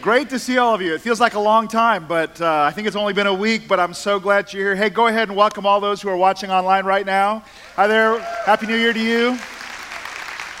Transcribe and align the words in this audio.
Great 0.00 0.30
to 0.30 0.38
see 0.38 0.56
all 0.56 0.74
of 0.74 0.80
you. 0.80 0.94
It 0.94 1.02
feels 1.02 1.20
like 1.20 1.34
a 1.34 1.38
long 1.38 1.68
time, 1.68 2.06
but 2.08 2.40
uh, 2.40 2.62
I 2.62 2.70
think 2.70 2.86
it's 2.86 2.96
only 2.96 3.12
been 3.12 3.26
a 3.26 3.34
week, 3.34 3.68
but 3.68 3.78
I'm 3.78 3.92
so 3.92 4.18
glad 4.18 4.50
you're 4.50 4.68
here. 4.68 4.74
Hey, 4.74 4.88
go 4.88 5.08
ahead 5.08 5.28
and 5.28 5.36
welcome 5.36 5.66
all 5.66 5.78
those 5.78 6.00
who 6.00 6.08
are 6.08 6.16
watching 6.16 6.50
online 6.50 6.86
right 6.86 7.04
now. 7.04 7.44
Hi 7.76 7.86
there. 7.86 8.18
Happy 8.46 8.66
New 8.66 8.78
Year 8.78 8.94
to 8.94 8.98
you. 8.98 9.32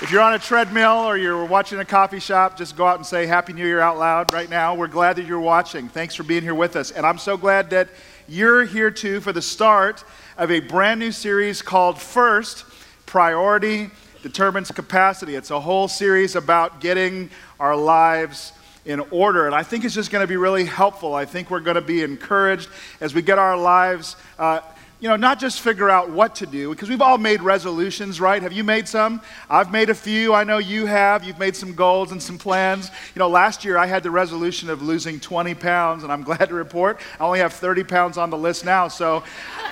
If 0.02 0.10
you're 0.12 0.20
on 0.20 0.34
a 0.34 0.38
treadmill 0.38 1.06
or 1.06 1.16
you're 1.16 1.46
watching 1.46 1.78
a 1.78 1.86
coffee 1.86 2.20
shop, 2.20 2.58
just 2.58 2.76
go 2.76 2.86
out 2.86 2.96
and 2.96 3.06
say 3.06 3.24
Happy 3.24 3.54
New 3.54 3.66
Year 3.66 3.80
out 3.80 3.96
loud 3.96 4.30
right 4.34 4.50
now. 4.50 4.74
We're 4.74 4.88
glad 4.88 5.16
that 5.16 5.24
you're 5.24 5.40
watching. 5.40 5.88
Thanks 5.88 6.14
for 6.14 6.22
being 6.22 6.42
here 6.42 6.54
with 6.54 6.76
us. 6.76 6.90
And 6.90 7.06
I'm 7.06 7.16
so 7.16 7.38
glad 7.38 7.70
that 7.70 7.88
you're 8.28 8.66
here 8.66 8.90
too 8.90 9.20
for 9.20 9.32
the 9.32 9.40
start 9.40 10.04
of 10.36 10.50
a 10.50 10.60
brand 10.60 11.00
new 11.00 11.12
series 11.12 11.62
called 11.62 11.98
First 11.98 12.66
Priority 13.06 13.88
Determines 14.22 14.70
Capacity. 14.70 15.34
It's 15.34 15.50
a 15.50 15.60
whole 15.60 15.88
series 15.88 16.36
about 16.36 16.82
getting 16.82 17.30
our 17.58 17.74
lives 17.74 18.52
in 18.84 19.00
order. 19.10 19.46
And 19.46 19.54
I 19.54 19.62
think 19.62 19.84
it's 19.84 19.94
just 19.94 20.10
going 20.10 20.22
to 20.22 20.28
be 20.28 20.36
really 20.36 20.64
helpful. 20.64 21.14
I 21.14 21.24
think 21.24 21.50
we're 21.50 21.60
going 21.60 21.76
to 21.76 21.80
be 21.80 22.02
encouraged 22.02 22.68
as 23.00 23.14
we 23.14 23.22
get 23.22 23.38
our 23.38 23.56
lives, 23.56 24.16
uh, 24.38 24.60
you 25.00 25.08
know, 25.08 25.16
not 25.16 25.40
just 25.40 25.60
figure 25.60 25.88
out 25.88 26.10
what 26.10 26.34
to 26.36 26.46
do, 26.46 26.70
because 26.70 26.90
we've 26.90 27.00
all 27.00 27.16
made 27.16 27.40
resolutions, 27.40 28.20
right? 28.20 28.42
Have 28.42 28.52
you 28.52 28.62
made 28.62 28.86
some? 28.86 29.22
I've 29.48 29.72
made 29.72 29.88
a 29.88 29.94
few. 29.94 30.34
I 30.34 30.44
know 30.44 30.58
you 30.58 30.84
have. 30.84 31.24
You've 31.24 31.38
made 31.38 31.56
some 31.56 31.74
goals 31.74 32.12
and 32.12 32.22
some 32.22 32.36
plans. 32.36 32.90
You 33.14 33.20
know, 33.20 33.28
last 33.28 33.64
year 33.64 33.78
I 33.78 33.86
had 33.86 34.02
the 34.02 34.10
resolution 34.10 34.68
of 34.68 34.82
losing 34.82 35.18
20 35.18 35.54
pounds, 35.54 36.02
and 36.02 36.12
I'm 36.12 36.22
glad 36.30 36.50
to 36.50 36.54
report 36.54 37.00
I 37.18 37.24
only 37.24 37.38
have 37.38 37.54
30 37.54 37.84
pounds 37.84 38.18
on 38.18 38.28
the 38.28 38.36
list 38.36 38.64
now. 38.64 38.88
So 38.88 39.24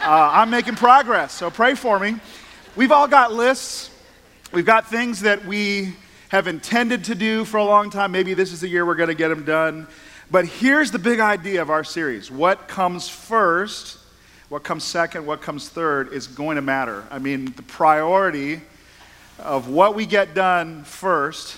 uh, 0.02 0.30
I'm 0.32 0.48
making 0.48 0.77
progress. 0.77 1.32
So 1.32 1.50
pray 1.50 1.74
for 1.74 1.98
me. 1.98 2.16
We've 2.74 2.92
all 2.92 3.08
got 3.08 3.32
lists, 3.32 3.90
we've 4.52 4.66
got 4.66 4.88
things 4.88 5.20
that 5.20 5.44
we 5.44 5.94
have 6.28 6.46
intended 6.46 7.05
to 7.05 7.14
do 7.14 7.45
for 7.45 7.56
a 7.56 7.64
long 7.64 7.91
time. 7.91 8.12
Maybe 8.12 8.34
this 8.34 8.52
is 8.52 8.60
the 8.60 8.69
year 8.69 8.84
we're 8.84 8.95
going 8.95 9.09
to 9.09 9.14
get 9.14 9.28
them 9.28 9.45
done. 9.45 9.86
But 10.30 10.45
here's 10.45 10.91
the 10.91 10.98
big 10.98 11.20
idea 11.20 11.62
of 11.62 11.70
our 11.70 11.84
series 11.84 12.30
what 12.30 12.69
comes 12.69 13.08
first, 13.08 13.98
what 14.50 14.62
comes 14.62 14.84
second, 14.84 15.25
what 15.25 15.41
comes 15.41 15.69
third 15.69 16.12
is 16.12 16.27
going 16.27 16.56
to 16.56 16.62
matter. 16.62 17.05
I 17.11 17.19
mean, 17.19 17.47
the 17.56 17.62
priority 17.62 18.61
of 19.39 19.69
what 19.69 19.94
we 19.94 20.05
get 20.05 20.34
done 20.34 20.84
first 20.84 21.56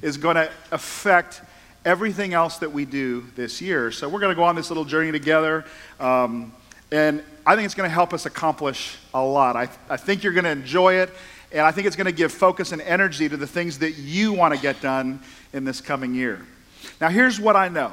is 0.00 0.16
going 0.16 0.36
to 0.36 0.50
affect 0.72 1.42
everything 1.84 2.32
else 2.32 2.58
that 2.58 2.72
we 2.72 2.84
do 2.84 3.26
this 3.34 3.60
year. 3.60 3.90
So 3.90 4.08
we're 4.08 4.20
going 4.20 4.32
to 4.32 4.36
go 4.36 4.44
on 4.44 4.56
this 4.56 4.70
little 4.70 4.84
journey 4.84 5.12
together. 5.12 5.64
Um, 6.00 6.52
and 6.90 7.22
I 7.44 7.56
think 7.56 7.66
it's 7.66 7.74
going 7.74 7.88
to 7.88 7.94
help 7.94 8.14
us 8.14 8.24
accomplish 8.24 8.96
a 9.12 9.22
lot. 9.22 9.56
I, 9.56 9.68
I 9.90 9.96
think 9.96 10.22
you're 10.22 10.32
going 10.32 10.44
to 10.44 10.50
enjoy 10.50 10.94
it. 10.94 11.10
And 11.52 11.62
I 11.62 11.70
think 11.70 11.86
it's 11.86 11.96
going 11.96 12.06
to 12.06 12.12
give 12.12 12.32
focus 12.32 12.72
and 12.72 12.82
energy 12.82 13.28
to 13.28 13.36
the 13.36 13.46
things 13.46 13.78
that 13.78 13.92
you 13.92 14.32
want 14.32 14.54
to 14.54 14.60
get 14.60 14.80
done 14.80 15.20
in 15.52 15.64
this 15.64 15.80
coming 15.80 16.14
year. 16.14 16.44
Now, 17.00 17.08
here's 17.08 17.40
what 17.40 17.56
I 17.56 17.68
know 17.68 17.92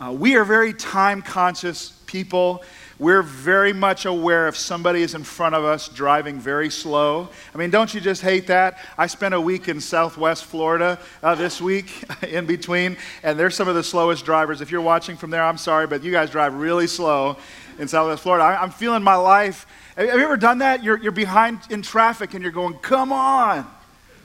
uh, 0.00 0.12
we 0.12 0.36
are 0.36 0.44
very 0.44 0.72
time 0.72 1.22
conscious 1.22 1.90
people. 2.06 2.62
We're 2.98 3.22
very 3.22 3.72
much 3.72 4.06
aware 4.06 4.48
if 4.48 4.56
somebody 4.56 5.02
is 5.02 5.14
in 5.14 5.22
front 5.22 5.54
of 5.54 5.64
us 5.64 5.88
driving 5.88 6.40
very 6.40 6.68
slow. 6.68 7.28
I 7.54 7.58
mean, 7.58 7.70
don't 7.70 7.92
you 7.94 8.00
just 8.00 8.22
hate 8.22 8.48
that? 8.48 8.78
I 8.96 9.06
spent 9.06 9.34
a 9.34 9.40
week 9.40 9.68
in 9.68 9.80
southwest 9.80 10.44
Florida 10.44 10.98
uh, 11.22 11.36
this 11.36 11.60
week 11.60 12.04
in 12.28 12.44
between, 12.46 12.96
and 13.22 13.38
they're 13.38 13.50
some 13.50 13.68
of 13.68 13.76
the 13.76 13.84
slowest 13.84 14.24
drivers. 14.24 14.60
If 14.60 14.72
you're 14.72 14.80
watching 14.80 15.16
from 15.16 15.30
there, 15.30 15.44
I'm 15.44 15.58
sorry, 15.58 15.86
but 15.86 16.02
you 16.02 16.10
guys 16.10 16.30
drive 16.30 16.54
really 16.54 16.88
slow 16.88 17.36
in 17.78 17.86
southwest 17.86 18.22
Florida. 18.22 18.44
I, 18.44 18.62
I'm 18.62 18.70
feeling 18.70 19.02
my 19.02 19.16
life 19.16 19.66
have 20.06 20.14
you 20.14 20.24
ever 20.24 20.36
done 20.36 20.58
that? 20.58 20.84
You're, 20.84 20.96
you're 20.98 21.10
behind 21.10 21.58
in 21.70 21.82
traffic 21.82 22.34
and 22.34 22.42
you're 22.42 22.52
going, 22.52 22.74
come 22.74 23.12
on. 23.12 23.68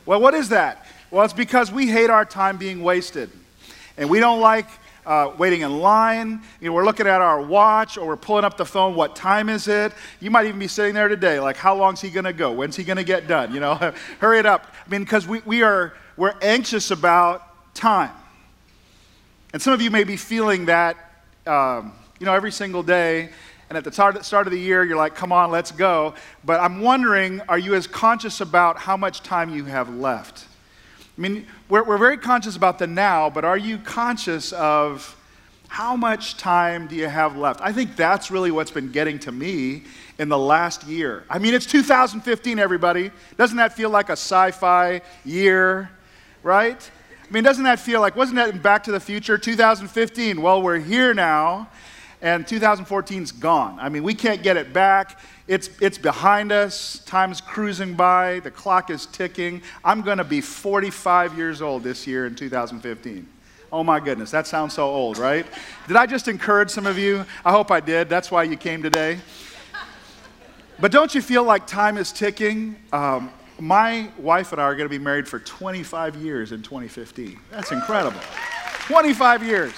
Well, 0.06 0.22
what 0.22 0.36
is 0.36 0.50
that? 0.50 0.86
Well, 1.10 1.26
it's 1.26 1.34
because 1.34 1.72
we 1.72 1.88
hate 1.88 2.12
our 2.12 2.26
time 2.26 2.58
being 2.58 2.84
wasted. 2.84 3.32
And 3.98 4.08
we 4.08 4.20
don't 4.20 4.40
like 4.40 4.68
uh, 5.04 5.32
waiting 5.36 5.62
in 5.62 5.80
line. 5.80 6.42
You 6.62 6.70
know, 6.70 6.74
we're 6.74 6.86
looking 6.86 7.08
at 7.08 7.22
our 7.22 7.42
watch 7.42 7.98
or 7.98 8.06
we're 8.06 8.18
pulling 8.18 8.46
up 8.46 8.56
the 8.56 8.66
phone. 8.66 8.94
What 8.94 9.16
time 9.16 9.50
is 9.50 9.68
it? 9.68 9.94
You 10.20 10.30
might 10.30 10.46
even 10.46 10.60
be 10.60 10.68
sitting 10.68 10.94
there 10.94 11.08
today, 11.08 11.40
like, 11.40 11.58
how 11.58 11.76
long's 11.76 12.02
he 12.02 12.12
going 12.12 12.26
to 12.26 12.34
go? 12.34 12.52
When's 12.52 12.76
he 12.76 12.84
going 12.84 12.97
to 12.97 13.03
get 13.03 13.28
done? 13.28 13.52
You 13.52 13.59
know, 13.59 13.76
hurry 14.20 14.38
it 14.40 14.46
up. 14.46 14.68
I 14.86 14.90
mean, 14.90 15.02
because 15.02 15.28
we, 15.28 15.40
we 15.40 15.64
are, 15.64 15.94
we're 16.18 16.36
anxious 16.42 16.92
about 16.92 17.74
time. 17.74 18.12
And 19.53 19.62
some 19.62 19.74
of 19.74 19.81
you 19.81 19.90
may 19.90 20.03
be 20.03 20.18
feeling 20.18 20.66
that, 20.66 20.97
um, 21.47 21.94
you 22.20 22.28
know, 22.28 22.34
every 22.34 22.52
single 22.52 22.84
day 22.84 23.30
and 23.69 23.78
at 23.78 23.84
the 23.84 23.91
start 23.91 24.47
of 24.47 24.51
the 24.51 24.59
year, 24.59 24.84
you're 24.84 24.97
like, 24.97 25.16
come 25.16 25.31
on, 25.31 25.50
let's 25.50 25.72
go. 25.72 26.13
But 26.44 26.59
I'm 26.59 26.81
wondering, 26.81 27.41
are 27.50 27.57
you 27.57 27.75
as 27.75 27.88
conscious 27.88 28.41
about 28.41 28.78
how 28.78 28.97
much 28.97 29.24
time 29.24 29.50
you 29.50 29.66
have 29.66 29.90
left? 29.96 30.46
I 31.18 31.22
mean, 31.22 31.47
we're, 31.69 31.84
we're 31.84 31.97
very 31.97 32.18
conscious 32.18 32.56
about 32.56 32.79
the 32.79 32.88
now, 32.88 33.29
but 33.29 33.46
are 33.46 33.57
you 33.57 33.78
conscious 33.78 34.52
of 34.53 35.16
how 35.68 35.96
much 35.96 36.38
time 36.38 36.88
do 36.88 36.96
you 36.96 37.07
have 37.07 37.35
left? 37.35 37.62
I 37.62 37.72
think 37.72 37.96
that's 37.96 38.29
really 38.29 38.52
what's 38.52 38.72
been 38.72 38.91
getting 38.91 39.18
to 39.19 39.31
me 39.31 39.84
in 40.19 40.29
the 40.29 40.38
last 40.38 40.84
year. 40.84 41.23
I 41.29 41.40
mean, 41.40 41.53
it's 41.53 41.66
2015, 41.66 42.59
everybody. 42.59 43.12
Doesn't 43.38 43.57
that 43.57 43.73
feel 43.73 43.90
like 43.90 44.09
a 44.09 44.13
sci 44.13 44.52
fi 44.52 45.02
year, 45.25 45.90
right? 46.44 46.91
I 47.28 47.34
mean, 47.34 47.44
doesn't 47.44 47.63
that 47.63 47.79
feel 47.79 48.02
like, 48.02 48.16
wasn't 48.16 48.35
that 48.35 48.62
Back 48.62 48.84
to 48.84 48.91
the 48.91 49.00
Future 49.00 49.38
2015? 49.38 50.41
Well, 50.41 50.62
we're 50.62 50.78
here 50.78 51.13
now 51.13 51.69
and 52.23 52.47
2014's 52.47 53.34
gone. 53.34 53.78
I 53.79 53.89
mean, 53.89 54.01
we 54.01 54.16
can't 54.16 54.41
get 54.41 54.56
it 54.56 54.72
back. 54.72 55.19
It's, 55.45 55.69
it's 55.81 55.97
behind 55.97 56.53
us. 56.53 57.00
Time's 57.06 57.41
cruising 57.41 57.95
by. 57.95 58.39
The 58.39 58.50
clock 58.50 58.89
is 58.89 59.07
ticking. 59.07 59.61
I'm 59.84 60.01
going 60.01 60.19
to 60.19 60.23
be 60.23 60.39
45 60.39 61.38
years 61.38 61.61
old 61.61 61.84
this 61.84 62.07
year 62.07 62.25
in 62.25 62.34
2015. 62.34 63.28
Oh 63.73 63.84
my 63.84 64.00
goodness, 64.00 64.31
that 64.31 64.47
sounds 64.47 64.73
so 64.73 64.85
old, 64.85 65.17
right? 65.17 65.45
Did 65.88 65.97
I 65.97 66.06
just 66.06 66.29
encourage 66.29 66.69
some 66.69 66.88
of 66.88 66.97
you? 66.97 67.25
I 67.44 67.51
hope 67.51 67.72
I 67.72 67.81
did. 67.81 68.07
That's 68.07 68.31
why 68.31 68.44
you 68.44 68.55
came 68.55 68.81
today. 68.81 69.19
But 70.79 70.91
don't 70.91 71.13
you 71.13 71.22
feel 71.22 71.44
like 71.44 71.67
time 71.67 71.97
is 71.97 72.11
ticking? 72.11 72.78
Um, 72.94 73.31
my 73.59 74.09
wife 74.17 74.51
and 74.53 74.61
I 74.61 74.66
are 74.66 74.75
going 74.75 74.85
to 74.88 74.97
be 74.97 75.03
married 75.03 75.28
for 75.28 75.40
25 75.40 76.16
years 76.17 76.51
in 76.51 76.61
2015. 76.61 77.40
That's 77.51 77.72
incredible. 77.72 78.19
25 78.88 79.44
years. 79.44 79.73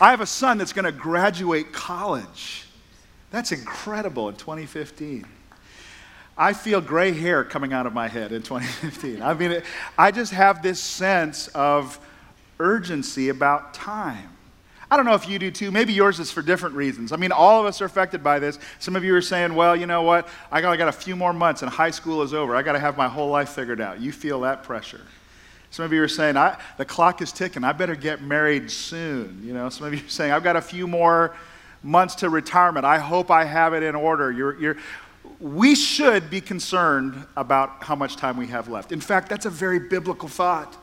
I 0.00 0.10
have 0.10 0.20
a 0.20 0.26
son 0.26 0.58
that's 0.58 0.72
going 0.72 0.84
to 0.84 0.92
graduate 0.92 1.72
college. 1.72 2.64
That's 3.30 3.52
incredible 3.52 4.28
in 4.28 4.36
2015. 4.36 5.26
I 6.36 6.52
feel 6.52 6.80
gray 6.80 7.12
hair 7.12 7.42
coming 7.42 7.72
out 7.72 7.86
of 7.86 7.92
my 7.92 8.06
head 8.06 8.30
in 8.30 8.42
2015. 8.42 9.22
I 9.22 9.34
mean, 9.34 9.60
I 9.98 10.12
just 10.12 10.32
have 10.32 10.62
this 10.62 10.80
sense 10.80 11.48
of 11.48 11.98
urgency 12.60 13.28
about 13.28 13.74
time. 13.74 14.30
I 14.90 14.96
don't 14.96 15.04
know 15.04 15.14
if 15.14 15.28
you 15.28 15.38
do 15.38 15.50
too. 15.50 15.70
Maybe 15.70 15.92
yours 15.92 16.18
is 16.20 16.30
for 16.30 16.40
different 16.40 16.76
reasons. 16.76 17.12
I 17.12 17.16
mean, 17.16 17.32
all 17.32 17.60
of 17.60 17.66
us 17.66 17.82
are 17.82 17.84
affected 17.84 18.22
by 18.22 18.38
this. 18.38 18.58
Some 18.78 18.96
of 18.96 19.04
you 19.04 19.14
are 19.16 19.20
saying, 19.20 19.54
well, 19.54 19.76
you 19.76 19.86
know 19.86 20.02
what? 20.02 20.28
I 20.50 20.60
got, 20.60 20.70
I 20.72 20.76
got 20.76 20.88
a 20.88 20.92
few 20.92 21.16
more 21.16 21.32
months 21.32 21.62
and 21.62 21.70
high 21.70 21.90
school 21.90 22.22
is 22.22 22.32
over. 22.32 22.56
I 22.56 22.62
got 22.62 22.72
to 22.72 22.78
have 22.78 22.96
my 22.96 23.08
whole 23.08 23.28
life 23.28 23.50
figured 23.50 23.80
out. 23.80 24.00
You 24.00 24.12
feel 24.12 24.40
that 24.40 24.62
pressure. 24.62 25.02
Some 25.70 25.84
of 25.84 25.92
you 25.92 26.02
are 26.02 26.08
saying, 26.08 26.34
the 26.76 26.84
clock 26.84 27.20
is 27.20 27.30
ticking. 27.30 27.62
I 27.62 27.72
better 27.72 27.94
get 27.94 28.22
married 28.22 28.70
soon. 28.70 29.42
You 29.44 29.52
know, 29.52 29.68
some 29.68 29.86
of 29.86 29.94
you 29.94 30.00
are 30.00 30.08
saying, 30.08 30.32
I've 30.32 30.44
got 30.44 30.56
a 30.56 30.62
few 30.62 30.86
more 30.86 31.34
months 31.82 32.14
to 32.16 32.30
retirement. 32.30 32.84
I 32.84 32.98
hope 32.98 33.30
I 33.30 33.44
have 33.44 33.74
it 33.74 33.82
in 33.82 33.94
order. 33.94 34.32
You're, 34.32 34.60
you're, 34.60 34.76
we 35.40 35.74
should 35.74 36.30
be 36.30 36.40
concerned 36.40 37.26
about 37.36 37.82
how 37.84 37.94
much 37.94 38.16
time 38.16 38.36
we 38.36 38.46
have 38.48 38.68
left. 38.68 38.92
In 38.92 39.00
fact, 39.00 39.28
that's 39.28 39.46
a 39.46 39.50
very 39.50 39.78
biblical 39.78 40.28
thought. 40.28 40.76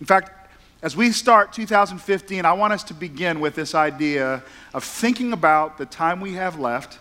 In 0.00 0.06
fact, 0.06 0.30
as 0.82 0.96
we 0.96 1.12
start 1.12 1.52
2015, 1.52 2.44
I 2.44 2.52
want 2.52 2.72
us 2.72 2.82
to 2.84 2.94
begin 2.94 3.38
with 3.38 3.54
this 3.54 3.74
idea 3.74 4.42
of 4.74 4.82
thinking 4.82 5.32
about 5.32 5.78
the 5.78 5.86
time 5.86 6.20
we 6.20 6.34
have 6.34 6.58
left 6.58 6.98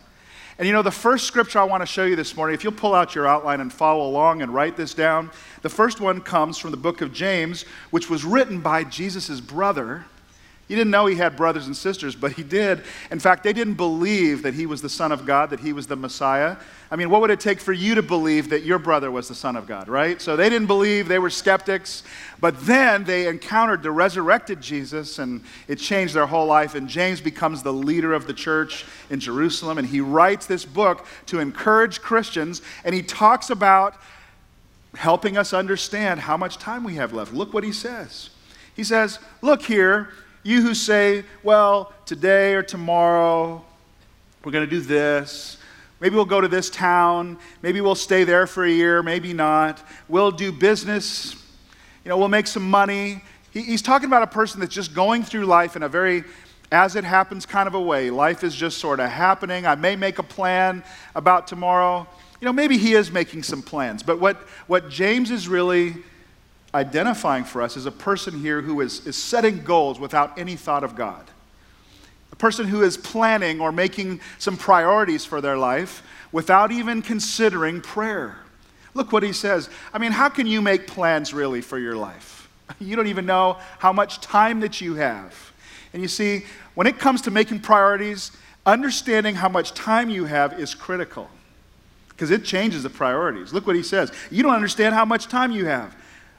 and 0.57 0.67
you 0.67 0.73
know, 0.73 0.81
the 0.81 0.91
first 0.91 1.25
scripture 1.25 1.59
I 1.59 1.63
want 1.63 1.81
to 1.81 1.87
show 1.87 2.03
you 2.05 2.15
this 2.15 2.35
morning, 2.35 2.53
if 2.53 2.63
you'll 2.63 2.73
pull 2.73 2.93
out 2.93 3.15
your 3.15 3.27
outline 3.27 3.61
and 3.61 3.71
follow 3.71 4.07
along 4.07 4.41
and 4.41 4.53
write 4.53 4.75
this 4.75 4.93
down, 4.93 5.31
the 5.61 5.69
first 5.69 5.99
one 5.99 6.21
comes 6.21 6.57
from 6.57 6.71
the 6.71 6.77
book 6.77 7.01
of 7.01 7.13
James, 7.13 7.63
which 7.91 8.09
was 8.09 8.23
written 8.23 8.59
by 8.59 8.83
Jesus' 8.83 9.39
brother. 9.39 10.05
He 10.71 10.77
didn't 10.77 10.91
know 10.91 11.05
he 11.05 11.17
had 11.17 11.35
brothers 11.35 11.65
and 11.65 11.75
sisters, 11.75 12.15
but 12.15 12.31
he 12.31 12.43
did. 12.43 12.83
In 13.11 13.19
fact, 13.19 13.43
they 13.43 13.51
didn't 13.51 13.73
believe 13.73 14.43
that 14.43 14.53
he 14.53 14.65
was 14.65 14.81
the 14.81 14.87
Son 14.87 15.11
of 15.11 15.25
God, 15.25 15.49
that 15.49 15.59
he 15.59 15.73
was 15.73 15.85
the 15.85 15.97
Messiah. 15.97 16.55
I 16.89 16.95
mean, 16.95 17.09
what 17.09 17.19
would 17.19 17.29
it 17.29 17.41
take 17.41 17.59
for 17.59 17.73
you 17.73 17.93
to 17.95 18.01
believe 18.01 18.51
that 18.51 18.63
your 18.63 18.79
brother 18.79 19.11
was 19.11 19.27
the 19.27 19.35
Son 19.35 19.57
of 19.57 19.67
God, 19.67 19.89
right? 19.89 20.21
So 20.21 20.37
they 20.37 20.49
didn't 20.49 20.67
believe, 20.67 21.09
they 21.09 21.19
were 21.19 21.29
skeptics. 21.29 22.03
But 22.39 22.57
then 22.61 23.03
they 23.03 23.27
encountered 23.27 23.83
the 23.83 23.91
resurrected 23.91 24.61
Jesus, 24.61 25.19
and 25.19 25.43
it 25.67 25.75
changed 25.75 26.13
their 26.13 26.25
whole 26.25 26.45
life. 26.45 26.73
And 26.73 26.87
James 26.87 27.19
becomes 27.19 27.63
the 27.63 27.73
leader 27.73 28.13
of 28.13 28.25
the 28.25 28.33
church 28.33 28.85
in 29.09 29.19
Jerusalem, 29.19 29.77
and 29.77 29.85
he 29.85 29.99
writes 29.99 30.45
this 30.45 30.63
book 30.63 31.05
to 31.25 31.39
encourage 31.39 31.99
Christians, 31.99 32.61
and 32.85 32.95
he 32.95 33.03
talks 33.03 33.49
about 33.49 33.95
helping 34.95 35.35
us 35.35 35.51
understand 35.51 36.21
how 36.21 36.37
much 36.37 36.59
time 36.59 36.85
we 36.85 36.95
have 36.95 37.11
left. 37.11 37.33
Look 37.33 37.53
what 37.53 37.65
he 37.65 37.73
says. 37.73 38.29
He 38.73 38.85
says, 38.85 39.19
Look 39.41 39.63
here 39.63 40.13
you 40.43 40.61
who 40.61 40.73
say, 40.73 41.23
well, 41.43 41.93
today 42.05 42.53
or 42.53 42.63
tomorrow, 42.63 43.63
we're 44.43 44.51
going 44.51 44.67
to 44.67 44.69
do 44.69 44.81
this. 44.81 45.57
Maybe 45.99 46.15
we'll 46.15 46.25
go 46.25 46.41
to 46.41 46.47
this 46.47 46.69
town. 46.69 47.37
Maybe 47.61 47.79
we'll 47.79 47.93
stay 47.93 48.23
there 48.23 48.47
for 48.47 48.65
a 48.65 48.71
year. 48.71 49.03
Maybe 49.03 49.33
not. 49.33 49.85
We'll 50.07 50.31
do 50.31 50.51
business. 50.51 51.35
You 52.03 52.09
know, 52.09 52.17
we'll 52.17 52.27
make 52.27 52.47
some 52.47 52.67
money. 52.67 53.23
He, 53.51 53.61
he's 53.61 53.83
talking 53.83 54.07
about 54.07 54.23
a 54.23 54.27
person 54.27 54.59
that's 54.59 54.73
just 54.73 54.95
going 54.95 55.23
through 55.23 55.45
life 55.45 55.75
in 55.75 55.83
a 55.83 55.89
very 55.89 56.23
as 56.71 56.95
it 56.95 57.03
happens 57.03 57.45
kind 57.45 57.67
of 57.67 57.75
a 57.75 57.81
way. 57.81 58.09
Life 58.09 58.43
is 58.43 58.55
just 58.55 58.77
sort 58.77 59.01
of 59.01 59.09
happening. 59.09 59.65
I 59.65 59.75
may 59.75 59.95
make 59.97 60.19
a 60.19 60.23
plan 60.23 60.83
about 61.15 61.45
tomorrow. 61.45 62.07
You 62.39 62.45
know, 62.45 62.53
maybe 62.53 62.77
he 62.77 62.93
is 62.93 63.11
making 63.11 63.43
some 63.43 63.61
plans. 63.61 64.03
But 64.03 64.19
what, 64.19 64.37
what 64.67 64.89
James 64.89 65.31
is 65.31 65.49
really 65.49 65.97
identifying 66.73 67.43
for 67.43 67.61
us 67.61 67.75
is 67.77 67.85
a 67.85 67.91
person 67.91 68.39
here 68.39 68.61
who 68.61 68.81
is, 68.81 69.05
is 69.05 69.15
setting 69.15 69.63
goals 69.63 69.99
without 69.99 70.37
any 70.37 70.55
thought 70.55 70.83
of 70.83 70.95
God. 70.95 71.25
A 72.31 72.35
person 72.35 72.67
who 72.67 72.81
is 72.81 72.97
planning 72.97 73.59
or 73.59 73.71
making 73.71 74.21
some 74.39 74.57
priorities 74.57 75.25
for 75.25 75.41
their 75.41 75.57
life 75.57 76.03
without 76.31 76.71
even 76.71 77.01
considering 77.01 77.81
prayer. 77.81 78.37
Look 78.93 79.11
what 79.11 79.23
he 79.23 79.33
says. 79.33 79.69
I 79.93 79.97
mean, 79.99 80.11
how 80.11 80.29
can 80.29 80.47
you 80.47 80.61
make 80.61 80.87
plans 80.87 81.33
really 81.33 81.61
for 81.61 81.79
your 81.79 81.95
life? 81.95 82.37
You 82.79 82.95
don't 82.95 83.07
even 83.07 83.25
know 83.25 83.57
how 83.79 83.91
much 83.91 84.21
time 84.21 84.61
that 84.61 84.79
you 84.79 84.95
have. 84.95 85.51
And 85.91 86.01
you 86.01 86.07
see, 86.07 86.45
when 86.73 86.87
it 86.87 86.99
comes 86.99 87.21
to 87.23 87.31
making 87.31 87.59
priorities, 87.59 88.31
understanding 88.65 89.35
how 89.35 89.49
much 89.49 89.73
time 89.73 90.09
you 90.09 90.23
have 90.23 90.57
is 90.57 90.73
critical 90.73 91.29
because 92.09 92.31
it 92.31 92.45
changes 92.45 92.83
the 92.83 92.89
priorities. 92.89 93.51
Look 93.51 93.67
what 93.67 93.75
he 93.75 93.83
says. 93.83 94.11
You 94.29 94.41
don't 94.41 94.55
understand 94.55 94.95
how 94.95 95.03
much 95.03 95.27
time 95.27 95.51
you 95.51 95.65
have. 95.65 95.93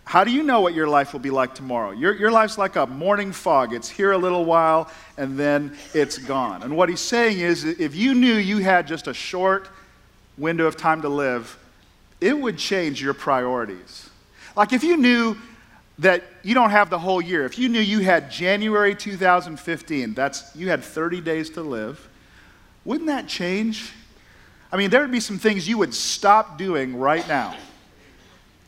How 0.04 0.24
do 0.24 0.30
you 0.30 0.42
know 0.42 0.60
what 0.60 0.74
your 0.74 0.88
life 0.88 1.12
will 1.12 1.20
be 1.20 1.30
like 1.30 1.54
tomorrow? 1.54 1.92
Your, 1.92 2.14
your 2.14 2.30
life's 2.30 2.58
like 2.58 2.76
a 2.76 2.86
morning 2.86 3.32
fog. 3.32 3.72
It's 3.72 3.88
here 3.88 4.12
a 4.12 4.18
little 4.18 4.44
while 4.44 4.90
and 5.16 5.38
then 5.38 5.76
it's 5.94 6.18
gone. 6.18 6.62
And 6.62 6.76
what 6.76 6.88
he's 6.88 7.00
saying 7.00 7.38
is 7.38 7.64
if 7.64 7.94
you 7.94 8.14
knew 8.14 8.34
you 8.34 8.58
had 8.58 8.86
just 8.86 9.06
a 9.06 9.14
short 9.14 9.68
window 10.36 10.66
of 10.66 10.76
time 10.76 11.02
to 11.02 11.08
live, 11.08 11.58
it 12.20 12.38
would 12.38 12.58
change 12.58 13.02
your 13.02 13.14
priorities. 13.14 14.10
Like 14.56 14.72
if 14.72 14.84
you 14.84 14.96
knew 14.96 15.36
that 15.98 16.24
you 16.42 16.54
don't 16.54 16.70
have 16.70 16.90
the 16.90 16.98
whole 16.98 17.22
year, 17.22 17.44
if 17.44 17.58
you 17.58 17.68
knew 17.68 17.80
you 17.80 18.00
had 18.00 18.30
January 18.30 18.94
2015, 18.94 20.14
that's 20.14 20.54
you 20.54 20.68
had 20.68 20.82
30 20.82 21.20
days 21.20 21.50
to 21.50 21.62
live, 21.62 22.08
wouldn't 22.84 23.06
that 23.06 23.28
change? 23.28 23.92
I 24.72 24.76
mean, 24.76 24.90
there 24.90 25.00
would 25.00 25.12
be 25.12 25.20
some 25.20 25.38
things 25.38 25.68
you 25.68 25.78
would 25.78 25.94
stop 25.94 26.58
doing 26.58 26.98
right 26.98 27.26
now. 27.28 27.56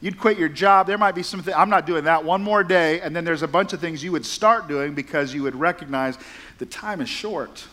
You'd 0.05 0.19
quit 0.19 0.39
your 0.39 0.51
job. 0.51 0.87
There 0.87 0.99
might 0.99 1.15
be 1.15 1.23
something, 1.23 1.55
I'm 1.55 1.71
not 1.71 1.87
doing 1.87 2.05
that 2.05 2.23
one 2.23 2.43
more 2.43 2.63
day. 2.63 3.01
And 3.01 3.17
then 3.17 3.25
there's 3.25 3.41
a 3.41 3.49
bunch 3.49 3.73
of 3.73 3.81
things 3.81 4.05
you 4.05 4.13
would 4.13 4.27
start 4.27 4.69
doing 4.69 4.93
because 4.93 5.33
you 5.33 5.43
would 5.45 5.57
recognize 5.57 6.19
the 6.59 6.67
time 6.67 7.01
is 7.01 7.09
short. 7.09 7.67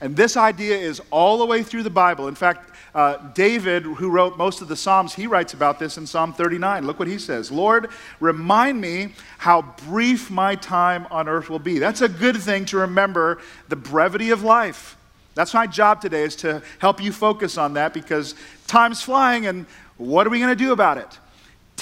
And 0.00 0.14
this 0.14 0.36
idea 0.36 0.76
is 0.76 1.02
all 1.10 1.38
the 1.38 1.44
way 1.44 1.64
through 1.64 1.82
the 1.82 1.90
Bible. 1.90 2.28
In 2.28 2.36
fact, 2.36 2.70
uh, 2.94 3.16
David, 3.34 3.82
who 3.82 4.08
wrote 4.08 4.38
most 4.38 4.62
of 4.62 4.68
the 4.68 4.76
Psalms, 4.76 5.14
he 5.14 5.26
writes 5.26 5.52
about 5.52 5.80
this 5.80 5.98
in 5.98 6.06
Psalm 6.06 6.32
39. 6.32 6.86
Look 6.86 7.00
what 7.00 7.08
he 7.08 7.18
says 7.18 7.50
Lord, 7.50 7.88
remind 8.20 8.80
me 8.80 9.12
how 9.38 9.62
brief 9.88 10.30
my 10.30 10.54
time 10.54 11.08
on 11.10 11.28
earth 11.28 11.50
will 11.50 11.58
be. 11.58 11.80
That's 11.80 12.02
a 12.02 12.08
good 12.08 12.36
thing 12.36 12.66
to 12.66 12.76
remember 12.76 13.40
the 13.68 13.74
brevity 13.74 14.30
of 14.30 14.44
life. 14.44 14.96
That's 15.34 15.54
my 15.54 15.66
job 15.66 16.00
today, 16.00 16.22
is 16.22 16.36
to 16.36 16.62
help 16.78 17.02
you 17.02 17.10
focus 17.10 17.58
on 17.58 17.74
that 17.74 17.92
because 17.92 18.36
time's 18.68 19.02
flying 19.02 19.46
and 19.46 19.66
what 19.96 20.24
are 20.24 20.30
we 20.30 20.38
going 20.38 20.56
to 20.56 20.64
do 20.64 20.70
about 20.70 20.98
it? 20.98 21.18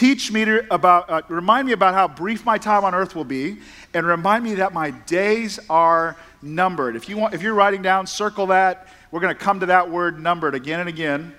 Teach 0.00 0.32
me 0.32 0.61
about, 0.70 1.11
uh, 1.11 1.20
remind 1.29 1.67
me 1.67 1.75
about 1.75 1.93
how 1.93 2.08
brief 2.08 2.47
my 2.47 2.56
time 2.56 2.87
on 2.87 2.94
earth 2.94 3.14
will 3.14 3.23
be, 3.23 3.58
and 3.93 4.06
remind 4.06 4.43
me 4.43 4.55
that 4.55 4.73
my 4.73 4.93
days 4.93 5.61
are 5.69 6.17
numbered. 6.41 6.97
If, 6.97 7.06
you 7.06 7.19
want, 7.19 7.35
if 7.35 7.43
you're 7.43 7.52
writing 7.52 7.82
down, 7.82 8.06
circle 8.06 8.47
that 8.47 8.88
we're 9.11 9.20
going 9.20 9.37
to 9.37 9.38
come 9.38 9.61
to 9.61 9.67
that 9.67 9.91
word 9.91 10.19
numbered 10.19 10.55
again 10.55 10.81
and 10.81 10.88
again. 10.88 11.35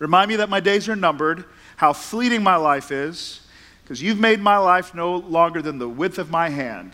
Remind 0.00 0.28
me 0.28 0.34
that 0.34 0.48
my 0.48 0.58
days 0.58 0.88
are 0.88 0.96
numbered, 0.96 1.44
how 1.76 1.92
fleeting 1.92 2.42
my 2.42 2.56
life 2.56 2.90
is, 2.90 3.46
because 3.84 4.02
you've 4.02 4.18
made 4.18 4.40
my 4.40 4.56
life 4.56 4.92
no 4.92 5.18
longer 5.18 5.62
than 5.62 5.78
the 5.78 5.88
width 5.88 6.18
of 6.18 6.28
my 6.28 6.48
hand. 6.48 6.90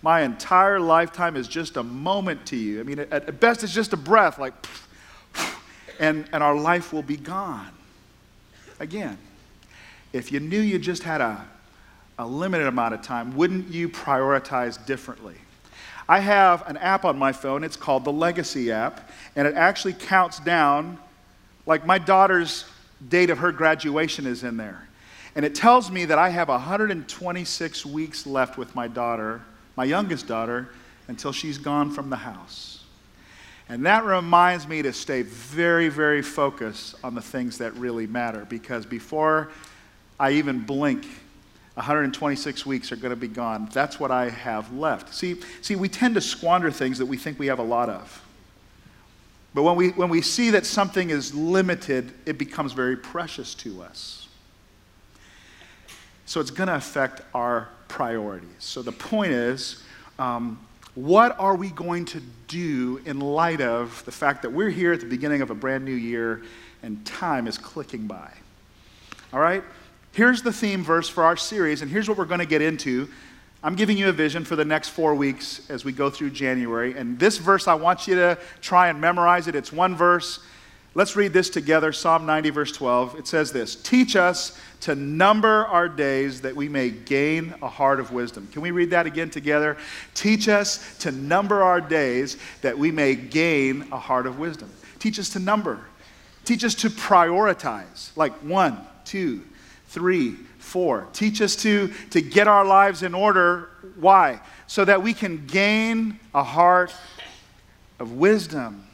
My 0.00 0.22
entire 0.22 0.80
lifetime 0.80 1.36
is 1.36 1.46
just 1.46 1.76
a 1.76 1.82
moment 1.82 2.46
to 2.46 2.56
you. 2.56 2.80
I 2.80 2.84
mean, 2.84 3.00
at, 3.00 3.12
at 3.12 3.38
best, 3.38 3.64
it's 3.64 3.74
just 3.74 3.92
a 3.92 3.98
breath, 3.98 4.38
like, 4.38 4.54
and, 6.00 6.24
and 6.32 6.42
our 6.42 6.56
life 6.56 6.90
will 6.90 7.02
be 7.02 7.18
gone. 7.18 7.68
Again, 8.80 9.18
if 10.12 10.30
you 10.30 10.40
knew 10.40 10.60
you 10.60 10.78
just 10.78 11.02
had 11.02 11.20
a, 11.20 11.44
a 12.18 12.26
limited 12.26 12.66
amount 12.66 12.94
of 12.94 13.02
time, 13.02 13.36
wouldn't 13.36 13.68
you 13.68 13.88
prioritize 13.88 14.84
differently? 14.84 15.36
I 16.08 16.20
have 16.20 16.68
an 16.68 16.76
app 16.76 17.04
on 17.04 17.18
my 17.18 17.32
phone. 17.32 17.64
It's 17.64 17.76
called 17.76 18.04
the 18.04 18.12
Legacy 18.12 18.70
app, 18.72 19.10
and 19.36 19.46
it 19.46 19.54
actually 19.54 19.94
counts 19.94 20.40
down, 20.40 20.98
like 21.64 21.86
my 21.86 21.98
daughter's 21.98 22.64
date 23.08 23.30
of 23.30 23.38
her 23.38 23.52
graduation 23.52 24.26
is 24.26 24.44
in 24.44 24.56
there. 24.56 24.88
And 25.34 25.44
it 25.44 25.54
tells 25.54 25.90
me 25.90 26.04
that 26.06 26.18
I 26.18 26.28
have 26.28 26.48
126 26.48 27.86
weeks 27.86 28.26
left 28.26 28.58
with 28.58 28.74
my 28.74 28.88
daughter, 28.88 29.40
my 29.76 29.84
youngest 29.84 30.26
daughter, 30.26 30.68
until 31.08 31.32
she's 31.32 31.56
gone 31.56 31.90
from 31.90 32.10
the 32.10 32.16
house. 32.16 32.84
And 33.68 33.86
that 33.86 34.04
reminds 34.04 34.68
me 34.68 34.82
to 34.82 34.92
stay 34.92 35.22
very, 35.22 35.88
very 35.88 36.20
focused 36.20 36.96
on 37.02 37.14
the 37.14 37.22
things 37.22 37.58
that 37.58 37.72
really 37.74 38.06
matter 38.06 38.46
because 38.50 38.84
before 38.84 39.50
I 40.22 40.34
even 40.34 40.60
blink, 40.60 41.04
126 41.74 42.64
weeks 42.64 42.92
are 42.92 42.96
going 42.96 43.10
to 43.10 43.16
be 43.16 43.26
gone. 43.26 43.68
That's 43.72 43.98
what 43.98 44.12
I 44.12 44.30
have 44.30 44.72
left. 44.72 45.12
See, 45.12 45.34
see, 45.62 45.74
we 45.74 45.88
tend 45.88 46.14
to 46.14 46.20
squander 46.20 46.70
things 46.70 46.98
that 46.98 47.06
we 47.06 47.16
think 47.16 47.40
we 47.40 47.48
have 47.48 47.58
a 47.58 47.64
lot 47.64 47.88
of. 47.88 48.24
But 49.52 49.64
when 49.64 49.74
we, 49.74 49.88
when 49.88 50.08
we 50.08 50.22
see 50.22 50.50
that 50.50 50.64
something 50.64 51.10
is 51.10 51.34
limited, 51.34 52.12
it 52.24 52.38
becomes 52.38 52.72
very 52.72 52.96
precious 52.96 53.52
to 53.56 53.82
us. 53.82 54.28
So 56.26 56.40
it's 56.40 56.52
going 56.52 56.68
to 56.68 56.76
affect 56.76 57.22
our 57.34 57.68
priorities. 57.88 58.48
So 58.60 58.80
the 58.80 58.92
point 58.92 59.32
is, 59.32 59.82
um, 60.20 60.60
what 60.94 61.36
are 61.40 61.56
we 61.56 61.70
going 61.70 62.04
to 62.04 62.22
do 62.46 63.00
in 63.06 63.18
light 63.18 63.60
of 63.60 64.04
the 64.04 64.12
fact 64.12 64.42
that 64.42 64.52
we're 64.52 64.70
here 64.70 64.92
at 64.92 65.00
the 65.00 65.06
beginning 65.06 65.42
of 65.42 65.50
a 65.50 65.54
brand 65.56 65.84
new 65.84 65.90
year 65.90 66.42
and 66.84 67.04
time 67.04 67.48
is 67.48 67.58
clicking 67.58 68.06
by? 68.06 68.32
All 69.32 69.40
right? 69.40 69.64
Here's 70.12 70.42
the 70.42 70.52
theme 70.52 70.84
verse 70.84 71.08
for 71.08 71.24
our 71.24 71.38
series, 71.38 71.80
and 71.80 71.90
here's 71.90 72.06
what 72.06 72.18
we're 72.18 72.26
going 72.26 72.40
to 72.40 72.46
get 72.46 72.60
into. 72.60 73.08
I'm 73.62 73.74
giving 73.74 73.96
you 73.96 74.10
a 74.10 74.12
vision 74.12 74.44
for 74.44 74.56
the 74.56 74.64
next 74.64 74.90
four 74.90 75.14
weeks 75.14 75.62
as 75.70 75.86
we 75.86 75.92
go 75.92 76.10
through 76.10 76.30
January. 76.30 76.98
And 76.98 77.18
this 77.18 77.38
verse, 77.38 77.66
I 77.66 77.74
want 77.74 78.06
you 78.06 78.16
to 78.16 78.36
try 78.60 78.88
and 78.88 79.00
memorize 79.00 79.48
it. 79.48 79.54
It's 79.54 79.72
one 79.72 79.96
verse. 79.96 80.40
Let's 80.94 81.16
read 81.16 81.32
this 81.32 81.48
together 81.48 81.92
Psalm 81.92 82.26
90, 82.26 82.50
verse 82.50 82.72
12. 82.72 83.20
It 83.20 83.26
says 83.26 83.52
this 83.52 83.76
Teach 83.76 84.14
us 84.14 84.60
to 84.80 84.94
number 84.94 85.64
our 85.66 85.88
days 85.88 86.42
that 86.42 86.54
we 86.54 86.68
may 86.68 86.90
gain 86.90 87.54
a 87.62 87.68
heart 87.68 87.98
of 87.98 88.12
wisdom. 88.12 88.48
Can 88.52 88.60
we 88.60 88.70
read 88.70 88.90
that 88.90 89.06
again 89.06 89.30
together? 89.30 89.78
Teach 90.12 90.46
us 90.48 90.98
to 90.98 91.10
number 91.10 91.62
our 91.62 91.80
days 91.80 92.36
that 92.60 92.76
we 92.76 92.90
may 92.90 93.14
gain 93.14 93.86
a 93.92 93.98
heart 93.98 94.26
of 94.26 94.38
wisdom. 94.38 94.70
Teach 94.98 95.18
us 95.18 95.30
to 95.30 95.38
number. 95.38 95.80
Teach 96.44 96.64
us 96.64 96.74
to 96.74 96.90
prioritize, 96.90 98.14
like 98.14 98.34
one, 98.42 98.78
two, 99.06 99.42
three, 99.92 100.32
four. 100.58 101.06
Teach 101.12 101.40
us 101.42 101.54
to, 101.56 101.92
to 102.10 102.20
get 102.20 102.48
our 102.48 102.64
lives 102.64 103.02
in 103.02 103.14
order. 103.14 103.68
Why? 103.96 104.40
So 104.66 104.84
that 104.84 105.02
we 105.02 105.12
can 105.12 105.46
gain 105.46 106.18
a 106.34 106.42
heart 106.42 106.94
of 108.00 108.12
wisdom. 108.12 108.86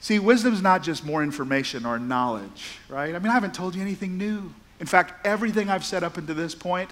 See, 0.00 0.18
wisdom 0.18 0.52
is 0.52 0.62
not 0.62 0.82
just 0.82 1.04
more 1.04 1.22
information 1.22 1.86
or 1.86 1.98
knowledge, 1.98 2.78
right? 2.88 3.14
I 3.14 3.18
mean, 3.18 3.28
I 3.28 3.34
haven't 3.34 3.54
told 3.54 3.74
you 3.74 3.82
anything 3.82 4.18
new. 4.18 4.52
In 4.80 4.86
fact, 4.86 5.26
everything 5.26 5.70
I've 5.70 5.84
said 5.84 6.02
up 6.02 6.16
until 6.16 6.34
this 6.34 6.54
point, 6.54 6.90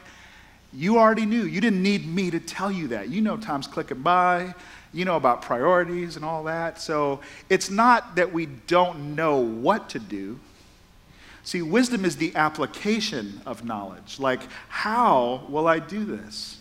you 0.73 0.99
already 0.99 1.27
knew. 1.27 1.43
You 1.43 1.61
didn't 1.61 1.83
need 1.83 2.07
me 2.07 2.31
to 2.31 2.41
tell 2.41 2.71
you 2.71 2.89
that. 2.89 3.09
You 3.09 3.21
know 3.21 3.37
time's 3.37 3.67
clicking 3.67 4.01
by. 4.01 4.55
You 4.95 5.05
know 5.05 5.17
about 5.17 5.43
priorities 5.43 6.17
and 6.17 6.25
all 6.25 6.45
that. 6.45 6.81
So 6.81 7.21
it's 7.49 7.71
not 7.71 8.17
that 8.17 8.33
we 8.33 8.47
don't 8.47 9.15
know 9.15 9.39
what 9.39 9.91
to 9.91 9.99
do. 9.99 10.39
See, 11.45 11.63
wisdom 11.63 12.05
is 12.05 12.17
the 12.17 12.35
application 12.37 13.41
of 13.45 13.65
knowledge. 13.65 14.21
Like, 14.21 14.43
how 14.69 15.45
will 15.49 15.67
I 15.67 15.79
do 15.81 16.05
this? 16.05 16.59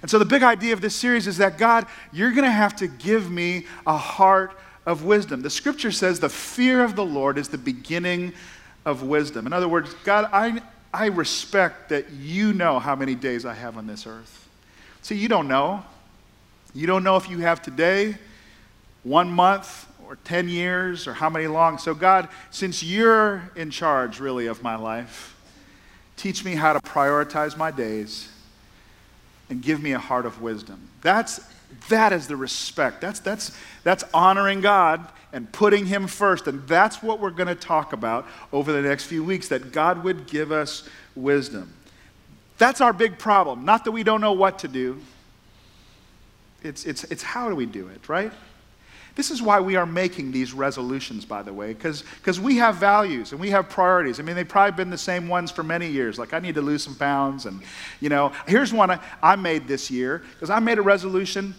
And 0.00 0.10
so, 0.10 0.18
the 0.18 0.24
big 0.24 0.42
idea 0.42 0.72
of 0.72 0.80
this 0.80 0.96
series 0.96 1.26
is 1.26 1.36
that 1.36 1.58
God, 1.58 1.86
you're 2.12 2.32
going 2.32 2.44
to 2.44 2.50
have 2.50 2.74
to 2.76 2.88
give 2.88 3.30
me 3.30 3.66
a 3.86 3.96
heart 3.96 4.58
of 4.84 5.04
wisdom. 5.04 5.42
The 5.42 5.50
scripture 5.50 5.92
says 5.92 6.18
the 6.18 6.28
fear 6.28 6.82
of 6.82 6.96
the 6.96 7.04
Lord 7.04 7.38
is 7.38 7.48
the 7.48 7.58
beginning 7.58 8.32
of 8.84 9.02
wisdom. 9.02 9.46
In 9.46 9.52
other 9.52 9.68
words, 9.68 9.94
God, 10.04 10.28
I, 10.32 10.60
I 10.92 11.06
respect 11.06 11.90
that 11.90 12.10
you 12.10 12.52
know 12.52 12.78
how 12.78 12.96
many 12.96 13.14
days 13.14 13.44
I 13.44 13.54
have 13.54 13.76
on 13.76 13.86
this 13.86 14.06
earth. 14.06 14.48
See, 15.02 15.14
you 15.14 15.28
don't 15.28 15.46
know. 15.46 15.84
You 16.74 16.86
don't 16.86 17.04
know 17.04 17.16
if 17.16 17.28
you 17.28 17.38
have 17.38 17.60
today, 17.60 18.16
one 19.02 19.30
month, 19.30 19.86
or 20.12 20.16
10 20.24 20.46
years 20.46 21.08
or 21.08 21.14
how 21.14 21.30
many 21.30 21.46
long. 21.46 21.78
So, 21.78 21.94
God, 21.94 22.28
since 22.50 22.82
you're 22.82 23.50
in 23.56 23.70
charge 23.70 24.20
really 24.20 24.46
of 24.46 24.62
my 24.62 24.76
life, 24.76 25.34
teach 26.18 26.44
me 26.44 26.54
how 26.54 26.74
to 26.74 26.80
prioritize 26.80 27.56
my 27.56 27.70
days 27.70 28.30
and 29.48 29.62
give 29.62 29.82
me 29.82 29.92
a 29.92 29.98
heart 29.98 30.26
of 30.26 30.42
wisdom. 30.42 30.90
That's, 31.00 31.40
that 31.88 32.12
is 32.12 32.26
the 32.26 32.36
respect. 32.36 33.00
That's, 33.00 33.20
that's, 33.20 33.56
that's 33.84 34.04
honoring 34.12 34.60
God 34.60 35.08
and 35.32 35.50
putting 35.50 35.86
Him 35.86 36.06
first. 36.06 36.46
And 36.46 36.68
that's 36.68 37.02
what 37.02 37.18
we're 37.18 37.30
going 37.30 37.48
to 37.48 37.54
talk 37.54 37.94
about 37.94 38.26
over 38.52 38.70
the 38.70 38.82
next 38.82 39.06
few 39.06 39.24
weeks 39.24 39.48
that 39.48 39.72
God 39.72 40.04
would 40.04 40.26
give 40.26 40.52
us 40.52 40.86
wisdom. 41.16 41.72
That's 42.58 42.82
our 42.82 42.92
big 42.92 43.18
problem. 43.18 43.64
Not 43.64 43.86
that 43.86 43.92
we 43.92 44.02
don't 44.02 44.20
know 44.20 44.34
what 44.34 44.58
to 44.58 44.68
do, 44.68 45.00
it's, 46.62 46.84
it's, 46.84 47.04
it's 47.04 47.22
how 47.22 47.48
do 47.48 47.56
we 47.56 47.64
do 47.64 47.88
it, 47.88 48.10
right? 48.10 48.30
This 49.14 49.30
is 49.30 49.42
why 49.42 49.60
we 49.60 49.76
are 49.76 49.84
making 49.84 50.32
these 50.32 50.54
resolutions, 50.54 51.26
by 51.26 51.42
the 51.42 51.52
way, 51.52 51.74
because 51.74 52.40
we 52.40 52.56
have 52.56 52.76
values 52.76 53.32
and 53.32 53.40
we 53.40 53.50
have 53.50 53.68
priorities. 53.68 54.18
I 54.18 54.22
mean, 54.22 54.36
they've 54.36 54.48
probably 54.48 54.72
been 54.72 54.88
the 54.88 54.96
same 54.96 55.28
ones 55.28 55.50
for 55.50 55.62
many 55.62 55.88
years. 55.88 56.18
Like, 56.18 56.32
I 56.32 56.38
need 56.38 56.54
to 56.54 56.62
lose 56.62 56.82
some 56.82 56.94
pounds. 56.94 57.44
And, 57.44 57.62
you 58.00 58.08
know, 58.08 58.32
here's 58.46 58.72
one 58.72 58.90
I, 58.90 59.00
I 59.22 59.36
made 59.36 59.68
this 59.68 59.90
year 59.90 60.22
because 60.34 60.48
I 60.48 60.60
made 60.60 60.78
a 60.78 60.82
resolution, 60.82 61.54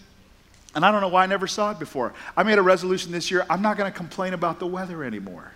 and 0.74 0.84
I 0.84 0.92
don't 0.92 1.02
know 1.02 1.10
why 1.10 1.24
I 1.24 1.28
never 1.28 1.46
saw 1.46 1.70
it 1.70 1.78
before. 1.78 2.14
I 2.36 2.42
made 2.42 2.58
a 2.58 2.64
resolution 2.64 3.12
this 3.12 3.30
year 3.30 3.46
I'm 3.50 3.62
not 3.62 3.78
going 3.78 3.92
to 3.92 3.96
complain 3.96 4.34
about 4.34 4.60
the 4.60 4.68
weather 4.68 5.04
anymore. 5.04 5.52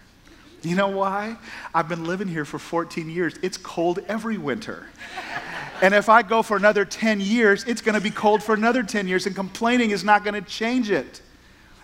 You 0.62 0.76
know 0.76 0.90
why? 0.90 1.38
I've 1.74 1.90
been 1.90 2.06
living 2.06 2.28
here 2.28 2.46
for 2.46 2.60
14 2.60 3.10
years. 3.10 3.36
It's 3.42 3.58
cold 3.58 4.00
every 4.08 4.38
winter. 4.38 4.88
And 5.82 5.94
if 5.94 6.10
I 6.10 6.24
go 6.24 6.42
for 6.42 6.58
another 6.58 6.86
10 6.86 7.22
years, 7.22 7.64
it's 7.66 7.82
going 7.82 7.96
to 7.96 8.02
be 8.02 8.10
cold 8.10 8.44
for 8.44 8.54
another 8.54 8.84
10 8.84 9.08
years, 9.08 9.26
and 9.26 9.36
complaining 9.36 9.92
is 9.92 10.04
not 10.04 10.24
going 10.24 10.34
to 10.34 10.48
change 10.48 10.92
it. 10.92 11.22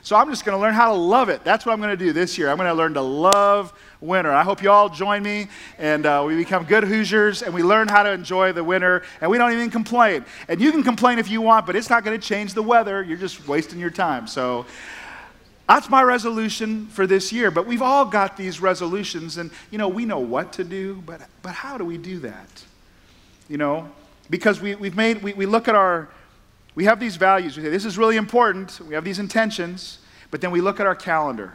So 0.03 0.17
I'm 0.17 0.29
just 0.29 0.43
going 0.43 0.57
to 0.57 0.61
learn 0.61 0.73
how 0.73 0.91
to 0.91 0.97
love 0.97 1.29
it. 1.29 1.45
That's 1.45 1.65
what 1.65 1.71
I'm 1.71 1.79
going 1.79 1.97
to 1.97 2.05
do 2.05 2.11
this 2.11 2.37
year. 2.37 2.49
I'm 2.49 2.57
going 2.57 2.67
to 2.67 2.73
learn 2.73 2.93
to 2.95 3.01
love 3.01 3.71
winter. 4.01 4.33
I 4.33 4.43
hope 4.43 4.61
you 4.61 4.69
all 4.69 4.89
join 4.89 5.23
me 5.23 5.47
and 5.77 6.05
uh, 6.05 6.25
we 6.27 6.35
become 6.35 6.65
good 6.65 6.83
Hoosiers 6.83 7.41
and 7.41 7.53
we 7.53 7.63
learn 7.63 7.87
how 7.87 8.03
to 8.03 8.11
enjoy 8.11 8.51
the 8.51 8.65
winter 8.65 9.03
and 9.21 9.31
we 9.31 9.37
don't 9.37 9.53
even 9.53 9.71
complain. 9.71 10.25
And 10.49 10.59
you 10.59 10.73
can 10.73 10.83
complain 10.83 11.19
if 11.19 11.29
you 11.29 11.39
want, 11.39 11.65
but 11.65 11.77
it's 11.77 11.89
not 11.89 12.03
going 12.03 12.19
to 12.19 12.27
change 12.27 12.53
the 12.53 12.61
weather. 12.61 13.01
You're 13.01 13.17
just 13.17 13.47
wasting 13.47 13.79
your 13.79 13.91
time. 13.91 14.27
So 14.27 14.65
that's 15.69 15.89
my 15.89 16.03
resolution 16.03 16.87
for 16.87 17.07
this 17.07 17.31
year. 17.31 17.49
But 17.49 17.65
we've 17.65 17.81
all 17.81 18.03
got 18.03 18.35
these 18.35 18.59
resolutions 18.59 19.37
and, 19.37 19.51
you 19.71 19.77
know, 19.77 19.87
we 19.87 20.03
know 20.03 20.19
what 20.19 20.51
to 20.53 20.65
do, 20.65 21.01
but, 21.05 21.21
but 21.41 21.53
how 21.53 21.77
do 21.77 21.85
we 21.85 21.97
do 21.97 22.19
that? 22.19 22.65
You 23.47 23.55
know, 23.55 23.89
because 24.29 24.59
we, 24.59 24.75
we've 24.75 24.97
made, 24.97 25.23
we, 25.23 25.31
we 25.31 25.45
look 25.45 25.69
at 25.69 25.75
our 25.75 26.09
we 26.75 26.85
have 26.85 26.99
these 26.99 27.15
values. 27.15 27.55
We 27.57 27.63
say, 27.63 27.69
this 27.69 27.85
is 27.85 27.97
really 27.97 28.17
important. 28.17 28.79
We 28.87 28.95
have 28.95 29.03
these 29.03 29.19
intentions. 29.19 29.99
But 30.31 30.41
then 30.41 30.51
we 30.51 30.61
look 30.61 30.79
at 30.79 30.87
our 30.87 30.95
calendar 30.95 31.53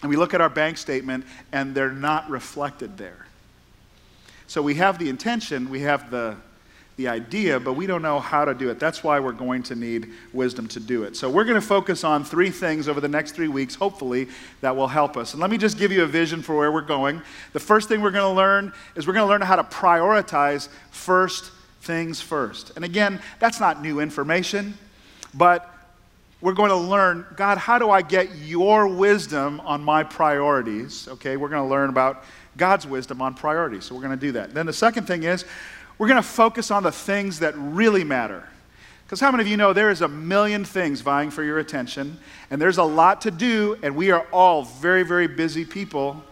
and 0.00 0.10
we 0.10 0.16
look 0.16 0.34
at 0.34 0.40
our 0.40 0.50
bank 0.50 0.76
statement, 0.76 1.24
and 1.50 1.74
they're 1.74 1.90
not 1.90 2.28
reflected 2.28 2.98
there. 2.98 3.26
So 4.46 4.60
we 4.60 4.74
have 4.74 4.98
the 4.98 5.08
intention, 5.08 5.70
we 5.70 5.80
have 5.80 6.10
the, 6.10 6.36
the 6.96 7.08
idea, 7.08 7.58
but 7.58 7.72
we 7.72 7.86
don't 7.86 8.02
know 8.02 8.20
how 8.20 8.44
to 8.44 8.52
do 8.52 8.68
it. 8.68 8.78
That's 8.78 9.02
why 9.02 9.18
we're 9.18 9.32
going 9.32 9.62
to 9.64 9.74
need 9.74 10.12
wisdom 10.34 10.68
to 10.68 10.80
do 10.80 11.04
it. 11.04 11.16
So 11.16 11.30
we're 11.30 11.44
going 11.44 11.60
to 11.60 11.66
focus 11.66 12.04
on 12.04 12.22
three 12.22 12.50
things 12.50 12.86
over 12.86 13.00
the 13.00 13.08
next 13.08 13.32
three 13.32 13.48
weeks, 13.48 13.74
hopefully, 13.74 14.28
that 14.60 14.76
will 14.76 14.88
help 14.88 15.16
us. 15.16 15.32
And 15.32 15.40
let 15.40 15.50
me 15.50 15.56
just 15.56 15.78
give 15.78 15.90
you 15.90 16.02
a 16.02 16.06
vision 16.06 16.42
for 16.42 16.54
where 16.54 16.70
we're 16.70 16.82
going. 16.82 17.22
The 17.54 17.60
first 17.60 17.88
thing 17.88 18.02
we're 18.02 18.10
going 18.10 18.30
to 18.30 18.36
learn 18.36 18.74
is 18.96 19.06
we're 19.06 19.14
going 19.14 19.26
to 19.26 19.30
learn 19.30 19.40
how 19.40 19.56
to 19.56 19.64
prioritize 19.64 20.68
first 20.90 21.50
things 21.84 22.20
first. 22.20 22.72
And 22.76 22.84
again, 22.84 23.20
that's 23.38 23.60
not 23.60 23.82
new 23.82 24.00
information, 24.00 24.74
but 25.34 25.70
we're 26.40 26.52
going 26.52 26.70
to 26.70 26.76
learn 26.76 27.24
God, 27.36 27.56
how 27.58 27.78
do 27.78 27.90
I 27.90 28.02
get 28.02 28.36
your 28.36 28.86
wisdom 28.86 29.60
on 29.60 29.82
my 29.82 30.04
priorities? 30.04 31.08
Okay, 31.08 31.36
we're 31.36 31.48
going 31.48 31.62
to 31.62 31.70
learn 31.70 31.88
about 31.88 32.24
God's 32.56 32.86
wisdom 32.86 33.22
on 33.22 33.34
priorities. 33.34 33.84
So 33.84 33.94
we're 33.94 34.02
going 34.02 34.18
to 34.18 34.26
do 34.26 34.32
that. 34.32 34.52
Then 34.52 34.66
the 34.66 34.72
second 34.72 35.06
thing 35.06 35.22
is 35.22 35.44
we're 35.98 36.08
going 36.08 36.22
to 36.22 36.28
focus 36.28 36.70
on 36.70 36.82
the 36.82 36.92
things 36.92 37.38
that 37.40 37.54
really 37.56 38.04
matter. 38.04 38.48
Because 39.04 39.20
how 39.20 39.30
many 39.30 39.42
of 39.42 39.48
you 39.48 39.56
know 39.56 39.72
there 39.72 39.90
is 39.90 40.00
a 40.00 40.08
million 40.08 40.64
things 40.64 41.00
vying 41.02 41.30
for 41.30 41.42
your 41.42 41.58
attention, 41.58 42.18
and 42.50 42.60
there's 42.60 42.78
a 42.78 42.84
lot 42.84 43.20
to 43.22 43.30
do, 43.30 43.78
and 43.82 43.94
we 43.94 44.10
are 44.10 44.26
all 44.32 44.64
very, 44.64 45.02
very 45.02 45.26
busy 45.26 45.64
people. 45.64 46.22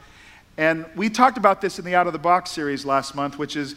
And 0.56 0.86
we 0.96 1.08
talked 1.08 1.38
about 1.38 1.60
this 1.60 1.78
in 1.78 1.84
the 1.84 1.94
Out 1.94 2.06
of 2.06 2.12
the 2.12 2.18
Box 2.18 2.50
series 2.50 2.84
last 2.84 3.14
month, 3.14 3.38
which 3.38 3.56
is 3.56 3.76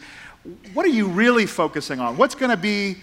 what 0.74 0.86
are 0.86 0.90
you 0.90 1.08
really 1.08 1.46
focusing 1.46 2.00
on? 2.00 2.16
What's 2.16 2.34
going 2.34 2.50
to 2.50 2.56
be 2.56 2.96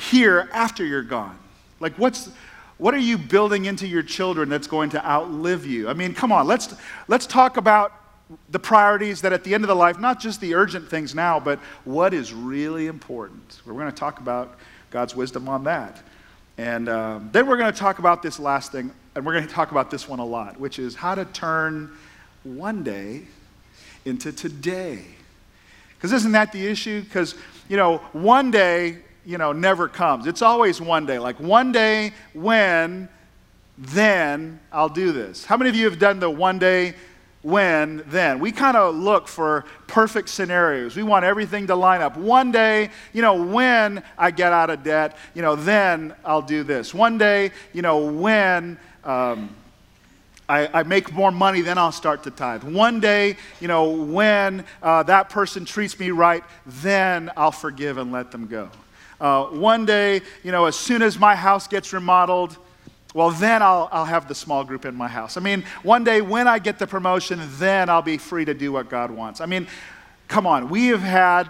here 0.00 0.48
after 0.52 0.84
you're 0.84 1.02
gone? 1.02 1.38
Like, 1.80 1.94
what's, 1.94 2.30
what 2.78 2.94
are 2.94 2.98
you 2.98 3.18
building 3.18 3.64
into 3.64 3.86
your 3.86 4.02
children 4.02 4.48
that's 4.48 4.66
going 4.66 4.90
to 4.90 5.06
outlive 5.06 5.66
you? 5.66 5.88
I 5.88 5.94
mean, 5.94 6.14
come 6.14 6.32
on, 6.32 6.46
let's, 6.46 6.74
let's 7.08 7.26
talk 7.26 7.56
about 7.56 7.92
the 8.50 8.58
priorities 8.58 9.20
that 9.20 9.32
at 9.32 9.44
the 9.44 9.54
end 9.54 9.64
of 9.64 9.68
the 9.68 9.76
life, 9.76 9.98
not 9.98 10.20
just 10.20 10.40
the 10.40 10.54
urgent 10.54 10.88
things 10.88 11.14
now, 11.14 11.38
but 11.38 11.58
what 11.84 12.14
is 12.14 12.32
really 12.32 12.86
important. 12.86 13.60
We're 13.66 13.74
going 13.74 13.90
to 13.90 13.92
talk 13.92 14.20
about 14.20 14.58
God's 14.90 15.14
wisdom 15.14 15.48
on 15.48 15.64
that. 15.64 16.02
And 16.56 16.88
um, 16.88 17.28
then 17.32 17.46
we're 17.46 17.56
going 17.56 17.72
to 17.72 17.78
talk 17.78 17.98
about 17.98 18.22
this 18.22 18.38
last 18.38 18.72
thing, 18.72 18.92
and 19.14 19.26
we're 19.26 19.32
going 19.32 19.46
to 19.46 19.52
talk 19.52 19.72
about 19.72 19.90
this 19.90 20.08
one 20.08 20.20
a 20.20 20.24
lot, 20.24 20.58
which 20.58 20.78
is 20.78 20.94
how 20.94 21.14
to 21.14 21.24
turn 21.26 21.90
one 22.44 22.82
day 22.82 23.22
into 24.04 24.32
today. 24.32 25.04
Because 26.04 26.20
isn't 26.20 26.32
that 26.32 26.52
the 26.52 26.66
issue? 26.66 27.00
Because, 27.00 27.34
you 27.66 27.78
know, 27.78 27.96
one 28.12 28.50
day, 28.50 28.98
you 29.24 29.38
know, 29.38 29.52
never 29.52 29.88
comes. 29.88 30.26
It's 30.26 30.42
always 30.42 30.78
one 30.78 31.06
day. 31.06 31.18
Like 31.18 31.40
one 31.40 31.72
day 31.72 32.12
when, 32.34 33.08
then 33.78 34.60
I'll 34.70 34.90
do 34.90 35.12
this. 35.12 35.46
How 35.46 35.56
many 35.56 35.70
of 35.70 35.76
you 35.76 35.86
have 35.86 35.98
done 35.98 36.20
the 36.20 36.28
one 36.28 36.58
day, 36.58 36.92
when, 37.40 38.04
then? 38.08 38.38
We 38.38 38.52
kind 38.52 38.76
of 38.76 38.94
look 38.94 39.26
for 39.26 39.64
perfect 39.86 40.28
scenarios. 40.28 40.94
We 40.94 41.04
want 41.04 41.24
everything 41.24 41.68
to 41.68 41.74
line 41.74 42.02
up. 42.02 42.18
One 42.18 42.52
day, 42.52 42.90
you 43.14 43.22
know, 43.22 43.42
when 43.42 44.04
I 44.18 44.30
get 44.30 44.52
out 44.52 44.68
of 44.68 44.82
debt, 44.82 45.16
you 45.32 45.40
know, 45.40 45.56
then 45.56 46.14
I'll 46.22 46.42
do 46.42 46.64
this. 46.64 46.92
One 46.92 47.16
day, 47.16 47.50
you 47.72 47.80
know, 47.80 48.04
when. 48.04 48.78
Um, 49.04 49.56
I, 50.48 50.80
I, 50.80 50.82
make 50.82 51.12
more 51.12 51.30
money, 51.30 51.62
then 51.62 51.78
I'll 51.78 51.92
start 51.92 52.22
to 52.24 52.30
tithe. 52.30 52.64
One 52.64 53.00
day, 53.00 53.36
you 53.60 53.68
know, 53.68 53.90
when 53.90 54.64
uh, 54.82 55.02
that 55.04 55.30
person 55.30 55.64
treats 55.64 55.98
me 55.98 56.10
right, 56.10 56.44
then 56.66 57.30
I'll 57.36 57.52
forgive 57.52 57.96
and 57.96 58.12
let 58.12 58.30
them 58.30 58.46
go. 58.46 58.68
Uh, 59.20 59.44
one 59.44 59.86
day, 59.86 60.20
you 60.42 60.52
know, 60.52 60.66
as 60.66 60.76
soon 60.76 61.00
as 61.00 61.18
my 61.18 61.34
house 61.34 61.66
gets 61.66 61.92
remodeled, 61.94 62.58
well, 63.14 63.30
then 63.30 63.62
I'll, 63.62 63.88
I'll 63.92 64.04
have 64.04 64.28
the 64.28 64.34
small 64.34 64.64
group 64.64 64.84
in 64.84 64.94
my 64.94 65.08
house. 65.08 65.36
I 65.36 65.40
mean, 65.40 65.64
one 65.82 66.04
day 66.04 66.20
when 66.20 66.46
I 66.46 66.58
get 66.58 66.78
the 66.78 66.86
promotion, 66.86 67.40
then 67.52 67.88
I'll 67.88 68.02
be 68.02 68.18
free 68.18 68.44
to 68.44 68.54
do 68.54 68.72
what 68.72 68.90
God 68.90 69.10
wants. 69.10 69.40
I 69.40 69.46
mean, 69.46 69.66
come 70.28 70.46
on, 70.46 70.68
we 70.68 70.88
have 70.88 71.00
had 71.00 71.48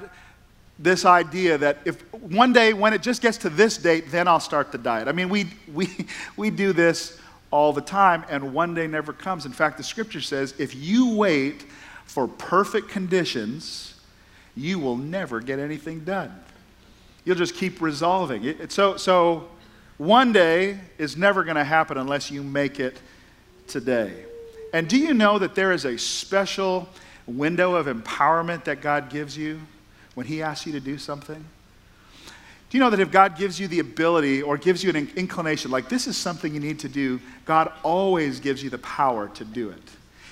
this 0.78 1.04
idea 1.04 1.56
that 1.58 1.78
if 1.84 2.00
one 2.12 2.52
day 2.52 2.74
when 2.74 2.92
it 2.92 3.02
just 3.02 3.22
gets 3.22 3.38
to 3.38 3.50
this 3.50 3.78
date, 3.78 4.10
then 4.10 4.28
I'll 4.28 4.40
start 4.40 4.72
the 4.72 4.78
diet. 4.78 5.08
I 5.08 5.12
mean, 5.12 5.28
we, 5.28 5.46
we, 5.72 5.88
we 6.36 6.50
do 6.50 6.72
this 6.72 7.18
all 7.54 7.73
the 7.73 7.80
time, 7.80 8.25
and 8.28 8.52
one 8.52 8.75
day 8.75 8.88
never 8.88 9.12
comes. 9.12 9.46
In 9.46 9.52
fact, 9.52 9.76
the 9.76 9.84
scripture 9.84 10.20
says 10.20 10.54
if 10.58 10.75
you 10.75 11.14
wait 11.14 11.64
for 12.04 12.26
perfect 12.26 12.88
conditions, 12.88 13.94
you 14.56 14.80
will 14.80 14.96
never 14.96 15.38
get 15.38 15.61
anything 15.61 16.00
done. 16.00 16.34
You'll 17.25 17.37
just 17.37 17.54
keep 17.54 17.80
resolving 17.80 18.42
it. 18.42 18.73
So, 18.73 18.96
so 18.96 19.49
one 19.99 20.32
day 20.32 20.80
is 20.99 21.16
never 21.16 21.44
going 21.44 21.54
to 21.54 21.62
happen 21.62 21.96
unless 21.96 22.28
you 22.28 22.42
make 22.42 22.80
it 22.80 22.99
today. 23.68 24.25
And 24.73 24.88
do 24.88 24.99
you 24.99 25.14
know 25.14 25.38
that 25.38 25.54
there 25.54 25.70
is 25.70 25.84
a 25.84 25.96
special 25.96 26.88
window 27.25 27.76
of 27.76 27.87
empowerment 27.87 28.64
that 28.64 28.80
God 28.80 29.11
gives 29.11 29.38
you 29.38 29.61
when 30.14 30.26
He 30.26 30.42
asks 30.42 30.66
you 30.66 30.73
to 30.73 30.80
do 30.80 30.99
something? 30.99 31.44
You 32.75 32.81
know 32.81 32.90
that 32.90 32.99
if 32.99 33.12
God 33.12 33.38
gives 33.38 33.61
you 33.61 33.69
the 33.69 33.78
ability 33.78 34.43
or 34.43 34.59
gives 34.59 34.83
you 34.83 34.90
an 34.90 35.09
inclination, 35.14 35.71
like 35.71 35.88
this 35.88 36.09
is 36.09 36.16
something 36.16 36.52
you 36.52 36.59
need 36.59 36.81
to 36.81 36.88
do, 36.88 37.21
God 37.45 37.73
always 37.85 38.40
gives 38.40 38.64
you 38.64 38.69
the 38.69 38.78
power 38.78 39.28
to 39.28 39.45
do 39.45 39.71
it. 39.71 39.83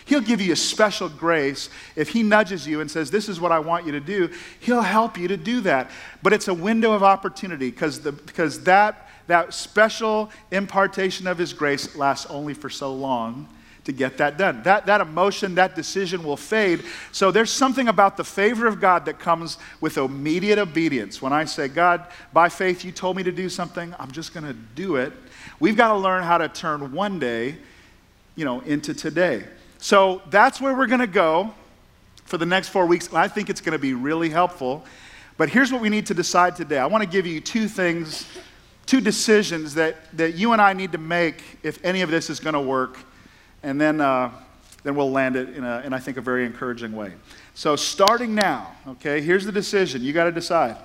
He'll 0.06 0.20
give 0.20 0.40
you 0.40 0.52
a 0.52 0.56
special 0.56 1.08
grace. 1.08 1.70
If 1.94 2.08
He 2.08 2.24
nudges 2.24 2.66
you 2.66 2.80
and 2.80 2.90
says, 2.90 3.12
This 3.12 3.28
is 3.28 3.40
what 3.40 3.52
I 3.52 3.60
want 3.60 3.86
you 3.86 3.92
to 3.92 4.00
do, 4.00 4.28
He'll 4.58 4.82
help 4.82 5.16
you 5.16 5.28
to 5.28 5.36
do 5.36 5.60
that. 5.60 5.92
But 6.20 6.32
it's 6.32 6.48
a 6.48 6.54
window 6.54 6.90
of 6.90 7.04
opportunity 7.04 7.70
because, 7.70 8.00
because 8.00 8.64
that, 8.64 9.08
that 9.28 9.54
special 9.54 10.28
impartation 10.50 11.28
of 11.28 11.38
His 11.38 11.52
grace 11.52 11.94
lasts 11.94 12.26
only 12.26 12.54
for 12.54 12.68
so 12.68 12.92
long 12.92 13.46
to 13.84 13.92
get 13.92 14.18
that 14.18 14.38
done. 14.38 14.62
That, 14.62 14.86
that 14.86 15.00
emotion, 15.00 15.56
that 15.56 15.74
decision 15.74 16.22
will 16.22 16.36
fade. 16.36 16.84
So 17.10 17.30
there's 17.30 17.50
something 17.50 17.88
about 17.88 18.16
the 18.16 18.24
favor 18.24 18.66
of 18.66 18.80
God 18.80 19.04
that 19.06 19.18
comes 19.18 19.58
with 19.80 19.98
immediate 19.98 20.58
obedience. 20.58 21.20
When 21.20 21.32
I 21.32 21.44
say, 21.44 21.68
God, 21.68 22.06
by 22.32 22.48
faith, 22.48 22.84
you 22.84 22.92
told 22.92 23.16
me 23.16 23.22
to 23.24 23.32
do 23.32 23.48
something, 23.48 23.94
I'm 23.98 24.12
just 24.12 24.32
going 24.32 24.46
to 24.46 24.52
do 24.52 24.96
it. 24.96 25.12
We've 25.58 25.76
got 25.76 25.92
to 25.92 25.98
learn 25.98 26.22
how 26.22 26.38
to 26.38 26.48
turn 26.48 26.92
one 26.92 27.18
day, 27.18 27.56
you 28.36 28.44
know, 28.44 28.60
into 28.60 28.94
today. 28.94 29.44
So 29.78 30.22
that's 30.30 30.60
where 30.60 30.76
we're 30.76 30.86
going 30.86 31.00
to 31.00 31.06
go 31.08 31.52
for 32.24 32.38
the 32.38 32.46
next 32.46 32.68
four 32.68 32.86
weeks. 32.86 33.12
I 33.12 33.26
think 33.26 33.50
it's 33.50 33.60
going 33.60 33.72
to 33.72 33.80
be 33.80 33.94
really 33.94 34.30
helpful. 34.30 34.84
But 35.36 35.48
here's 35.48 35.72
what 35.72 35.80
we 35.80 35.88
need 35.88 36.06
to 36.06 36.14
decide 36.14 36.54
today. 36.54 36.78
I 36.78 36.86
want 36.86 37.02
to 37.02 37.08
give 37.08 37.26
you 37.26 37.40
two 37.40 37.66
things, 37.66 38.28
two 38.86 39.00
decisions 39.00 39.74
that, 39.74 39.96
that 40.16 40.34
you 40.34 40.52
and 40.52 40.62
I 40.62 40.72
need 40.72 40.92
to 40.92 40.98
make 40.98 41.42
if 41.64 41.84
any 41.84 42.02
of 42.02 42.10
this 42.10 42.30
is 42.30 42.38
going 42.38 42.54
to 42.54 42.60
work 42.60 42.98
and 43.62 43.80
then, 43.80 44.00
uh, 44.00 44.30
then 44.82 44.94
we'll 44.94 45.10
land 45.10 45.36
it 45.36 45.50
in, 45.50 45.64
a, 45.64 45.82
in, 45.84 45.92
I 45.92 45.98
think, 45.98 46.16
a 46.16 46.20
very 46.20 46.44
encouraging 46.44 46.92
way. 46.92 47.12
So, 47.54 47.76
starting 47.76 48.34
now, 48.34 48.74
okay, 48.86 49.20
here's 49.20 49.44
the 49.44 49.52
decision. 49.52 50.02
You 50.02 50.12
got 50.12 50.24
to 50.24 50.32
decide. 50.32 50.76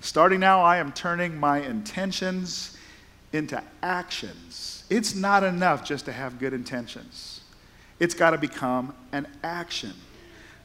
Starting 0.00 0.40
now, 0.40 0.62
I 0.62 0.78
am 0.78 0.92
turning 0.92 1.38
my 1.38 1.60
intentions 1.60 2.76
into 3.32 3.62
actions. 3.82 4.84
It's 4.88 5.14
not 5.14 5.42
enough 5.42 5.84
just 5.84 6.04
to 6.04 6.12
have 6.12 6.38
good 6.38 6.52
intentions, 6.52 7.40
it's 7.98 8.14
got 8.14 8.30
to 8.30 8.38
become 8.38 8.94
an 9.12 9.26
action. 9.42 9.92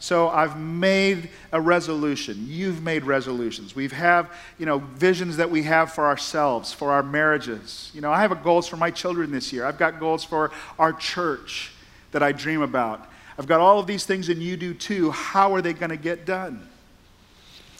So 0.01 0.29
I've 0.29 0.60
made 0.60 1.29
a 1.51 1.62
resolution. 1.62 2.48
You've 2.48 2.81
made 2.81 3.03
resolutions. 3.03 3.75
We've 3.75 3.91
have, 3.91 4.34
you 4.58 4.65
know, 4.65 4.79
visions 4.79 5.38
that 5.38 5.51
we 5.51 5.62
have 5.62 5.93
for 5.93 6.08
ourselves, 6.08 6.74
for 6.74 6.91
our 6.91 7.03
marriages. 7.03 7.91
You 7.93 8.01
know, 8.01 8.12
I 8.12 8.22
have 8.22 8.43
goals 8.43 8.67
for 8.67 8.77
my 8.77 8.89
children 8.89 9.29
this 9.29 9.53
year. 9.53 9.63
I've 9.63 9.77
got 9.77 10.00
goals 10.00 10.24
for 10.24 10.50
our 10.79 10.91
church 10.91 11.72
that 12.13 12.24
I 12.24 12.31
dream 12.31 12.63
about. 12.63 13.08
I've 13.38 13.46
got 13.46 13.60
all 13.60 13.77
of 13.77 13.86
these 13.86 14.03
things 14.03 14.27
and 14.29 14.41
you 14.41 14.58
do 14.58 14.74
too. 14.74 15.12
How 15.12 15.53
are 15.53 15.62
they 15.62 15.74
going 15.74 15.91
to 15.91 15.98
get 15.98 16.25
done? 16.25 16.67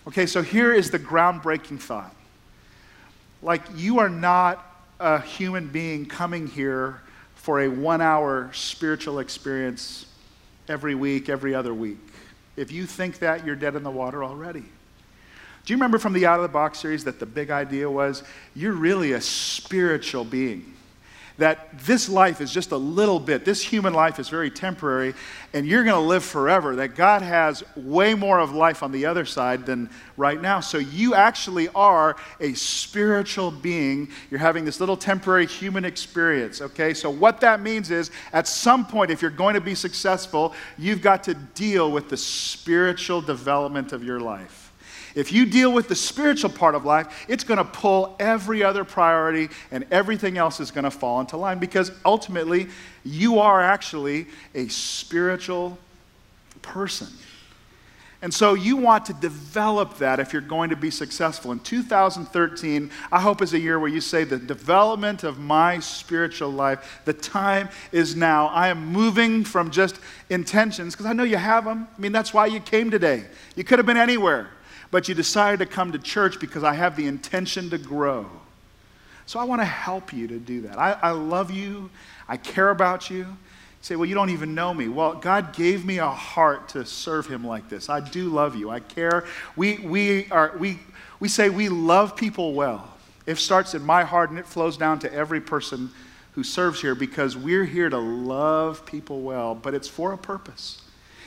Okay, 0.08 0.28
so 0.28 0.44
here 0.44 0.72
is 0.72 0.92
the 0.92 1.00
groundbreaking 1.00 1.80
thought. 1.80 2.16
Like 3.42 3.64
you 3.76 3.98
are 3.98 4.10
not 4.10 4.64
a 5.00 5.20
human 5.20 5.70
being 5.70 6.06
coming 6.06 6.46
here 6.46 7.02
for 7.34 7.62
a 7.62 7.68
1-hour 7.68 8.52
spiritual 8.54 9.18
experience 9.18 10.06
every 10.68 10.94
week, 10.94 11.28
every 11.28 11.56
other 11.56 11.74
week. 11.74 11.98
If 12.62 12.72
you 12.72 12.86
think 12.86 13.20
that, 13.20 13.44
you're 13.44 13.56
dead 13.56 13.76
in 13.76 13.82
the 13.82 13.90
water 13.90 14.24
already. 14.24 14.64
Do 15.66 15.74
you 15.74 15.78
remember 15.78 15.98
from 15.98 16.14
the 16.14 16.28
Out 16.28 16.36
of 16.36 16.44
the 16.44 16.54
Box 16.54 16.78
series 16.78 17.04
that 17.06 17.20
the 17.20 17.26
big 17.26 17.50
idea 17.50 17.90
was 17.90 18.24
you're 18.56 18.74
really 18.74 19.14
a 19.14 19.22
spiritual 19.22 20.24
being? 20.24 20.76
That 21.42 21.70
this 21.80 22.08
life 22.08 22.40
is 22.40 22.52
just 22.52 22.72
a 22.72 22.78
little 22.78 23.20
bit, 23.20 23.46
this 23.46 23.64
human 23.64 23.94
life 23.94 24.20
is 24.20 24.30
very 24.30 24.52
temporary, 24.52 25.16
and 25.54 25.66
you're 25.66 25.84
going 25.84 25.96
to 25.96 26.08
live 26.08 26.24
forever. 26.24 26.76
That 26.76 26.96
God 26.96 27.24
has 27.24 27.64
way 27.76 28.14
more 28.14 28.40
of 28.40 28.54
life 28.54 28.84
on 28.84 28.92
the 28.92 29.08
other 29.08 29.26
side 29.26 29.66
than 29.66 29.90
right 30.18 30.40
now. 30.40 30.60
So 30.60 30.78
you 30.78 31.16
actually 31.16 31.68
are 31.70 32.16
a 32.40 32.54
spiritual 32.54 33.50
being. 33.50 34.10
You're 34.30 34.40
having 34.40 34.66
this 34.66 34.80
little 34.80 34.96
temporary 34.96 35.48
human 35.48 35.84
experience, 35.84 36.62
okay? 36.62 36.94
So 36.94 37.10
what 37.10 37.42
that 37.42 37.60
means 37.60 37.90
is 37.90 38.12
at 38.34 38.48
some 38.48 38.86
point, 38.86 39.10
if 39.10 39.22
you're 39.22 39.32
going 39.32 39.56
to 39.56 39.62
be 39.62 39.74
successful, 39.74 40.54
you've 40.78 41.02
got 41.02 41.24
to 41.24 41.34
deal 41.34 41.92
with 41.92 42.08
the 42.08 42.18
spiritual 42.18 43.20
development 43.20 43.94
of 43.94 44.04
your 44.04 44.20
life. 44.20 44.71
If 45.16 45.32
you 45.32 45.46
deal 45.46 45.72
with 45.74 45.88
the 45.88 45.96
spiritual 45.96 46.50
part 46.50 46.76
of 46.76 46.86
life, 46.86 47.26
it's 47.28 47.44
going 47.44 47.58
to 47.58 47.64
pull 47.64 48.16
every 48.20 48.64
other 48.64 48.84
priority 48.84 49.50
and 49.72 49.86
everything 49.92 50.38
else 50.38 50.60
is 50.60 50.72
going 50.72 50.84
to 50.84 50.92
fall 50.92 51.20
into 51.20 51.38
line 51.38 51.60
because 51.60 51.92
ultimately 52.06 52.68
you 53.04 53.40
are 53.40 53.62
actually 53.62 54.28
a 54.56 54.68
spiritual 54.68 55.78
person. 56.62 57.08
And 58.24 58.32
so 58.32 58.54
you 58.54 58.78
want 58.78 59.08
to 59.08 59.14
develop 59.14 59.98
that 59.98 60.20
if 60.20 60.32
you're 60.32 60.44
going 60.44 60.70
to 60.70 60.76
be 60.76 60.92
successful. 60.92 61.52
In 61.52 61.60
2013, 61.60 62.92
I 63.12 63.20
hope 63.20 63.42
is 63.42 63.54
a 63.54 63.60
year 63.60 63.80
where 63.80 63.90
you 63.90 64.00
say 64.00 64.24
the 64.24 64.38
development 64.38 65.24
of 65.24 65.40
my 65.40 65.80
spiritual 65.80 66.52
life, 66.52 67.02
the 67.06 67.14
time 67.14 67.70
is 67.92 68.16
now. 68.16 68.48
I 68.50 68.68
am 68.68 68.86
moving 68.86 69.44
from 69.44 69.72
just 69.72 70.00
intentions 70.30 70.94
because 70.94 71.08
I 71.08 71.14
know 71.14 71.24
you 71.24 71.38
have 71.38 71.66
them. 71.66 71.88
I 71.98 72.00
mean, 72.00 72.12
that's 72.12 72.32
why 72.32 72.46
you 72.46 72.60
came 72.60 72.92
today. 72.92 73.26
You 73.56 73.64
could 73.64 73.80
have 73.80 73.88
been 73.88 73.98
anywhere 73.98 74.50
but 74.92 75.08
you 75.08 75.16
decided 75.16 75.60
to 75.60 75.66
come 75.66 75.94
to 75.94 76.00
church 76.00 76.40
because 76.40 76.64
I 76.64 76.74
have 76.74 76.96
the 76.96 77.08
intention 77.08 77.70
to 77.70 77.78
grow. 77.78 78.30
So 79.26 79.40
I 79.40 79.46
want 79.46 79.62
to 79.62 79.66
help 79.66 80.14
you 80.14 80.28
to 80.28 80.38
do 80.38 80.62
that. 80.62 80.78
I, 80.78 80.92
I 80.92 81.12
love 81.12 81.50
you, 81.50 81.90
I 82.28 82.38
care 82.38 82.70
about 82.70 83.10
you. 83.10 83.20
You 83.20 83.38
say, 83.82 83.96
Well, 83.96 84.08
you 84.08 84.14
don't 84.14 84.30
even 84.30 84.54
know 84.54 84.74
me. 84.74 84.90
Well, 84.90 85.14
God 85.16 85.54
gave 85.54 85.86
me 85.86 86.00
a 86.00 86.10
heart 86.10 86.70
to 86.70 86.86
serve 86.86 87.28
Him 87.28 87.48
like 87.48 87.70
this. 87.70 87.90
I 87.90 88.02
do 88.02 88.30
love 88.30 88.56
you, 88.56 88.70
I 88.70 88.82
care. 88.82 89.26
We, 89.56 89.78
we, 89.78 90.30
are, 90.30 90.54
we, 90.58 90.80
we 91.20 91.30
say 91.30 91.50
we 91.50 91.70
love 91.70 92.16
people 92.16 92.54
well. 92.54 92.90
It 93.26 93.38
starts 93.38 93.74
in 93.74 93.84
my 93.84 94.04
heart 94.04 94.32
and 94.32 94.40
it 94.40 94.46
flows 94.46 94.76
down 94.76 95.00
to 95.00 95.14
every 95.14 95.40
person 95.40 95.92
who 96.34 96.44
serves 96.44 96.82
here 96.82 96.96
because 96.96 97.38
we're 97.38 97.66
here 97.66 97.90
to 97.90 97.98
love 97.98 98.86
people 98.86 99.22
well, 99.22 99.54
but 99.54 99.74
it's 99.74 99.88
for 99.88 100.14
a 100.14 100.18
purpose. 100.18 100.81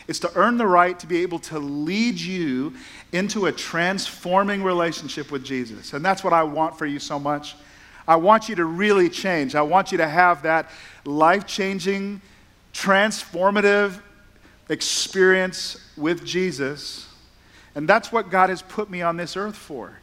It's 0.07 0.19
to 0.21 0.31
earn 0.35 0.59
the 0.59 0.67
right 0.67 0.99
to 0.99 1.07
be 1.07 1.23
able 1.23 1.39
to 1.41 1.59
lead 1.59 2.19
you 2.19 2.75
into 3.13 3.47
a 3.47 3.53
transforming 3.53 4.63
relationship 4.63 5.31
with 5.31 5.45
Jesus. 5.45 5.93
And 5.93 6.05
that's 6.05 6.23
what 6.23 6.33
I 6.33 6.43
want 6.43 6.77
for 6.77 6.87
you 6.87 6.99
so 6.99 7.19
much. 7.19 7.57
I 8.07 8.17
want 8.17 8.49
you 8.49 8.55
to 8.57 8.67
really 8.67 9.09
change. 9.09 9.55
I 9.55 9.63
want 9.63 9.93
you 9.93 9.99
to 9.99 10.09
have 10.09 10.43
that 10.43 10.71
life 11.07 11.47
changing, 11.47 12.21
transformative 12.75 13.99
experience 14.69 15.77
with 15.97 16.25
Jesus. 16.25 17.09
And 17.75 17.89
that's 17.89 18.13
what 18.13 18.31
God 18.31 18.51
has 18.51 18.61
put 18.61 18.91
me 18.91 19.01
on 19.01 19.17
this 19.17 19.37
earth 19.37 19.57
for. 19.57 19.99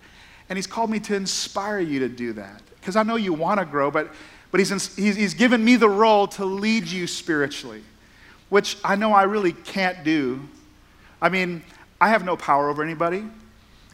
And 0.50 0.58
He's 0.58 0.68
called 0.68 0.90
me 0.90 1.00
to 1.02 1.16
inspire 1.16 1.80
you 1.80 2.00
to 2.00 2.10
do 2.10 2.34
that. 2.34 2.62
Because 2.80 2.96
I 2.96 3.04
know 3.04 3.18
you 3.18 3.34
want 3.34 3.60
to 3.60 3.66
grow, 3.66 3.92
but, 3.92 4.12
but 4.50 4.60
he's, 4.60 4.96
he's, 4.96 5.16
he's 5.16 5.34
given 5.36 5.64
me 5.64 5.76
the 5.76 5.88
role 5.88 6.28
to 6.30 6.46
lead 6.46 6.88
you 6.88 7.06
spiritually 7.06 7.84
which 8.52 8.78
I 8.84 8.98
know 8.98 9.14
I 9.14 9.24
really 9.24 9.54
can't 9.54 10.04
do. 10.04 10.42
I 11.22 11.30
mean, 11.30 11.64
I 12.02 12.10
have 12.10 12.26
no 12.26 12.36
power 12.36 12.70
over 12.70 12.84
anybody. 12.84 13.24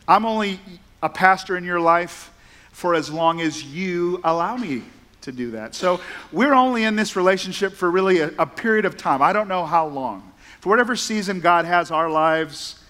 I'm 0.08 0.26
only 0.26 0.60
a 1.04 1.10
pastor 1.10 1.58
in 1.58 1.64
your 1.64 1.80
life 1.80 2.34
for 2.72 2.96
as 2.96 3.12
long 3.12 3.40
as 3.40 3.64
you 3.64 4.20
allow 4.24 4.58
me 4.58 4.82
to 5.22 5.32
do 5.32 5.52
that. 5.52 5.76
So 5.76 6.02
we're 6.32 6.56
only 6.56 6.86
in 6.86 6.96
this 6.96 7.16
relationship 7.16 7.74
for 7.74 7.92
really 7.92 8.20
a, 8.22 8.32
a 8.40 8.48
period 8.48 8.86
of 8.86 8.98
time. 8.98 9.22
I 9.22 9.32
don't 9.32 9.48
know 9.48 9.64
how 9.64 9.86
long. 9.86 10.32
For 10.60 10.70
whatever 10.70 10.96
season 10.96 11.40
God 11.40 11.66
has 11.66 11.92
our 11.92 12.10
lives 12.10 12.84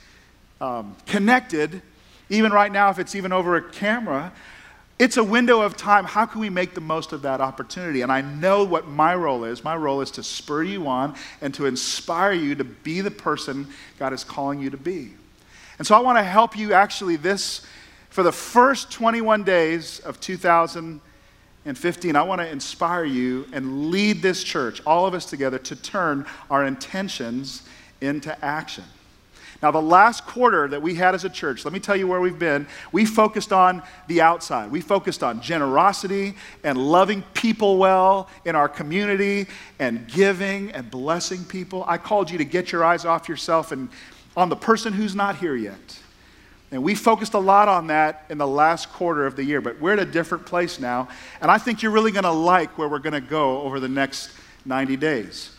um, 0.62 0.96
connected, 1.06 1.82
even 2.30 2.54
right 2.54 2.72
now, 2.72 2.92
if 2.92 2.98
it's 2.98 3.14
even 3.14 3.34
over 3.34 3.58
a 3.58 3.62
camera, 3.62 4.32
it's 5.00 5.18
a 5.18 5.24
window 5.24 5.62
of 5.62 5.78
time. 5.78 6.06
How 6.06 6.26
can 6.26 6.42
we 6.42 6.50
make 6.50 6.74
the 6.74 6.82
most 6.82 7.14
of 7.14 7.22
that 7.22 7.40
opportunity? 7.40 8.02
And 8.02 8.12
I 8.12 8.22
know 8.22 8.64
what 8.64 8.88
my 8.88 9.14
role 9.14 9.44
is. 9.44 9.64
My 9.64 9.76
role 9.76 10.02
is 10.02 10.10
to 10.12 10.24
spur 10.24 10.64
you 10.64 10.88
on 10.88 11.16
and 11.42 11.54
to 11.54 11.68
inspire 11.68 12.32
you 12.32 12.56
to 12.56 12.64
be 12.64 13.02
the 13.02 13.12
person 13.12 13.68
God 14.00 14.12
is 14.14 14.24
calling 14.24 14.60
you 14.60 14.72
to 14.72 14.78
be. 14.78 15.14
And 15.78 15.86
so 15.86 15.96
I 15.96 16.00
want 16.00 16.18
to 16.18 16.24
help 16.24 16.58
you 16.58 16.74
actually 16.74 17.16
this 17.16 17.62
for 18.10 18.24
the 18.24 18.32
first 18.32 18.92
21 18.92 19.44
days 19.44 20.00
of 20.00 20.20
2015. 20.20 22.16
I 22.16 22.24
want 22.24 22.42
to 22.42 22.50
inspire 22.50 23.06
you 23.06 23.46
and 23.54 23.92
lead 23.92 24.24
this 24.24 24.44
church, 24.44 24.82
all 24.86 25.06
of 25.06 25.14
us 25.14 25.26
together, 25.26 25.60
to 25.60 25.76
turn 25.76 26.26
our 26.50 26.66
intentions 26.66 27.62
into 28.02 28.44
action. 28.44 28.86
Now, 29.62 29.72
the 29.72 29.82
last 29.82 30.26
quarter 30.26 30.67
that 30.67 30.82
we 30.82 30.93
had 30.93 31.15
as 31.15 31.26
a 31.26 31.30
church, 31.30 31.65
let 31.65 31.74
me 31.74 31.80
tell 31.80 31.96
you 31.96 32.08
where 32.08 32.22
we've 32.22 32.38
been. 32.38 32.67
We 32.91 33.06
focused 33.06 33.52
on 33.52 33.82
the 34.08 34.22
outside. 34.22 34.70
We 34.70 34.82
focused 34.82 35.24
on 35.24 35.41
generosity 35.41 36.36
and 36.63 36.78
loving 36.78 37.24
people 37.34 37.78
well 37.78 38.30
in 38.46 38.56
our 38.56 38.70
community 38.70 39.48
and 39.80 40.08
giving 40.08 40.72
and 40.72 40.91
blessing 40.91 41.43
people. 41.43 41.84
I 41.88 41.98
called 41.98 42.30
you 42.30 42.38
to 42.38 42.46
get 42.46 42.72
your 42.72 42.86
eyes 42.86 43.04
off 43.04 43.28
yourself 43.28 43.72
and 43.72 43.89
on 44.36 44.50
the 44.50 44.56
person 44.56 44.93
who's 44.93 45.15
not 45.15 45.38
here 45.38 45.56
yet. 45.56 46.00
And 46.70 46.84
we 46.84 46.93
focused 46.93 47.34
a 47.34 47.39
lot 47.39 47.67
on 47.67 47.88
that 47.88 48.26
in 48.30 48.38
the 48.38 48.48
last 48.48 48.91
quarter 48.91 49.26
of 49.26 49.36
the 49.36 49.43
year, 49.43 49.62
but 49.62 49.80
we're 49.80 49.93
at 49.93 50.00
a 50.00 50.06
different 50.06 50.46
place 50.46 50.80
now. 50.80 51.08
And 51.41 51.50
I 51.50 51.58
think 51.58 51.82
you're 51.82 51.93
really 51.93 52.12
going 52.12 52.26
to 52.26 52.32
like 52.32 52.78
where 52.78 52.89
we're 52.89 53.00
going 53.00 53.13
to 53.13 53.22
go 53.22 53.62
over 53.62 53.80
the 53.80 53.88
next 53.88 54.32
90 54.65 54.98
days. 54.98 55.57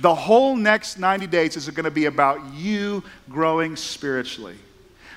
The 0.00 0.14
whole 0.14 0.56
next 0.56 0.98
90 0.98 1.26
days 1.26 1.56
is 1.56 1.68
going 1.70 1.84
to 1.84 1.90
be 1.90 2.06
about 2.06 2.54
you 2.54 3.02
growing 3.28 3.76
spiritually. 3.76 4.56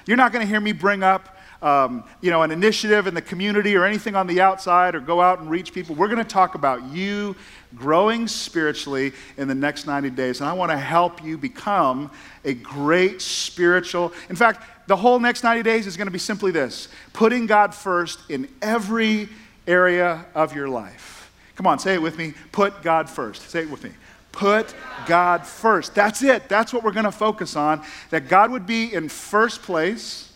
You're 0.06 0.18
not 0.18 0.32
going 0.32 0.46
to 0.46 0.50
hear 0.50 0.62
me 0.62 0.72
bring 0.72 1.04
up 1.04 1.38
um, 1.62 2.04
you 2.22 2.30
know, 2.30 2.44
an 2.44 2.52
initiative 2.52 3.08
in 3.08 3.14
the 3.14 3.22
community 3.22 3.76
or 3.76 3.86
anything 3.86 4.16
on 4.16 4.28
the 4.28 4.42
outside 4.42 4.96
or 4.96 5.00
go 5.00 5.22
out 5.22 5.40
and 5.40 5.50
reach 5.50 5.74
people. 5.74 5.96
We're 5.96 6.08
going 6.08 6.24
to 6.24 6.24
talk 6.24 6.56
about 6.56 6.84
you 6.92 7.36
growing 7.76 8.28
spiritually 8.28 9.14
in 9.38 9.48
the 9.48 9.56
next 9.56 9.88
90 9.88 10.12
days. 10.12 10.40
And 10.40 10.50
I 10.50 10.54
want 10.54 10.72
to 10.72 10.78
help 10.78 11.24
you 11.24 11.38
become 11.38 12.12
a 12.46 12.54
great 12.54 13.22
spiritual. 13.22 14.14
In 14.30 14.36
fact, 14.36 14.64
the 14.88 14.96
whole 14.96 15.20
next 15.20 15.44
90 15.44 15.64
days 15.64 15.88
is 15.88 15.98
going 15.98 16.08
to 16.08 16.12
be 16.12 16.20
simply 16.20 16.52
this 16.52 16.90
putting 17.14 17.46
God 17.46 17.74
first 17.74 18.20
in 18.30 18.48
every 18.62 19.30
area 19.66 20.26
of 20.34 20.56
your 20.56 20.70
life. 20.70 21.32
Come 21.56 21.66
on, 21.66 21.80
say 21.80 21.96
it 21.96 22.02
with 22.02 22.18
me. 22.18 22.36
Put 22.52 22.84
God 22.84 23.10
first. 23.10 23.50
Say 23.50 23.62
it 23.62 23.70
with 23.70 23.84
me. 23.84 23.90
Put 24.38 24.76
God 25.08 25.48
first. 25.48 25.96
That's 25.96 26.22
it. 26.22 26.48
That's 26.48 26.72
what 26.72 26.84
we're 26.84 26.92
going 26.92 27.06
to 27.06 27.12
focus 27.12 27.56
on. 27.56 27.84
That 28.12 28.30
God 28.30 28.52
would 28.52 28.68
be 28.68 28.94
in 28.94 29.10
first 29.10 29.64
place 29.64 30.32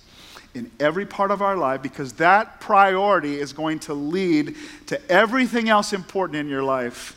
in 0.56 0.72
every 0.80 1.06
part 1.06 1.30
of 1.30 1.44
our 1.44 1.56
life 1.56 1.84
because 1.84 2.14
that 2.14 2.60
priority 2.60 3.40
is 3.40 3.54
going 3.54 3.78
to 3.80 3.94
lead 3.94 4.56
to 4.88 5.12
everything 5.12 5.70
else 5.70 5.94
important 5.94 6.40
in 6.40 6.50
your 6.50 6.64
life 6.64 7.16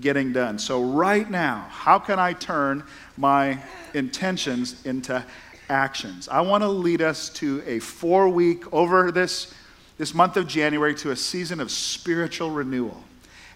getting 0.00 0.32
done. 0.32 0.58
So, 0.58 0.82
right 0.82 1.30
now, 1.30 1.66
how 1.70 2.00
can 2.00 2.18
I 2.18 2.32
turn 2.32 2.82
my 3.16 3.62
intentions 3.94 4.84
into 4.84 5.24
actions? 5.68 6.28
I 6.28 6.40
want 6.40 6.64
to 6.64 6.68
lead 6.68 7.00
us 7.00 7.30
to 7.30 7.62
a 7.64 7.78
four 7.78 8.28
week, 8.28 8.72
over 8.72 9.12
this, 9.12 9.54
this 9.98 10.14
month 10.14 10.36
of 10.36 10.48
January, 10.48 10.96
to 10.96 11.12
a 11.12 11.16
season 11.16 11.60
of 11.60 11.70
spiritual 11.70 12.50
renewal 12.50 13.04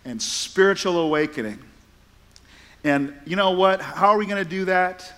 and 0.05 0.23
spiritual 0.23 1.01
awakening. 1.01 1.59
And 2.85 3.15
you 3.25 3.37
know 3.37 3.53
what? 3.53 3.81
How 3.81 4.09
are 4.09 4.19
we 4.19 4.27
going 4.27 4.43
to 4.43 4.49
do 4.49 4.65
that? 4.65 5.13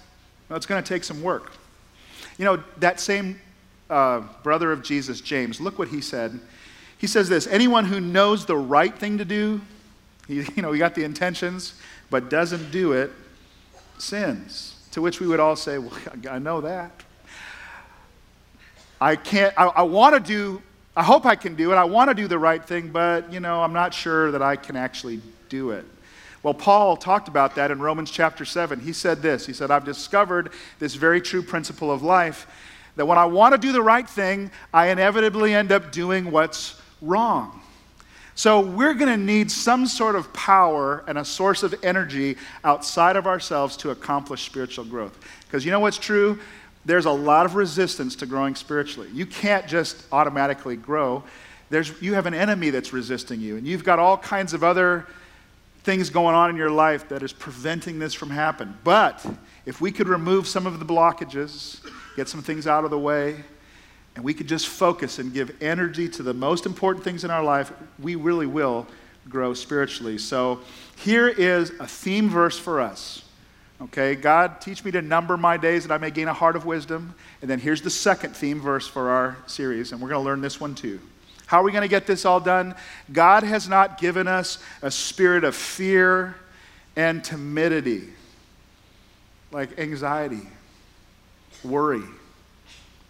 Well, 0.48 0.57
it's 0.57 0.66
going 0.66 0.83
to 0.83 0.88
take 0.88 1.05
some 1.05 1.22
work. 1.22 1.53
You 2.38 2.44
know, 2.44 2.62
that 2.79 3.00
same 3.00 3.40
uh, 3.88 4.20
brother 4.42 4.72
of 4.72 4.83
Jesus, 4.83 5.20
James, 5.20 5.61
look 5.61 5.79
what 5.79 5.88
he 5.88 6.00
said. 6.00 6.38
He 6.98 7.07
says 7.07 7.29
this 7.29 7.46
anyone 7.46 7.85
who 7.85 8.00
knows 8.00 8.46
the 8.46 8.57
right 8.57 8.96
thing 8.96 9.18
to 9.18 9.24
do, 9.24 9.61
he, 10.27 10.37
you 10.57 10.62
know, 10.62 10.72
he 10.72 10.79
got 10.79 10.94
the 10.94 11.05
intentions, 11.05 11.74
but 12.11 12.29
doesn't 12.29 12.70
do 12.70 12.92
it, 12.92 13.11
sins. 13.98 14.77
To 14.92 15.03
which 15.03 15.20
we 15.20 15.27
would 15.27 15.40
all 15.40 15.57
say, 15.57 15.79
Well, 15.79 15.92
I 16.31 16.38
know 16.38 16.61
that. 16.61 16.92
I 19.00 19.16
can't, 19.16 19.53
I, 19.59 19.66
I 19.66 19.83
want 19.83 20.14
to 20.14 20.20
do, 20.20 20.62
I 20.96 21.03
hope 21.03 21.27
I 21.27 21.35
can 21.35 21.57
do 21.57 21.72
it. 21.72 21.77
I 21.77 21.85
want 21.85 22.11
to 22.11 22.14
do 22.14 22.29
the 22.29 22.38
right 22.38 22.64
thing, 22.64 22.88
but, 22.88 23.31
you 23.33 23.40
know, 23.40 23.62
I'm 23.62 23.72
not 23.72 23.92
sure 23.92 24.31
that 24.31 24.40
I 24.40 24.57
can 24.57 24.77
actually 24.77 25.20
do 25.48 25.70
it. 25.72 25.85
Well, 26.44 26.54
Paul 26.54 26.98
talked 26.98 27.26
about 27.26 27.54
that 27.54 27.70
in 27.70 27.80
Romans 27.80 28.11
chapter 28.11 28.44
7. 28.44 28.78
He 28.78 28.92
said 28.92 29.22
this 29.22 29.46
He 29.46 29.52
said, 29.52 29.72
I've 29.72 29.85
discovered 29.85 30.52
this 30.78 30.94
very 30.94 31.20
true 31.20 31.42
principle 31.42 31.90
of 31.90 32.02
life 32.02 32.46
that 32.96 33.07
when 33.07 33.18
I 33.18 33.24
want 33.24 33.54
to 33.54 33.59
do 33.59 33.72
the 33.72 33.83
right 33.83 34.09
thing, 34.09 34.52
I 34.72 34.88
inevitably 34.88 35.52
end 35.52 35.72
up 35.72 35.90
doing 35.90 36.30
what's 36.30 36.80
wrong. 37.02 37.61
So 38.37 38.61
we're 38.61 38.94
going 38.94 39.11
to 39.11 39.16
need 39.16 39.50
some 39.50 39.87
sort 39.87 40.16
of 40.16 40.33
power 40.33 41.02
and 41.09 41.18
a 41.18 41.24
source 41.24 41.62
of 41.62 41.74
energy 41.83 42.37
outside 42.62 43.16
of 43.16 43.26
ourselves 43.26 43.76
to 43.78 43.90
accomplish 43.90 44.44
spiritual 44.44 44.85
growth. 44.85 45.18
Because 45.46 45.64
you 45.64 45.70
know 45.70 45.80
what's 45.80 45.98
true? 45.98 46.38
There's 46.85 47.07
a 47.07 47.11
lot 47.11 47.46
of 47.46 47.54
resistance 47.54 48.16
to 48.16 48.26
growing 48.26 48.54
spiritually. 48.54 49.09
You 49.12 49.24
can't 49.24 49.66
just 49.66 50.04
automatically 50.12 50.76
grow. 50.76 51.24
There's, 51.70 51.90
you 52.02 52.14
have 52.14 52.26
an 52.26 52.35
enemy 52.35 52.70
that's 52.70 52.92
resisting 52.92 53.40
you, 53.40 53.57
and 53.57 53.66
you've 53.66 53.85
got 53.85 53.98
all 53.98 54.18
kinds 54.18 54.52
of 54.52 54.62
other 54.62 55.07
things 55.84 56.08
going 56.10 56.34
on 56.34 56.50
in 56.50 56.56
your 56.56 56.70
life 56.70 57.08
that 57.10 57.22
is 57.22 57.32
preventing 57.32 57.98
this 57.98 58.14
from 58.14 58.30
happening. 58.30 58.74
But 58.82 59.24
if 59.66 59.80
we 59.80 59.92
could 59.92 60.08
remove 60.08 60.48
some 60.48 60.66
of 60.66 60.78
the 60.78 60.84
blockages, 60.84 61.80
get 62.16 62.28
some 62.28 62.42
things 62.42 62.66
out 62.66 62.84
of 62.84 62.90
the 62.90 62.98
way, 62.98 63.44
and 64.16 64.24
we 64.24 64.32
could 64.32 64.48
just 64.48 64.66
focus 64.66 65.18
and 65.18 65.32
give 65.32 65.54
energy 65.62 66.08
to 66.08 66.22
the 66.22 66.32
most 66.32 66.64
important 66.64 67.04
things 67.04 67.22
in 67.22 67.30
our 67.30 67.44
life, 67.44 67.70
we 67.98 68.14
really 68.14 68.46
will 68.46 68.86
grow 69.28 69.52
spiritually. 69.52 70.16
So 70.16 70.60
here 70.96 71.28
is 71.28 71.70
a 71.78 71.86
theme 71.86 72.30
verse 72.30 72.58
for 72.58 72.80
us. 72.80 73.22
Okay, 73.82 74.14
God, 74.14 74.60
teach 74.62 74.84
me 74.84 74.90
to 74.92 75.02
number 75.02 75.36
my 75.36 75.56
days 75.56 75.86
that 75.86 75.92
I 75.92 75.98
may 75.98 76.10
gain 76.10 76.28
a 76.28 76.32
heart 76.32 76.56
of 76.56 76.64
wisdom. 76.64 77.14
And 77.42 77.50
then 77.50 77.58
here's 77.58 77.82
the 77.82 77.90
second 77.90 78.34
theme 78.34 78.60
verse 78.60 78.86
for 78.86 79.10
our 79.10 79.36
series, 79.46 79.92
and 79.92 80.00
we're 80.00 80.08
going 80.08 80.22
to 80.22 80.24
learn 80.24 80.40
this 80.40 80.60
one 80.60 80.74
too. 80.74 81.00
How 81.46 81.61
are 81.61 81.64
we 81.64 81.72
going 81.72 81.83
to 81.83 81.88
get 81.88 82.07
this 82.07 82.24
all 82.24 82.40
done? 82.40 82.74
God 83.12 83.42
has 83.42 83.68
not 83.68 83.98
given 83.98 84.26
us 84.26 84.59
a 84.83 84.90
spirit 84.90 85.44
of 85.44 85.54
fear 85.54 86.37
and 86.96 87.22
timidity, 87.22 88.09
like 89.52 89.78
anxiety, 89.78 90.48
worry 91.62 92.02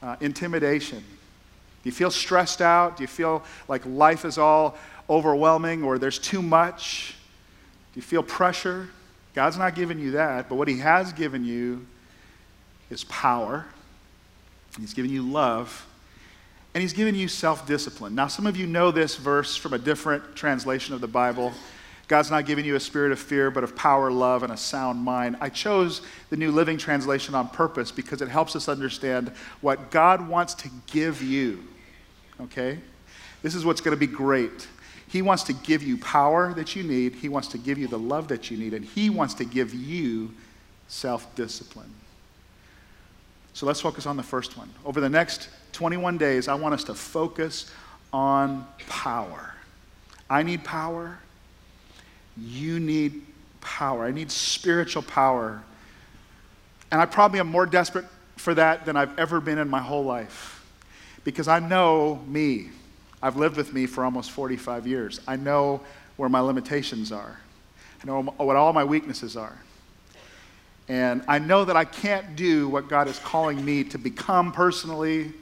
uh, 0.05 0.17
intimidation? 0.21 0.99
Do 0.99 1.89
you 1.89 1.93
feel 1.93 2.11
stressed 2.11 2.61
out? 2.61 2.97
Do 2.97 3.03
you 3.03 3.09
feel 3.09 3.43
like 3.69 3.85
life 3.87 4.25
is 4.25 4.39
all 4.39 4.77
overwhelming 5.09 5.83
or 5.83 5.99
there's 5.99 6.19
too 6.19 6.43
much? 6.43 7.17
Do 7.93 7.99
you 7.99 8.03
feel 8.03 8.23
pressure? 8.23 8.89
God's 9.35 9.57
not 9.57 9.75
giving 9.75 9.99
you 9.99 10.13
that, 10.13 10.49
but 10.49 10.57
what 10.57 10.69
He 10.69 10.79
has 10.79 11.13
given 11.13 11.45
you 11.45 11.87
is 12.91 13.05
power. 13.05 13.67
He's 14.79 14.95
given 14.95 15.11
you 15.11 15.23
love, 15.23 15.87
and 16.75 16.83
He's 16.83 16.93
given 16.93 17.15
you 17.15 17.29
self 17.29 17.67
discipline. 17.67 18.15
Now, 18.15 18.27
some 18.27 18.47
of 18.47 18.57
you 18.57 18.67
know 18.67 18.91
this 18.91 19.17
verse 19.17 19.57
from 19.57 19.73
a 19.73 19.79
different 19.79 20.37
translation 20.37 20.95
of 20.95 21.01
the 21.01 21.09
Bible. 21.09 21.53
God's 22.07 22.31
not 22.31 22.45
giving 22.45 22.67
you 22.67 22.75
a 22.75 22.81
spirit 22.81 23.13
of 23.13 23.19
fear, 23.19 23.51
but 23.51 23.65
of 23.65 23.75
power, 23.75 24.11
love, 24.11 24.43
and 24.43 24.53
a 24.53 24.57
sound 24.57 25.01
mind. 25.01 25.37
I 25.41 25.49
chose 25.49 26.03
the 26.29 26.37
New 26.37 26.53
Living 26.53 26.77
Translation 26.77 27.35
on 27.35 27.49
purpose 27.49 27.91
because 27.91 28.21
it 28.21 28.29
helps 28.29 28.55
us 28.55 28.69
understand 28.69 29.33
what 29.63 29.91
God 29.91 30.29
wants 30.29 30.53
to 30.57 30.71
give 30.87 31.23
you. 31.23 31.65
Okay? 32.43 32.79
This 33.43 33.55
is 33.55 33.65
what's 33.65 33.81
going 33.81 33.97
to 33.97 34.01
be 34.01 34.13
great. 34.13 34.69
He 35.09 35.23
wants 35.23 35.45
to 35.45 35.53
give 35.53 35.83
you 35.83 35.97
power 35.97 36.53
that 36.55 36.77
you 36.77 36.83
need, 36.83 37.15
He 37.15 37.29
wants 37.29 37.49
to 37.49 37.59
give 37.59 37.79
you 37.79 37.87
the 37.87 37.99
love 37.99 38.29
that 38.29 38.51
you 38.51 38.59
need, 38.59 38.75
and 38.75 38.85
He 38.85 39.09
wants 39.09 39.33
to 39.35 39.45
give 39.45 39.73
you 39.73 40.33
self 40.89 41.35
discipline. 41.37 41.91
So 43.55 43.65
let's 43.65 43.81
focus 43.81 44.05
on 44.05 44.17
the 44.17 44.23
first 44.23 44.59
one. 44.59 44.69
Over 44.85 45.01
the 45.01 45.09
next 45.09 45.49
21 45.75 46.17
days, 46.19 46.49
I 46.49 46.55
want 46.55 46.75
us 46.75 46.85
to 46.85 46.95
focus 46.95 47.71
on 48.13 48.67
power. 48.89 49.55
I 50.31 50.43
need 50.43 50.65
power. 50.65 51.19
You 52.39 52.81
need 52.81 53.23
power. 53.61 54.05
I 54.05 54.11
need 54.11 54.31
spiritual 54.31 55.03
power. 55.03 55.63
And 56.91 57.01
I 57.01 57.07
probably 57.07 57.41
am 57.41 57.49
more 57.49 57.67
desperate 57.67 58.07
for 58.37 58.55
that 58.55 58.87
than 58.87 58.97
I've 58.97 59.19
ever 59.19 59.41
been 59.41 59.59
in 59.59 59.69
my 59.69 59.81
whole 59.81 60.05
life 60.05 60.65
because 61.25 61.49
I 61.49 61.59
know 61.59 62.23
me. 62.27 62.71
I've 63.23 63.37
lived 63.37 63.57
with 63.57 63.73
me 63.73 63.87
for 63.87 64.05
almost 64.05 64.31
45 64.31 64.87
years. 64.87 65.21
I 65.27 65.37
know 65.37 65.81
where 66.17 66.29
my 66.29 66.41
limitations 66.41 67.11
are, 67.11 67.41
I 68.03 68.07
know 68.07 68.23
what 68.23 68.57
all 68.57 68.73
my 68.73 68.85
weaknesses 68.85 69.37
are. 69.37 69.59
And 70.87 71.25
I 71.27 71.39
know 71.39 71.65
that 71.65 71.77
I 71.77 71.87
can't 71.87 72.37
do 72.37 72.69
what 72.69 72.89
God 72.89 73.09
is 73.09 73.19
calling 73.21 73.65
me 73.65 73.85
to 73.85 73.99
become 73.99 74.53
personally 74.53 75.33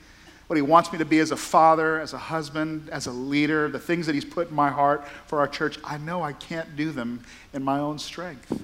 what 0.53 0.59
He 0.59 0.61
wants 0.61 0.93
me 0.93 0.99
to 0.99 1.07
be 1.07 1.19
as 1.19 1.31
a 1.31 1.37
father, 1.37 1.99
as 1.99 2.13
a 2.13 2.19
husband, 2.19 2.91
as 2.91 3.07
a 3.07 3.11
leader, 3.11 3.71
the 3.71 3.79
things 3.79 4.05
that 4.05 4.15
He's 4.15 4.23
put 4.23 4.51
in 4.51 4.55
my 4.55 4.69
heart 4.69 5.09
for 5.27 5.39
our 5.39 5.49
church, 5.49 5.79
I 5.83 5.97
know 5.97 6.23
I 6.23 6.35
can't 6.35 6.77
do 6.77 6.93
them 6.93 7.25
in 7.55 7.63
my 7.63 7.79
own 7.79 7.99
strength. 7.99 8.61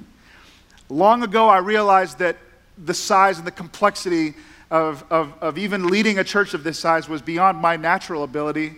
Long 0.91 1.23
ago, 1.23 1.49
I 1.49 1.61
realized 1.61 2.19
that 2.19 2.37
the 2.77 2.93
size 2.93 3.39
and 3.39 3.47
the 3.47 3.53
complexity 3.53 4.35
of, 4.71 5.03
of, 5.09 5.33
of 5.41 5.57
even 5.57 5.89
leading 5.89 6.19
a 6.19 6.25
church 6.25 6.53
of 6.53 6.63
this 6.63 6.79
size 6.79 7.09
was 7.09 7.23
beyond 7.23 7.57
my 7.57 7.77
natural 7.77 8.23
ability. 8.23 8.75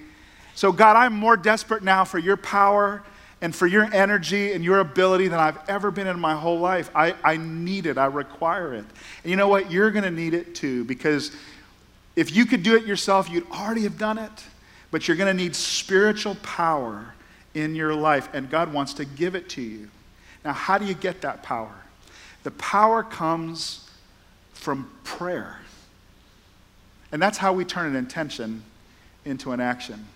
So, 0.55 0.70
God, 0.70 0.94
I'm 0.94 1.12
more 1.12 1.37
desperate 1.37 1.83
now 1.83 2.05
for 2.05 2.20
your 2.20 2.37
power 2.37 3.03
and 3.40 3.53
for 3.53 3.66
your 3.66 3.92
energy 3.92 4.53
and 4.53 4.62
your 4.62 4.79
ability 4.79 5.27
than 5.27 5.40
I've 5.40 5.59
ever 5.68 5.90
been 5.90 6.07
in 6.07 6.20
my 6.20 6.37
whole 6.37 6.61
life. 6.61 6.90
I, 6.94 7.16
I 7.25 7.38
need 7.38 7.87
it, 7.87 7.99
I 7.99 8.07
require 8.07 8.73
it. 8.73 8.85
And 9.25 9.31
you 9.31 9.35
know 9.35 9.49
what? 9.49 9.68
You're 9.68 9.90
going 9.90 10.05
to 10.05 10.12
need 10.12 10.33
it 10.33 10.55
too 10.55 10.85
because 10.85 11.33
if 12.16 12.35
you 12.35 12.46
could 12.46 12.62
do 12.62 12.77
it 12.77 12.87
yourself, 12.87 13.31
you'd 13.31 13.51
already 13.51 13.83
have 13.83 13.99
done 13.99 14.18
it. 14.18 14.44
But 14.90 15.07
you're 15.07 15.16
going 15.16 15.35
to 15.35 15.42
need 15.42 15.55
spiritual 15.55 16.35
power 16.37 17.14
in 17.55 17.75
your 17.75 17.94
life, 17.94 18.29
and 18.33 18.51
God 18.51 18.73
wants 18.73 18.94
to 18.94 19.05
give 19.05 19.35
it 19.35 19.49
to 19.51 19.62
you. 19.62 19.88
Now, 20.44 20.53
how 20.53 20.79
do 20.79 20.85
you 20.85 20.94
get 20.94 21.20
that 21.20 21.42
power? 21.42 21.75
The 22.42 22.51
power 22.53 23.03
comes 23.03 23.88
from 24.53 24.90
prayer. 25.05 25.59
And 27.12 27.20
that's 27.20 27.38
how 27.38 27.53
we 27.53 27.64
turn 27.64 27.87
an 27.87 27.96
intention 27.96 28.62
into 29.25 29.53
an 29.53 29.61
action. 29.61 30.07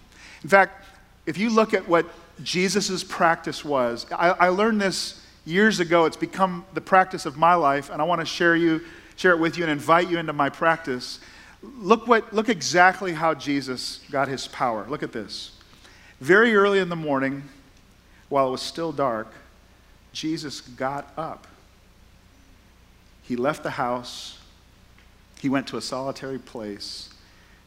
In 0.42 0.48
fact, 0.48 0.86
if 1.26 1.38
you 1.38 1.50
look 1.50 1.74
at 1.74 1.88
what 1.88 2.06
Jesus' 2.42 3.04
practice 3.04 3.64
was, 3.64 4.06
I, 4.12 4.30
I, 4.30 4.48
learned 4.48 4.80
this 4.80 5.24
years 5.44 5.80
ago. 5.80 6.04
It's 6.04 6.16
become 6.16 6.64
the 6.74 6.80
practice 6.80 7.26
of 7.26 7.36
my 7.36 7.54
life, 7.54 7.90
and 7.90 8.00
I 8.00 8.04
want 8.04 8.20
to 8.20 8.26
share, 8.26 8.56
you, 8.56 8.80
share 9.16 9.32
it 9.32 9.38
with 9.38 9.56
you 9.56 9.64
and 9.64 9.70
invite 9.70 10.08
you 10.08 10.18
into 10.18 10.32
my 10.32 10.48
practice. 10.48 11.20
Look, 11.78 12.06
what, 12.06 12.32
look 12.32 12.48
exactly 12.48 13.12
how 13.12 13.34
Jesus 13.34 14.00
got 14.10 14.28
his 14.28 14.48
power. 14.48 14.86
Look 14.88 15.02
at 15.02 15.12
this. 15.12 15.52
Very 16.20 16.54
early 16.54 16.78
in 16.78 16.88
the 16.88 16.96
morning, 16.96 17.42
while 18.28 18.48
it 18.48 18.50
was 18.50 18.62
still 18.62 18.92
dark, 18.92 19.32
Jesus 20.12 20.60
got 20.60 21.12
up. 21.16 21.46
He 23.22 23.36
left 23.36 23.62
the 23.62 23.70
house, 23.70 24.38
he 25.40 25.48
went 25.48 25.66
to 25.68 25.76
a 25.76 25.80
solitary 25.80 26.38
place, 26.38 27.10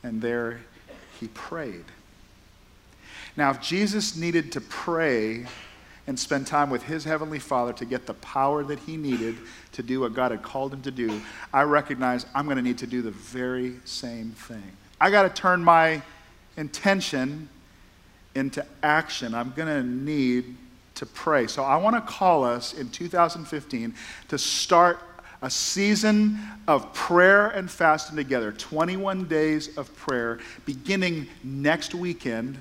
and 0.04 0.22
there 0.22 0.62
he 1.20 1.28
prayed. 1.30 1.86
Now, 3.36 3.52
if 3.52 3.62
Jesus 3.62 4.16
needed 4.16 4.52
to 4.54 4.62
pray 4.62 5.46
and 6.08 6.18
spend 6.18 6.48
time 6.48 6.70
with 6.70 6.84
his 6.84 7.04
heavenly 7.04 7.40
Father 7.40 7.74
to 7.74 7.86
get 7.86 8.06
the 8.06 8.14
power 8.16 8.64
that 8.64 8.80
he 8.80 8.96
needed 8.96 9.36
to 9.74 9.84
do 9.84 10.00
what 10.00 10.14
God 10.14 10.32
had 10.32 10.42
called 10.42 10.74
him 10.74 10.82
to 10.84 10.92
do, 10.92 11.22
I 11.54 11.64
recognize 11.64 12.26
I'm 12.34 12.46
going 12.46 12.58
to 12.58 12.64
need 12.64 12.78
to 12.80 12.88
do 12.88 13.02
the 13.02 13.12
very 13.12 13.76
same 13.84 14.32
thing. 14.32 14.64
I 15.00 15.12
got 15.12 15.24
to 15.24 15.30
turn 15.30 15.64
my 15.64 16.02
intention 16.56 17.50
into 18.36 18.66
action. 18.82 19.36
I'm 19.36 19.52
going 19.56 19.68
to 19.68 19.84
need 19.84 20.56
to 20.96 21.06
pray. 21.06 21.46
So 21.48 21.64
I 21.64 21.76
want 21.76 21.96
to 21.96 22.02
call 22.02 22.44
us 22.44 22.74
in 22.74 22.90
2015 22.90 23.94
to 24.30 24.38
start 24.38 25.00
a 25.42 25.50
season 25.50 26.40
of 26.68 26.92
prayer 26.94 27.50
and 27.50 27.70
fasting 27.70 28.16
together 28.16 28.52
21 28.52 29.26
days 29.26 29.78
of 29.78 29.96
prayer 29.96 30.40
beginning 30.66 31.28
next 31.44 31.94
weekend 31.94 32.58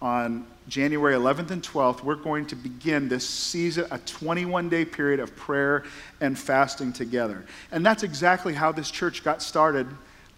on 0.00 0.46
January 0.68 1.14
11th 1.14 1.50
and 1.50 1.62
12th, 1.62 2.02
we're 2.02 2.16
going 2.16 2.44
to 2.46 2.56
begin 2.56 3.08
this 3.08 3.28
season, 3.28 3.86
a 3.90 3.98
21 3.98 4.68
day 4.68 4.84
period 4.84 5.20
of 5.20 5.34
prayer 5.36 5.84
and 6.20 6.36
fasting 6.38 6.92
together. 6.92 7.44
And 7.70 7.86
that's 7.86 8.02
exactly 8.02 8.52
how 8.52 8.72
this 8.72 8.90
church 8.90 9.22
got 9.22 9.42
started 9.42 9.86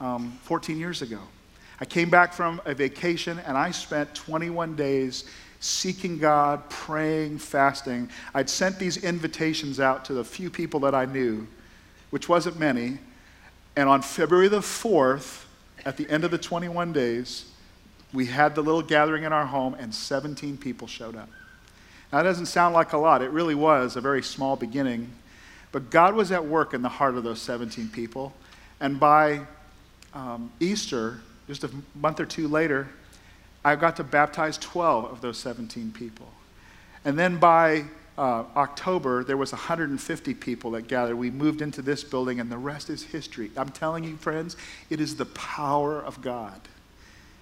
um, 0.01 0.39
14 0.43 0.79
years 0.79 1.03
ago. 1.03 1.21
I 1.81 1.85
came 1.85 2.11
back 2.11 2.33
from 2.33 2.61
a 2.67 2.75
vacation 2.75 3.39
and 3.41 3.57
I 3.57 3.71
spent 3.71 4.15
21 4.15 4.77
days 4.77 5.25
seeking 5.61 6.19
God, 6.19 6.69
praying, 6.69 7.39
fasting. 7.39 8.11
I'd 8.35 8.51
sent 8.51 8.79
these 8.79 8.99
invitations 8.99 9.81
out 9.81 10.05
to 10.07 10.15
the 10.15 10.25
few 10.25 10.51
people 10.51 10.81
that 10.81 10.95
I 10.95 11.05
knew, 11.05 11.47
which 12.11 12.29
wasn't 12.29 12.59
many. 12.59 12.99
And 13.77 13.89
on 13.89 14.03
February 14.03 14.49
the 14.49 14.61
4th, 14.61 15.45
at 15.85 15.97
the 15.97 16.09
end 16.11 16.25
of 16.25 16.31
the 16.31 16.39
21 16.39 16.93
days, 16.93 17.47
we 18.13 18.27
had 18.27 18.55
the 18.55 18.63
little 18.63 18.83
gathering 18.83 19.25
in 19.25 19.33
our 19.33 19.47
home, 19.47 19.75
and 19.75 19.95
17 19.95 20.57
people 20.57 20.87
showed 20.87 21.17
up. 21.17 21.29
Now, 22.13 22.19
that 22.19 22.25
doesn't 22.25 22.47
sound 22.47 22.75
like 22.75 22.93
a 22.95 22.99
lot. 22.99 23.21
It 23.21 23.31
really 23.31 23.55
was 23.55 23.97
a 23.97 24.01
very 24.01 24.23
small 24.23 24.57
beginning. 24.57 25.11
But 25.73 25.91
God 25.91 26.15
was 26.15 26.33
at 26.33 26.45
work 26.45 26.73
in 26.73 26.81
the 26.81 26.89
heart 26.89 27.17
of 27.17 27.25
those 27.25 27.43
17 27.43 27.89
people. 27.89 28.33
And 28.81 28.99
by 28.99 29.43
um, 30.15 30.51
Easter, 30.61 31.21
just 31.47 31.65
a 31.65 31.71
month 31.95 32.21
or 32.21 32.27
two 32.27 32.49
later, 32.49 32.89
I 33.65 33.77
got 33.77 33.97
to 33.97 34.05
baptize 34.05 34.57
12 34.59 35.05
of 35.05 35.21
those 35.21 35.37
17 35.39 35.93
people. 35.93 36.29
And 37.05 37.19
then 37.19 37.37
by 37.37 37.85
uh, 38.17 38.45
October, 38.57 39.23
there 39.23 39.37
was 39.37 39.53
150 39.53 40.35
people 40.35 40.71
that 40.73 40.89
gathered. 40.89 41.17
We 41.17 41.31
moved 41.31 41.61
into 41.61 41.83
this 41.83 42.03
building, 42.03 42.41
and 42.41 42.51
the 42.51 42.59
rest 42.59 42.89
is 42.89 43.03
history. 43.03 43.51
I'm 43.57 43.69
telling 43.69 44.05
you, 44.05 44.17
friends, 44.17 44.57
it 44.89 45.01
is 45.01 45.17
the 45.17 45.27
power 45.27 46.01
of 46.01 46.23
God. 46.23 46.61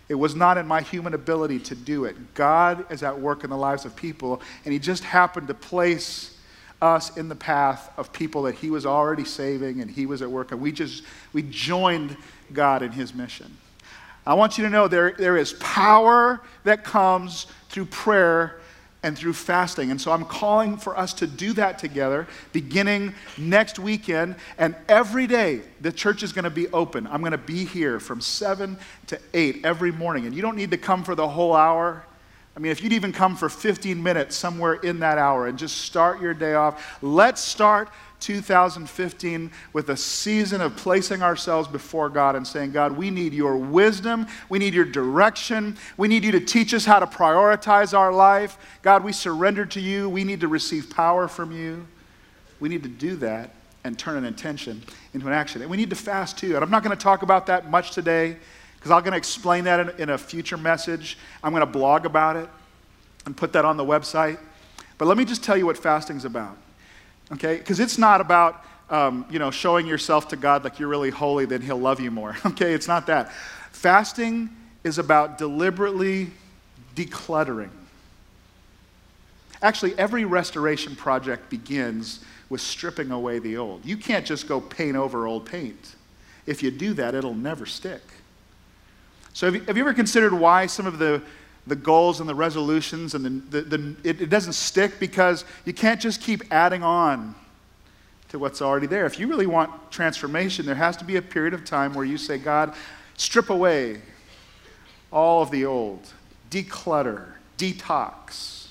It 0.08 0.14
was 0.14 0.34
not 0.34 0.56
in 0.56 0.66
my 0.66 0.82
human 0.82 1.14
ability 1.14 1.58
to 1.60 1.74
do 1.74 2.04
it. 2.04 2.34
God 2.34 2.90
is 2.90 3.02
at 3.02 3.18
work 3.18 3.44
in 3.44 3.50
the 3.50 3.56
lives 3.56 3.84
of 3.84 3.96
people, 3.96 4.40
and 4.64 4.72
He 4.72 4.78
just 4.78 5.04
happened 5.04 5.48
to 5.48 5.54
place 5.54 6.38
us 6.80 7.16
in 7.16 7.28
the 7.28 7.34
path 7.34 7.90
of 7.96 8.12
people 8.12 8.42
that 8.42 8.54
He 8.54 8.70
was 8.70 8.86
already 8.86 9.24
saving, 9.24 9.80
and 9.80 9.90
He 9.90 10.06
was 10.06 10.22
at 10.22 10.30
work, 10.30 10.52
and 10.52 10.60
we 10.60 10.72
just 10.72 11.02
we 11.32 11.42
joined 11.42 12.16
God 12.52 12.82
in 12.82 12.92
His 12.92 13.14
mission. 13.14 13.56
I 14.26 14.34
want 14.34 14.58
you 14.58 14.64
to 14.64 14.70
know 14.70 14.88
there, 14.88 15.12
there 15.12 15.36
is 15.36 15.52
power 15.54 16.40
that 16.64 16.82
comes 16.82 17.46
through 17.68 17.86
prayer 17.86 18.60
and 19.06 19.16
through 19.16 19.34
fasting. 19.34 19.92
And 19.92 20.00
so 20.00 20.10
I'm 20.10 20.24
calling 20.24 20.76
for 20.76 20.98
us 20.98 21.12
to 21.14 21.28
do 21.28 21.52
that 21.52 21.78
together 21.78 22.26
beginning 22.52 23.14
next 23.38 23.78
weekend. 23.78 24.34
And 24.58 24.74
every 24.88 25.28
day, 25.28 25.60
the 25.80 25.92
church 25.92 26.24
is 26.24 26.32
going 26.32 26.42
to 26.42 26.50
be 26.50 26.66
open. 26.68 27.06
I'm 27.06 27.20
going 27.20 27.30
to 27.30 27.38
be 27.38 27.64
here 27.64 28.00
from 28.00 28.20
7 28.20 28.76
to 29.06 29.20
8 29.32 29.64
every 29.64 29.92
morning. 29.92 30.26
And 30.26 30.34
you 30.34 30.42
don't 30.42 30.56
need 30.56 30.72
to 30.72 30.76
come 30.76 31.04
for 31.04 31.14
the 31.14 31.28
whole 31.28 31.54
hour. 31.54 32.04
I 32.56 32.58
mean, 32.58 32.72
if 32.72 32.82
you'd 32.82 32.94
even 32.94 33.12
come 33.12 33.36
for 33.36 33.50
15 33.50 34.02
minutes 34.02 34.34
somewhere 34.34 34.74
in 34.74 35.00
that 35.00 35.18
hour 35.18 35.46
and 35.46 35.58
just 35.58 35.82
start 35.82 36.22
your 36.22 36.32
day 36.32 36.54
off, 36.54 36.98
let's 37.02 37.42
start 37.42 37.90
2015 38.20 39.50
with 39.74 39.90
a 39.90 39.96
season 39.96 40.62
of 40.62 40.74
placing 40.74 41.22
ourselves 41.22 41.68
before 41.68 42.08
God 42.08 42.34
and 42.34 42.46
saying, 42.46 42.72
God, 42.72 42.92
we 42.92 43.10
need 43.10 43.34
your 43.34 43.58
wisdom. 43.58 44.26
We 44.48 44.58
need 44.58 44.72
your 44.72 44.86
direction. 44.86 45.76
We 45.98 46.08
need 46.08 46.24
you 46.24 46.32
to 46.32 46.40
teach 46.40 46.72
us 46.72 46.86
how 46.86 46.98
to 46.98 47.06
prioritize 47.06 47.96
our 47.96 48.10
life. 48.10 48.56
God, 48.80 49.04
we 49.04 49.12
surrender 49.12 49.66
to 49.66 49.80
you. 49.80 50.08
We 50.08 50.24
need 50.24 50.40
to 50.40 50.48
receive 50.48 50.88
power 50.88 51.28
from 51.28 51.52
you. 51.52 51.86
We 52.58 52.70
need 52.70 52.82
to 52.84 52.88
do 52.88 53.16
that 53.16 53.50
and 53.84 53.98
turn 53.98 54.16
an 54.16 54.24
intention 54.24 54.82
into 55.12 55.26
an 55.26 55.34
action. 55.34 55.60
And 55.60 55.70
we 55.70 55.76
need 55.76 55.90
to 55.90 55.96
fast 55.96 56.38
too. 56.38 56.54
And 56.54 56.64
I'm 56.64 56.70
not 56.70 56.82
going 56.82 56.96
to 56.96 57.02
talk 57.02 57.20
about 57.22 57.46
that 57.46 57.70
much 57.70 57.90
today 57.90 58.38
because 58.86 58.96
I'm 58.96 59.02
going 59.02 59.12
to 59.12 59.18
explain 59.18 59.64
that 59.64 59.80
in, 59.80 60.02
in 60.02 60.10
a 60.10 60.18
future 60.18 60.56
message. 60.56 61.18
I'm 61.42 61.50
going 61.50 61.60
to 61.60 61.66
blog 61.66 62.06
about 62.06 62.36
it 62.36 62.48
and 63.24 63.36
put 63.36 63.52
that 63.54 63.64
on 63.64 63.76
the 63.76 63.84
website. 63.84 64.38
But 64.96 65.06
let 65.08 65.18
me 65.18 65.24
just 65.24 65.42
tell 65.42 65.56
you 65.56 65.66
what 65.66 65.76
fasting's 65.76 66.24
about 66.24 66.56
okay? 67.32 67.56
Because 67.56 67.80
it's 67.80 67.98
not 67.98 68.20
about, 68.20 68.64
um, 68.90 69.26
you 69.28 69.40
know, 69.40 69.50
showing 69.50 69.88
yourself 69.88 70.28
to 70.28 70.36
God 70.36 70.62
like 70.62 70.78
you're 70.78 70.88
really 70.88 71.10
holy, 71.10 71.46
then 71.46 71.60
He'll 71.60 71.80
love 71.80 71.98
you 71.98 72.12
more, 72.12 72.36
okay? 72.46 72.74
It's 72.74 72.86
not 72.86 73.08
that. 73.08 73.32
Fasting 73.72 74.50
is 74.84 74.98
about 74.98 75.36
deliberately 75.36 76.30
decluttering. 76.94 77.70
Actually, 79.62 79.98
every 79.98 80.24
restoration 80.24 80.94
project 80.94 81.50
begins 81.50 82.20
with 82.48 82.60
stripping 82.60 83.10
away 83.10 83.40
the 83.40 83.56
old. 83.56 83.84
You 83.84 83.96
can't 83.96 84.24
just 84.24 84.46
go 84.46 84.60
paint 84.60 84.96
over 84.96 85.26
old 85.26 85.44
paint. 85.44 85.96
If 86.46 86.62
you 86.62 86.70
do 86.70 86.94
that, 86.94 87.16
it'll 87.16 87.34
never 87.34 87.66
stick. 87.66 88.02
So, 89.36 89.44
have 89.44 89.54
you, 89.54 89.60
have 89.64 89.76
you 89.76 89.82
ever 89.82 89.92
considered 89.92 90.32
why 90.32 90.64
some 90.64 90.86
of 90.86 90.98
the 90.98 91.20
the 91.66 91.76
goals 91.76 92.20
and 92.20 92.28
the 92.28 92.34
resolutions 92.34 93.14
and 93.14 93.22
the, 93.22 93.60
the, 93.60 93.76
the 93.76 93.96
it, 94.02 94.22
it 94.22 94.30
doesn't 94.30 94.54
stick 94.54 94.98
because 94.98 95.44
you 95.66 95.74
can't 95.74 96.00
just 96.00 96.22
keep 96.22 96.42
adding 96.50 96.82
on 96.82 97.34
to 98.30 98.38
what's 98.38 98.62
already 98.62 98.86
there. 98.86 99.04
If 99.04 99.18
you 99.18 99.26
really 99.26 99.46
want 99.46 99.92
transformation, 99.92 100.64
there 100.64 100.74
has 100.74 100.96
to 100.96 101.04
be 101.04 101.16
a 101.16 101.22
period 101.22 101.52
of 101.52 101.66
time 101.66 101.92
where 101.92 102.06
you 102.06 102.16
say, 102.16 102.38
God, 102.38 102.72
strip 103.18 103.50
away 103.50 104.00
all 105.12 105.42
of 105.42 105.50
the 105.50 105.66
old, 105.66 106.10
declutter, 106.48 107.26
detox. 107.58 108.68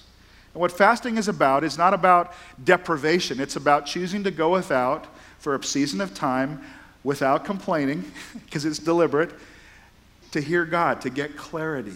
And 0.56 0.62
what 0.62 0.72
fasting 0.72 1.20
is 1.20 1.28
about 1.28 1.64
is 1.64 1.78
not 1.78 1.94
about 1.94 2.34
deprivation, 2.64 3.40
it's 3.40 3.56
about 3.56 3.86
choosing 3.86 4.24
to 4.24 4.32
go 4.32 4.50
without 4.54 5.06
for 5.38 5.54
a 5.54 5.64
season 5.64 6.02
of 6.02 6.16
time 6.16 6.64
without 7.04 7.46
complaining, 7.46 8.12
because 8.46 8.66
it's 8.66 8.80
deliberate, 8.80 9.30
to 10.36 10.42
hear 10.42 10.66
God, 10.66 11.00
to 11.02 11.10
get 11.10 11.38
clarity. 11.38 11.96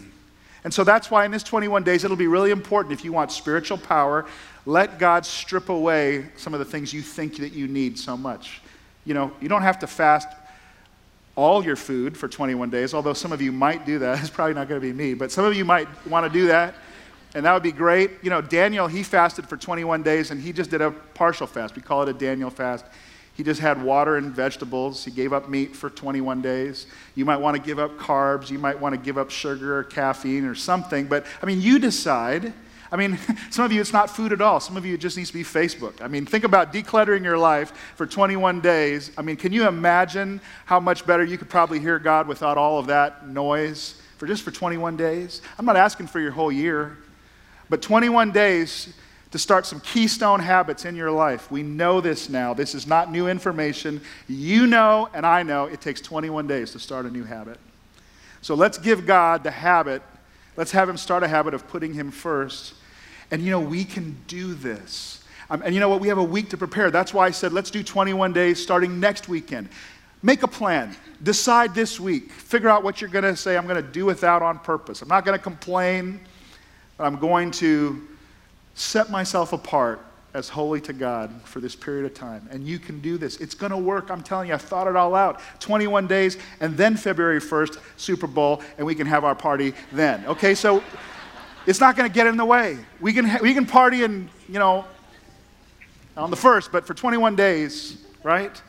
And 0.63 0.73
so 0.73 0.86
that's 0.86 1.12
why 1.12 1.25
in 1.25 1.32
this 1.32 1.43
21 1.43 1.84
days, 1.84 2.06
it'll 2.06 2.15
be 2.15 2.28
really 2.28 2.52
important 2.52 2.93
if 2.93 3.04
you 3.04 3.12
want 3.12 3.34
spiritual 3.34 3.78
power, 3.78 4.25
let 4.65 4.97
God 4.97 5.25
strip 5.25 5.67
away 5.67 6.25
some 6.38 6.54
of 6.54 6.60
the 6.60 6.65
things 6.65 6.93
you 6.93 7.02
think 7.02 7.36
that 7.38 7.52
you 7.52 7.67
need 7.67 7.99
so 7.99 8.15
much. 8.15 8.62
You 9.04 9.13
know, 9.13 9.34
you 9.41 9.49
don't 9.49 9.62
have 9.62 9.80
to 9.80 9.88
fast 9.88 10.30
all 11.36 11.63
your 11.63 11.75
food 11.75 12.17
for 12.17 12.30
21 12.30 12.69
days, 12.69 12.93
although 12.93 13.13
some 13.13 13.34
of 13.34 13.41
you 13.41 13.52
might 13.52 13.86
do 13.86 13.99
that. 13.99 14.19
It's 14.21 14.30
probably 14.30 14.54
not 14.54 14.69
going 14.69 14.80
to 14.80 14.88
be 14.88 14.93
me, 14.93 15.13
but 15.15 15.32
some 15.34 15.43
of 15.43 15.54
you 15.54 15.65
might 15.65 15.88
want 16.08 16.25
to 16.25 16.32
do 16.32 16.47
that, 16.47 16.75
and 17.36 17.45
that 17.45 17.54
would 17.54 17.63
be 17.63 17.73
great. 17.73 18.12
You 18.21 18.30
know, 18.30 18.41
Daniel, 18.41 18.88
he 18.88 19.04
fasted 19.04 19.49
for 19.49 19.58
21 19.58 20.02
days, 20.02 20.32
and 20.32 20.41
he 20.41 20.54
just 20.54 20.69
did 20.69 20.80
a 20.80 20.91
partial 20.91 21.45
fast. 21.45 21.75
We 21.75 21.82
call 21.82 22.04
it 22.04 22.10
a 22.10 22.13
Daniel 22.13 22.49
fast. 22.49 22.86
He 23.39 23.43
just 23.45 23.62
had 23.62 23.82
water 23.82 24.17
and 24.17 24.34
vegetables. 24.34 25.06
He 25.06 25.12
gave 25.12 25.32
up 25.32 25.47
meat 25.47 25.73
for 25.73 25.89
21 25.89 26.41
days. 26.41 26.88
You 27.15 27.23
might 27.23 27.38
want 27.38 27.56
to 27.56 27.63
give 27.63 27.80
up 27.80 27.97
carbs. 27.97 28.49
You 28.49 28.60
might 28.60 28.78
want 28.78 28.93
to 28.95 28.99
give 28.99 29.17
up 29.17 29.30
sugar 29.30 29.78
or 29.78 29.86
caffeine 29.86 30.43
or 30.43 30.56
something. 30.56 31.08
But 31.08 31.25
I 31.41 31.45
mean, 31.45 31.62
you 31.62 31.80
decide. 31.80 32.52
I 32.91 32.97
mean, 32.97 33.17
some 33.49 33.63
of 33.63 33.71
you, 33.71 33.80
it's 33.80 33.93
not 33.93 34.10
food 34.10 34.34
at 34.34 34.41
all. 34.41 34.60
Some 34.60 34.75
of 34.75 34.86
you, 34.86 34.95
it 34.95 34.99
just 34.99 35.15
needs 35.15 35.30
to 35.30 35.38
be 35.38 35.45
Facebook. 35.45 36.02
I 36.02 36.10
mean, 36.10 36.25
think 36.25 36.43
about 36.43 36.73
decluttering 36.73 37.23
your 37.23 37.38
life 37.38 37.71
for 37.95 38.06
21 38.06 38.60
days. 38.60 39.10
I 39.17 39.21
mean, 39.21 39.38
can 39.38 39.54
you 39.54 39.69
imagine 39.69 40.41
how 40.65 40.82
much 40.82 41.06
better 41.06 41.23
you 41.23 41.38
could 41.38 41.49
probably 41.49 41.80
hear 41.80 41.97
God 41.97 42.28
without 42.28 42.58
all 42.58 42.78
of 42.78 42.88
that 42.88 43.30
noise 43.30 44.02
for 44.17 44.28
just 44.28 44.43
for 44.43 44.52
21 44.52 44.97
days? 44.97 45.41
I'm 45.58 45.65
not 45.65 45.78
asking 45.78 46.08
for 46.08 46.19
your 46.19 46.32
whole 46.32 46.52
year, 46.52 46.97
but 47.69 47.82
21 47.82 48.34
days 48.34 48.93
to 49.32 49.38
start 49.38 49.65
some 49.65 49.80
keystone 49.82 50.39
habits 50.39 50.86
in 50.86 50.96
your 50.96 51.12
life. 51.12 51.52
We 51.52 51.62
know 51.62 52.02
this 52.02 52.30
now. 52.30 52.54
This 52.54 52.74
is 52.74 52.88
not 52.88 53.12
new 53.12 53.28
information. 53.28 54.02
You 54.28 54.65
know, 54.65 55.10
and 55.13 55.26
I 55.26 55.44
know, 55.44 55.65
it 55.65 55.82
takes 55.82 56.02
21 56.02 56.48
days 56.48 56.72
to 56.72 56.80
start 56.80 57.06
a 57.06 57.12
new 57.12 57.24
habit. 57.24 57.60
So 58.42 58.56
let's 58.56 58.78
give 58.78 59.06
God 59.06 59.44
the 59.44 59.52
habit. 59.52 60.02
Let's 60.58 60.72
have 60.72 60.89
Him 60.89 60.98
start 60.98 61.24
a 61.24 61.28
habit 61.28 61.54
of 61.54 61.68
putting 61.68 61.94
Him 61.94 62.10
first. 62.10 62.74
And 63.32 63.44
you 63.44 63.52
know, 63.52 63.60
we 63.60 63.84
can 63.84 64.18
do 64.28 64.56
this. 64.56 65.24
Um, 65.52 65.62
and 65.63 65.74
you 65.74 65.80
know 65.80 65.89
what? 65.89 66.00
We 66.00 66.08
have 66.08 66.18
a 66.18 66.24
week 66.24 66.50
to 66.50 66.58
prepare. 66.58 66.89
That's 66.89 67.13
why 67.13 67.28
I 67.28 67.32
said 67.32 67.54
let's 67.54 67.72
do 67.72 67.84
21 67.84 68.34
days 68.34 68.62
starting 68.62 69.00
next 69.00 69.28
weekend. 69.28 69.70
Make 70.22 70.44
a 70.44 70.48
plan. 70.48 70.96
Decide 71.24 71.74
this 71.74 72.00
week. 72.00 72.32
Figure 72.32 72.70
out 72.70 72.84
what 72.84 73.00
you're 73.00 73.10
going 73.10 73.24
to 73.24 73.36
say. 73.36 73.58
I'm 73.58 73.68
going 73.68 73.82
to 73.84 73.92
do 73.92 74.06
without 74.06 74.42
on 74.42 74.60
purpose. 74.60 75.02
I'm 75.02 75.08
not 75.08 75.24
going 75.24 75.38
to 75.38 75.44
complain, 75.44 76.20
but 76.98 77.06
I'm 77.06 77.18
going 77.18 77.52
to 77.52 78.08
set 78.76 79.10
myself 79.10 79.54
apart 79.54 80.02
as 80.34 80.48
holy 80.48 80.80
to 80.80 80.94
God 80.94 81.32
for 81.44 81.60
this 81.60 81.76
period 81.76 82.06
of 82.06 82.14
time. 82.14 82.48
And 82.52 82.68
you 82.68 82.78
can 82.78 83.00
do 83.00 83.18
this. 83.18 83.38
It's 83.38 83.56
going 83.56 83.72
to 83.72 83.78
work. 83.78 84.12
I'm 84.12 84.22
telling 84.22 84.50
you, 84.50 84.54
I've 84.54 84.62
thought 84.62 84.88
it 84.88 84.96
all 84.96 85.16
out. 85.16 85.42
21 85.60 86.08
days, 86.08 86.38
and 86.60 86.78
then 86.78 86.96
February 86.96 87.42
1st, 87.42 87.80
Super 87.98 88.28
Bowl, 88.28 88.62
and 88.78 88.86
we 88.86 88.94
can 88.94 89.08
have 89.08 89.24
our 89.24 89.36
party 89.36 89.74
then. 89.92 90.26
Okay, 90.28 90.54
so 90.54 90.84
it's 91.66 91.80
not 91.80 91.96
going 91.96 92.10
to 92.10 92.14
get 92.14 92.28
in 92.28 92.38
the 92.38 92.46
way. 92.46 92.78
We 93.02 93.12
can, 93.12 93.26
ha- 93.26 93.40
we 93.42 93.54
can 93.54 93.66
party 93.66 94.04
in, 94.04 94.30
you 94.48 94.60
know, 94.60 94.86
on 96.16 96.30
the 96.30 96.38
1st, 96.38 96.72
but 96.72 96.86
for 96.86 96.94
21 96.94 97.36
days, 97.36 97.98
right? 98.24 98.62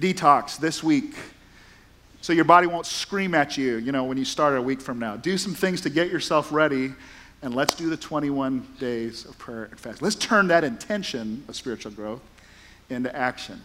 Detox 0.00 0.58
this 0.58 0.82
week. 0.82 1.14
So 2.22 2.32
your 2.32 2.44
body 2.44 2.66
won't 2.66 2.86
scream 2.86 3.34
at 3.34 3.58
you, 3.58 3.76
you 3.76 3.92
know, 3.92 4.04
when 4.04 4.16
you 4.16 4.24
start 4.24 4.56
a 4.56 4.62
week 4.62 4.80
from 4.80 4.98
now. 4.98 5.16
Do 5.16 5.36
some 5.36 5.54
things 5.54 5.82
to 5.82 5.90
get 5.90 6.10
yourself 6.10 6.50
ready 6.50 6.94
and 7.44 7.54
let's 7.54 7.74
do 7.74 7.90
the 7.90 7.96
21 7.96 8.66
days 8.80 9.26
of 9.26 9.36
prayer 9.36 9.64
and 9.64 9.78
fast. 9.78 10.00
Let's 10.00 10.16
turn 10.16 10.48
that 10.48 10.64
intention 10.64 11.44
of 11.46 11.54
spiritual 11.54 11.92
growth 11.92 12.22
into 12.88 13.14
action. 13.14 13.60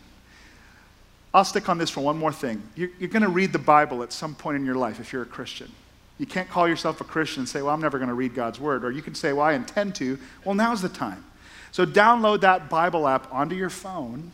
I'll 1.34 1.46
stick 1.46 1.70
on 1.70 1.78
this 1.78 1.90
for 1.90 2.02
one 2.02 2.18
more 2.18 2.34
thing. 2.34 2.62
You're, 2.76 2.90
you're 3.00 3.10
going 3.10 3.24
to 3.24 3.30
read 3.30 3.54
the 3.54 3.60
Bible 3.60 4.04
at 4.04 4.12
some 4.12 4.36
point 4.36 4.58
in 4.58 4.66
your 4.66 4.76
life 4.76 5.00
if 5.00 5.14
you're 5.14 5.22
a 5.22 5.26
Christian. 5.26 5.72
You 6.18 6.26
can't 6.26 6.50
call 6.50 6.68
yourself 6.68 7.00
a 7.00 7.06
Christian 7.06 7.42
and 7.42 7.50
say, 7.50 7.62
Well, 7.62 7.74
I'm 7.74 7.80
never 7.80 7.98
going 7.98 8.10
to 8.10 8.16
read 8.16 8.36
God's 8.36 8.60
Word. 8.60 8.84
Or 8.84 8.92
you 8.92 9.02
can 9.02 9.16
say, 9.16 9.32
Well, 9.32 9.46
I 9.46 9.54
intend 9.54 9.96
to. 9.96 10.20
Well, 10.44 10.56
now's 10.56 10.82
the 10.82 10.90
time. 10.90 11.24
So 11.72 11.86
download 11.86 12.42
that 12.42 12.70
Bible 12.70 13.08
app 13.08 13.34
onto 13.34 13.56
your 13.56 13.70
phone. 13.70 14.34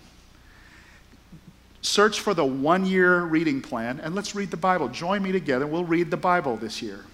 Search 1.83 2.19
for 2.19 2.33
the 2.33 2.45
one 2.45 2.83
year 2.83 3.21
reading 3.21 3.61
plan 3.61 3.99
and 3.99 4.15
let's 4.15 4.33
read 4.33 4.49
the 4.49 4.57
Bible. 4.57 4.87
Join 4.87 5.21
me 5.21 5.31
together. 5.31 5.67
We'll 5.67 5.83
read 5.83 6.09
the 6.09 6.17
Bible 6.17 6.57
this 6.57 6.81
year. 6.81 7.05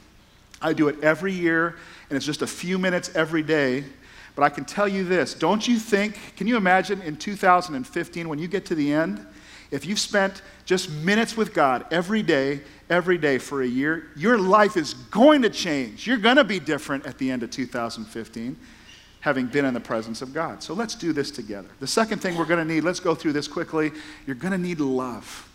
I 0.61 0.73
do 0.73 0.87
it 0.87 1.03
every 1.03 1.33
year, 1.33 1.75
and 2.11 2.17
it's 2.17 2.25
just 2.25 2.41
a 2.41 2.47
few 2.47 2.77
minutes 2.77 3.09
every 3.15 3.41
day. 3.41 3.85
But 4.35 4.43
I 4.43 4.49
can 4.49 4.65
tell 4.65 4.85
you 4.87 5.05
this 5.05 5.33
don't 5.33 5.65
you 5.65 5.79
think, 5.79 6.19
can 6.35 6.45
you 6.45 6.57
imagine 6.57 7.01
in 7.03 7.15
2015 7.15 8.27
when 8.27 8.37
you 8.37 8.49
get 8.49 8.65
to 8.65 8.75
the 8.75 8.91
end, 8.91 9.25
if 9.71 9.85
you've 9.85 9.99
spent 9.99 10.41
just 10.65 10.89
minutes 10.89 11.37
with 11.37 11.53
God 11.53 11.85
every 11.89 12.21
day, 12.21 12.59
every 12.89 13.17
day 13.17 13.37
for 13.37 13.61
a 13.61 13.67
year, 13.67 14.09
your 14.17 14.37
life 14.37 14.75
is 14.75 14.93
going 14.93 15.41
to 15.43 15.49
change. 15.49 16.05
You're 16.05 16.17
going 16.17 16.35
to 16.35 16.43
be 16.43 16.59
different 16.59 17.05
at 17.05 17.17
the 17.17 17.31
end 17.31 17.43
of 17.43 17.49
2015. 17.49 18.57
having 19.21 19.45
been 19.45 19.63
in 19.63 19.73
the 19.73 19.79
presence 19.79 20.21
of 20.21 20.33
God. 20.33 20.63
So 20.63 20.73
let's 20.73 20.95
do 20.95 21.13
this 21.13 21.31
together. 21.31 21.69
The 21.79 21.85
second 21.87 22.19
thing 22.19 22.35
we're 22.35 22.45
going 22.45 22.67
to 22.67 22.73
need, 22.73 22.83
let's 22.83 22.99
go 22.99 23.13
through 23.13 23.33
this 23.33 23.47
quickly. 23.47 23.91
You're 24.25 24.35
going 24.35 24.51
to 24.51 24.57
need 24.57 24.79
love. 24.79 25.47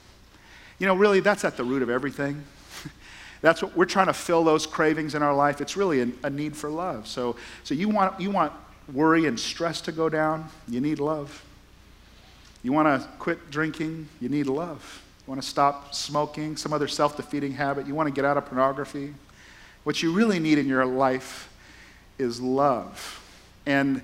You 0.79 0.87
know, 0.87 0.95
really, 0.95 1.19
that's 1.19 1.45
at 1.45 1.57
the 1.57 1.65
root 1.65 1.83
of 1.83 1.91
everything. 1.91 2.45
that's 3.47 3.63
what 3.63 3.77
we're 3.77 3.85
trying 3.85 4.09
to 4.09 4.13
fill 4.13 4.43
those 4.43 4.67
cravings 4.67 5.15
in 5.15 5.23
our 5.23 5.35
life. 5.35 5.61
It's 5.61 5.77
really 5.77 6.01
a, 6.01 6.09
a 6.25 6.31
need 6.31 6.57
for 6.57 6.69
love. 6.69 7.07
So, 7.07 7.37
so 7.63 7.75
you, 7.75 7.89
want, 7.89 8.21
you 8.21 8.31
want 8.31 8.53
worry 8.93 9.27
and 9.27 9.39
stress 9.39 9.81
to 9.83 9.93
go 9.93 10.09
down, 10.09 10.49
you 10.69 10.81
need 10.81 10.99
love. 10.99 11.45
You 12.65 12.73
want 12.73 13.01
to 13.01 13.09
quit 13.19 13.51
drinking, 13.51 14.09
you 14.21 14.29
need 14.29 14.49
love. 14.49 15.03
You 15.25 15.31
want 15.31 15.41
to 15.41 15.47
stop 15.47 15.95
smoking, 15.95 16.57
some 16.57 16.73
other 16.73 16.89
self 16.89 17.17
defeating 17.17 17.53
habit, 17.53 17.87
you 17.87 17.95
want 17.95 18.09
to 18.09 18.13
get 18.13 18.25
out 18.25 18.37
of 18.37 18.47
pornography. 18.47 19.15
What 19.85 20.03
you 20.03 20.13
really 20.13 20.41
need 20.41 20.59
in 20.59 20.67
your 20.67 20.85
life 20.85 21.49
is 22.19 22.41
love. 22.41 23.23
And 23.65 24.03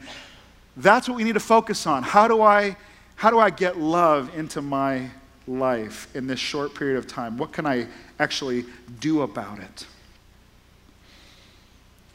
that's 0.76 1.09
what 1.09 1.16
we 1.16 1.24
need 1.24 1.35
to 1.35 1.40
focus 1.40 1.85
on. 1.88 2.05
How 2.05 2.28
do 2.28 2.42
I, 2.42 2.76
how 3.16 3.31
do 3.31 3.40
I 3.40 3.50
get 3.50 3.76
love 3.76 4.31
into 4.37 4.62
my 4.62 5.11
life 5.46 6.14
in 6.14 6.26
this 6.26 6.38
short 6.38 6.74
period 6.74 6.98
of 6.98 7.07
time? 7.07 7.37
What 7.38 7.52
can 7.52 7.66
I 7.66 7.87
actually 8.18 8.64
do 9.00 9.22
about 9.22 9.59
it? 9.59 9.87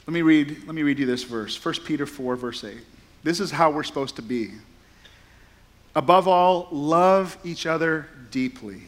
Let 0.06 0.14
me 0.14 0.22
read, 0.22 0.66
let 0.66 0.74
me 0.74 0.84
read 0.84 1.00
you 1.00 1.06
this 1.06 1.24
verse 1.24 1.64
1 1.64 1.76
Peter 1.86 2.06
4, 2.06 2.36
verse 2.38 2.64
8. 2.64 2.78
This 3.24 3.40
is 3.40 3.52
how 3.52 3.72
we're 3.72 3.84
supposed 3.84 4.16
to 4.16 4.22
be. 4.22 4.52
Above 5.96 6.28
all, 6.28 6.70
love 6.72 7.38
each 7.44 7.66
other 7.66 8.08
deeply 8.32 8.84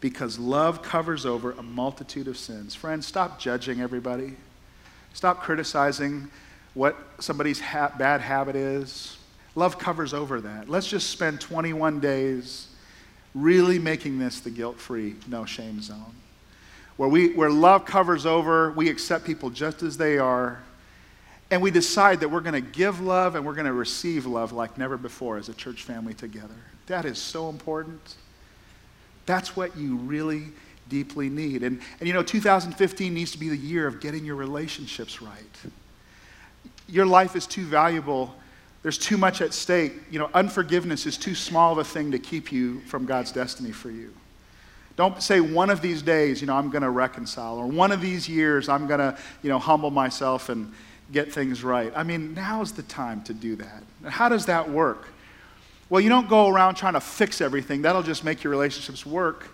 because 0.00 0.38
love 0.38 0.80
covers 0.80 1.26
over 1.26 1.52
a 1.52 1.62
multitude 1.62 2.26
of 2.26 2.38
sins. 2.38 2.74
Friends, 2.74 3.06
stop 3.06 3.38
judging 3.38 3.80
everybody. 3.80 4.36
Stop 5.12 5.42
criticizing 5.42 6.30
what 6.74 6.96
somebody's 7.18 7.60
ha- 7.60 7.92
bad 7.98 8.20
habit 8.20 8.56
is. 8.56 9.18
Love 9.54 9.78
covers 9.78 10.14
over 10.14 10.40
that. 10.40 10.68
Let's 10.68 10.86
just 10.86 11.10
spend 11.10 11.40
21 11.40 12.00
days 12.00 12.68
really 13.34 13.78
making 13.78 14.18
this 14.18 14.40
the 14.40 14.50
guilt 14.50 14.78
free, 14.78 15.16
no 15.28 15.44
shame 15.44 15.80
zone. 15.80 16.14
Where, 16.96 17.08
we, 17.08 17.32
where 17.32 17.50
love 17.50 17.84
covers 17.84 18.26
over, 18.26 18.72
we 18.72 18.88
accept 18.88 19.24
people 19.24 19.50
just 19.50 19.82
as 19.82 19.96
they 19.96 20.18
are, 20.18 20.60
and 21.50 21.62
we 21.62 21.70
decide 21.70 22.20
that 22.20 22.28
we're 22.28 22.40
going 22.40 22.52
to 22.54 22.60
give 22.60 23.00
love 23.00 23.34
and 23.34 23.44
we're 23.44 23.54
going 23.54 23.66
to 23.66 23.72
receive 23.72 24.26
love 24.26 24.52
like 24.52 24.78
never 24.78 24.96
before 24.96 25.36
as 25.36 25.48
a 25.48 25.54
church 25.54 25.82
family 25.82 26.14
together. 26.14 26.54
That 26.86 27.04
is 27.04 27.18
so 27.18 27.48
important. 27.48 28.16
That's 29.26 29.56
what 29.56 29.76
you 29.76 29.96
really 29.96 30.44
deeply 30.88 31.28
need. 31.28 31.62
And, 31.62 31.80
and 31.98 32.06
you 32.06 32.12
know, 32.12 32.22
2015 32.22 33.14
needs 33.14 33.32
to 33.32 33.38
be 33.38 33.48
the 33.48 33.56
year 33.56 33.86
of 33.86 34.00
getting 34.00 34.24
your 34.24 34.36
relationships 34.36 35.22
right. 35.22 35.72
Your 36.88 37.06
life 37.06 37.36
is 37.36 37.46
too 37.46 37.64
valuable 37.64 38.34
there's 38.82 38.98
too 38.98 39.16
much 39.16 39.40
at 39.40 39.52
stake. 39.52 39.92
You 40.10 40.18
know, 40.18 40.30
unforgiveness 40.34 41.06
is 41.06 41.16
too 41.16 41.34
small 41.34 41.72
of 41.72 41.78
a 41.78 41.84
thing 41.84 42.10
to 42.12 42.18
keep 42.18 42.50
you 42.50 42.80
from 42.80 43.04
God's 43.06 43.32
destiny 43.32 43.72
for 43.72 43.90
you. 43.90 44.12
Don't 44.96 45.22
say 45.22 45.40
one 45.40 45.70
of 45.70 45.80
these 45.80 46.02
days, 46.02 46.40
you 46.40 46.46
know, 46.46 46.54
I'm 46.56 46.70
going 46.70 46.82
to 46.82 46.90
reconcile, 46.90 47.56
or 47.56 47.66
one 47.66 47.92
of 47.92 48.00
these 48.00 48.28
years, 48.28 48.68
I'm 48.68 48.86
going 48.86 49.00
to, 49.00 49.16
you 49.42 49.48
know, 49.48 49.58
humble 49.58 49.90
myself 49.90 50.48
and 50.48 50.72
get 51.12 51.32
things 51.32 51.64
right. 51.64 51.92
I 51.96 52.02
mean, 52.02 52.34
now's 52.34 52.72
the 52.72 52.82
time 52.82 53.22
to 53.22 53.34
do 53.34 53.56
that. 53.56 53.82
How 54.06 54.28
does 54.28 54.46
that 54.46 54.68
work? 54.68 55.08
Well, 55.88 56.00
you 56.00 56.08
don't 56.08 56.28
go 56.28 56.48
around 56.48 56.74
trying 56.76 56.92
to 56.94 57.00
fix 57.00 57.40
everything. 57.40 57.82
That'll 57.82 58.02
just 58.02 58.24
make 58.24 58.44
your 58.44 58.50
relationships 58.50 59.04
work. 59.04 59.48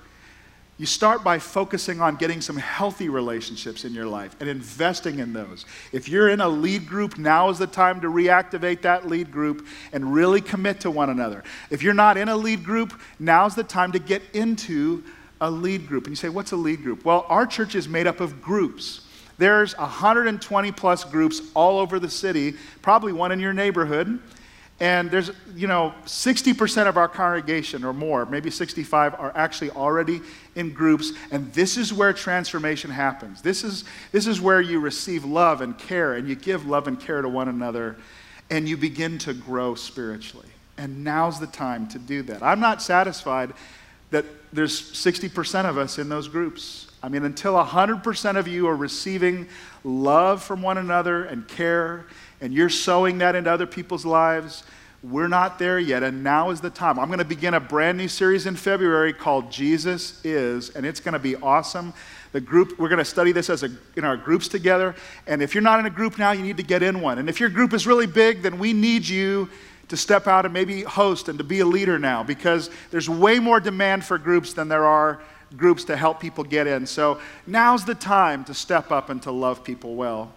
You 0.79 0.85
start 0.85 1.25
by 1.25 1.39
focusing 1.39 2.03
on 2.03 2.17
getting 2.17 2.43
some 2.43 2.57
healthy 2.57 3.09
relationships 3.09 3.87
in 3.87 3.95
your 3.95 4.07
life 4.07 4.37
and 4.41 4.49
investing 4.49 5.21
in 5.21 5.33
those. 5.33 5.65
If 5.91 6.07
you're 6.07 6.29
in 6.29 6.43
a 6.43 6.49
lead 6.49 6.87
group, 6.87 7.17
now 7.17 7.49
is 7.49 7.59
the 7.59 7.67
time 7.67 8.03
to 8.03 8.09
reactivate 8.09 8.83
that 8.83 9.09
lead 9.09 9.33
group 9.33 9.67
and 9.93 10.13
really 10.13 10.43
commit 10.43 10.81
to 10.81 10.91
one 10.91 11.09
another. 11.09 11.45
If 11.71 11.83
you're 11.83 11.95
not 11.95 12.19
in 12.19 12.29
a 12.29 12.37
lead 12.37 12.63
group, 12.63 13.01
now's 13.19 13.55
the 13.55 13.65
time 13.65 13.93
to 13.93 13.99
get 13.99 14.23
into 14.35 15.03
a 15.41 15.51
lead 15.51 15.87
group. 15.87 16.05
And 16.05 16.13
you 16.13 16.17
say, 16.17 16.29
What's 16.29 16.53
a 16.53 16.57
lead 16.57 16.83
group? 16.83 17.07
Well, 17.07 17.25
our 17.31 17.47
church 17.47 17.75
is 17.75 17.89
made 17.89 18.07
up 18.07 18.21
of 18.21 18.43
groups. 18.43 19.01
There's 19.39 19.77
120 19.79 20.73
plus 20.73 21.05
groups 21.05 21.41
all 21.55 21.79
over 21.79 21.99
the 21.99 22.11
city, 22.11 22.55
probably 22.83 23.13
one 23.13 23.33
in 23.33 23.41
your 23.41 23.53
neighborhood. 23.53 24.21
And 24.79 25.11
there's, 25.11 25.31
you 25.55 25.67
know, 25.67 25.95
60% 26.05 26.87
of 26.87 26.99
our 26.99 27.09
congregation 27.09 27.83
or 27.83 27.95
more, 27.95 28.27
maybe 28.27 28.51
65, 28.51 29.15
are 29.15 29.33
actually 29.35 29.71
already 29.71 30.21
in 30.55 30.75
groups. 30.75 31.13
And 31.31 31.51
this 31.55 31.79
is 31.79 31.95
where 31.95 32.13
transformation 32.13 32.91
happens. 32.91 33.41
This 33.41 33.65
is, 33.65 33.85
this 34.13 34.27
is 34.27 34.39
where 34.39 34.61
you 34.61 34.79
receive 34.79 35.25
love 35.25 35.63
and 35.63 35.79
care, 35.79 36.15
and 36.15 36.29
you 36.29 36.35
give 36.35 36.67
love 36.67 36.89
and 36.89 37.01
care 37.01 37.23
to 37.23 37.29
one 37.29 37.49
another, 37.49 37.97
and 38.51 38.69
you 38.69 38.77
begin 38.77 39.17
to 39.19 39.33
grow 39.33 39.75
spiritually. 39.75 40.49
And 40.77 41.03
now's 41.03 41.41
the 41.41 41.47
time 41.47 41.89
to 41.89 41.99
do 41.99 42.21
that. 42.25 42.43
I'm 42.43 42.61
not 42.61 42.83
satisfied 42.83 43.55
that 44.11 44.27
there's 44.53 44.93
60% 44.93 45.65
of 45.65 45.79
us 45.79 45.99
in 45.99 46.11
those 46.11 46.29
groups. 46.29 46.91
I 47.03 47.09
mean, 47.09 47.25
until 47.25 47.55
100% 47.55 48.37
of 48.37 48.47
you 48.47 48.69
are 48.69 48.77
receiving 48.77 49.49
love 49.85 50.43
from 50.43 50.61
one 50.61 50.77
another 50.77 51.25
and 51.25 51.49
care 51.49 52.05
and 52.41 52.53
you're 52.53 52.69
sowing 52.71 53.19
that 53.19 53.35
into 53.35 53.51
other 53.51 53.67
people's 53.67 54.05
lives, 54.05 54.65
we're 55.03 55.29
not 55.29 55.59
there 55.59 55.79
yet, 55.79 56.03
and 56.03 56.25
now 56.25 56.51
is 56.51 56.61
the 56.61 56.71
time. 56.71 56.99
I'm 56.99 57.07
going 57.09 57.19
to 57.19 57.25
begin 57.25 57.55
a 57.55 57.61
brand 57.61 57.97
new 57.99 58.09
series 58.09 58.47
in 58.47 58.57
February 58.57 59.13
called 59.13 59.51
Jesus 59.51 60.25
Is, 60.25 60.71
and 60.71 60.85
it's 60.85 61.01
going 61.01 61.13
to 61.13 61.19
be 61.19 61.37
awesome. 61.37 61.93
The 62.33 62.41
group, 62.41 62.79
we're 62.79 62.89
going 62.89 62.99
to 62.99 63.05
study 63.05 63.33
this 63.33 63.49
as 63.49 63.63
a, 63.63 63.71
in 63.95 64.05
our 64.05 64.17
groups 64.17 64.49
together. 64.49 64.95
And 65.27 65.43
if 65.43 65.55
you're 65.55 65.63
not 65.63 65.81
in 65.81 65.87
a 65.87 65.91
group 65.91 66.19
now, 66.19 66.33
you 66.33 66.43
need 66.43 66.57
to 66.57 66.63
get 66.63 66.83
in 66.83 67.01
one. 67.01 67.19
And 67.19 67.29
if 67.29 67.41
your 67.41 67.49
group 67.49 67.73
is 67.73 67.87
really 67.87 68.07
big, 68.07 68.43
then 68.43 68.59
we 68.59 68.73
need 68.73 69.07
you 69.07 69.49
to 69.89 69.97
step 69.97 70.27
out 70.27 70.45
and 70.45 70.53
maybe 70.53 70.83
host 70.83 71.29
and 71.29 71.39
to 71.39 71.45
be 71.45 71.61
a 71.61 71.65
leader 71.65 71.99
now 71.99 72.23
because 72.23 72.71
there's 72.91 73.09
way 73.09 73.39
more 73.39 73.61
demand 73.61 74.05
for 74.05 74.19
groups 74.19 74.53
than 74.53 74.69
there 74.69 74.85
are 74.85 75.21
groups 75.57 75.85
to 75.85 75.97
help 75.97 76.19
people 76.19 76.43
get 76.43 76.67
in. 76.67 76.87
So 76.87 77.21
now's 77.47 77.85
the 77.85 77.95
time 77.95 78.45
to 78.47 78.55
step 78.55 78.91
up 78.91 79.11
and 79.11 79.23
to 79.23 79.31
love 79.31 79.63
people 79.63 79.95
well. 79.95 80.33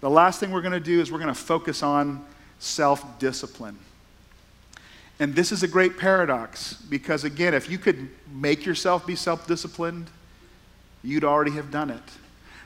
The 0.00 0.10
last 0.10 0.38
thing 0.40 0.52
we're 0.52 0.62
going 0.62 0.72
to 0.72 0.80
do 0.80 1.00
is 1.00 1.10
we're 1.10 1.18
going 1.18 1.34
to 1.34 1.40
focus 1.40 1.82
on 1.82 2.24
self 2.58 3.18
discipline. 3.18 3.78
And 5.20 5.34
this 5.34 5.50
is 5.50 5.64
a 5.64 5.68
great 5.68 5.98
paradox 5.98 6.74
because, 6.74 7.24
again, 7.24 7.52
if 7.52 7.68
you 7.68 7.78
could 7.78 8.08
make 8.32 8.64
yourself 8.64 9.06
be 9.06 9.16
self 9.16 9.46
disciplined, 9.46 10.08
you'd 11.02 11.24
already 11.24 11.50
have 11.52 11.70
done 11.70 11.90
it. 11.90 12.02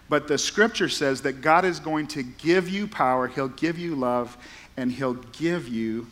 But 0.09 0.29
the 0.29 0.37
scripture 0.37 0.91
says 0.91 1.23
that 1.23 1.41
God 1.41 1.65
is 1.65 1.81
going 1.81 2.07
to 2.09 2.23
give 2.23 2.69
you 2.69 2.87
power, 2.87 3.29
He'll 3.29 3.49
give 3.49 3.79
you 3.79 3.95
love, 3.95 4.37
and 4.77 4.93
He'll 4.93 5.15
give 5.15 5.69
you 5.69 6.07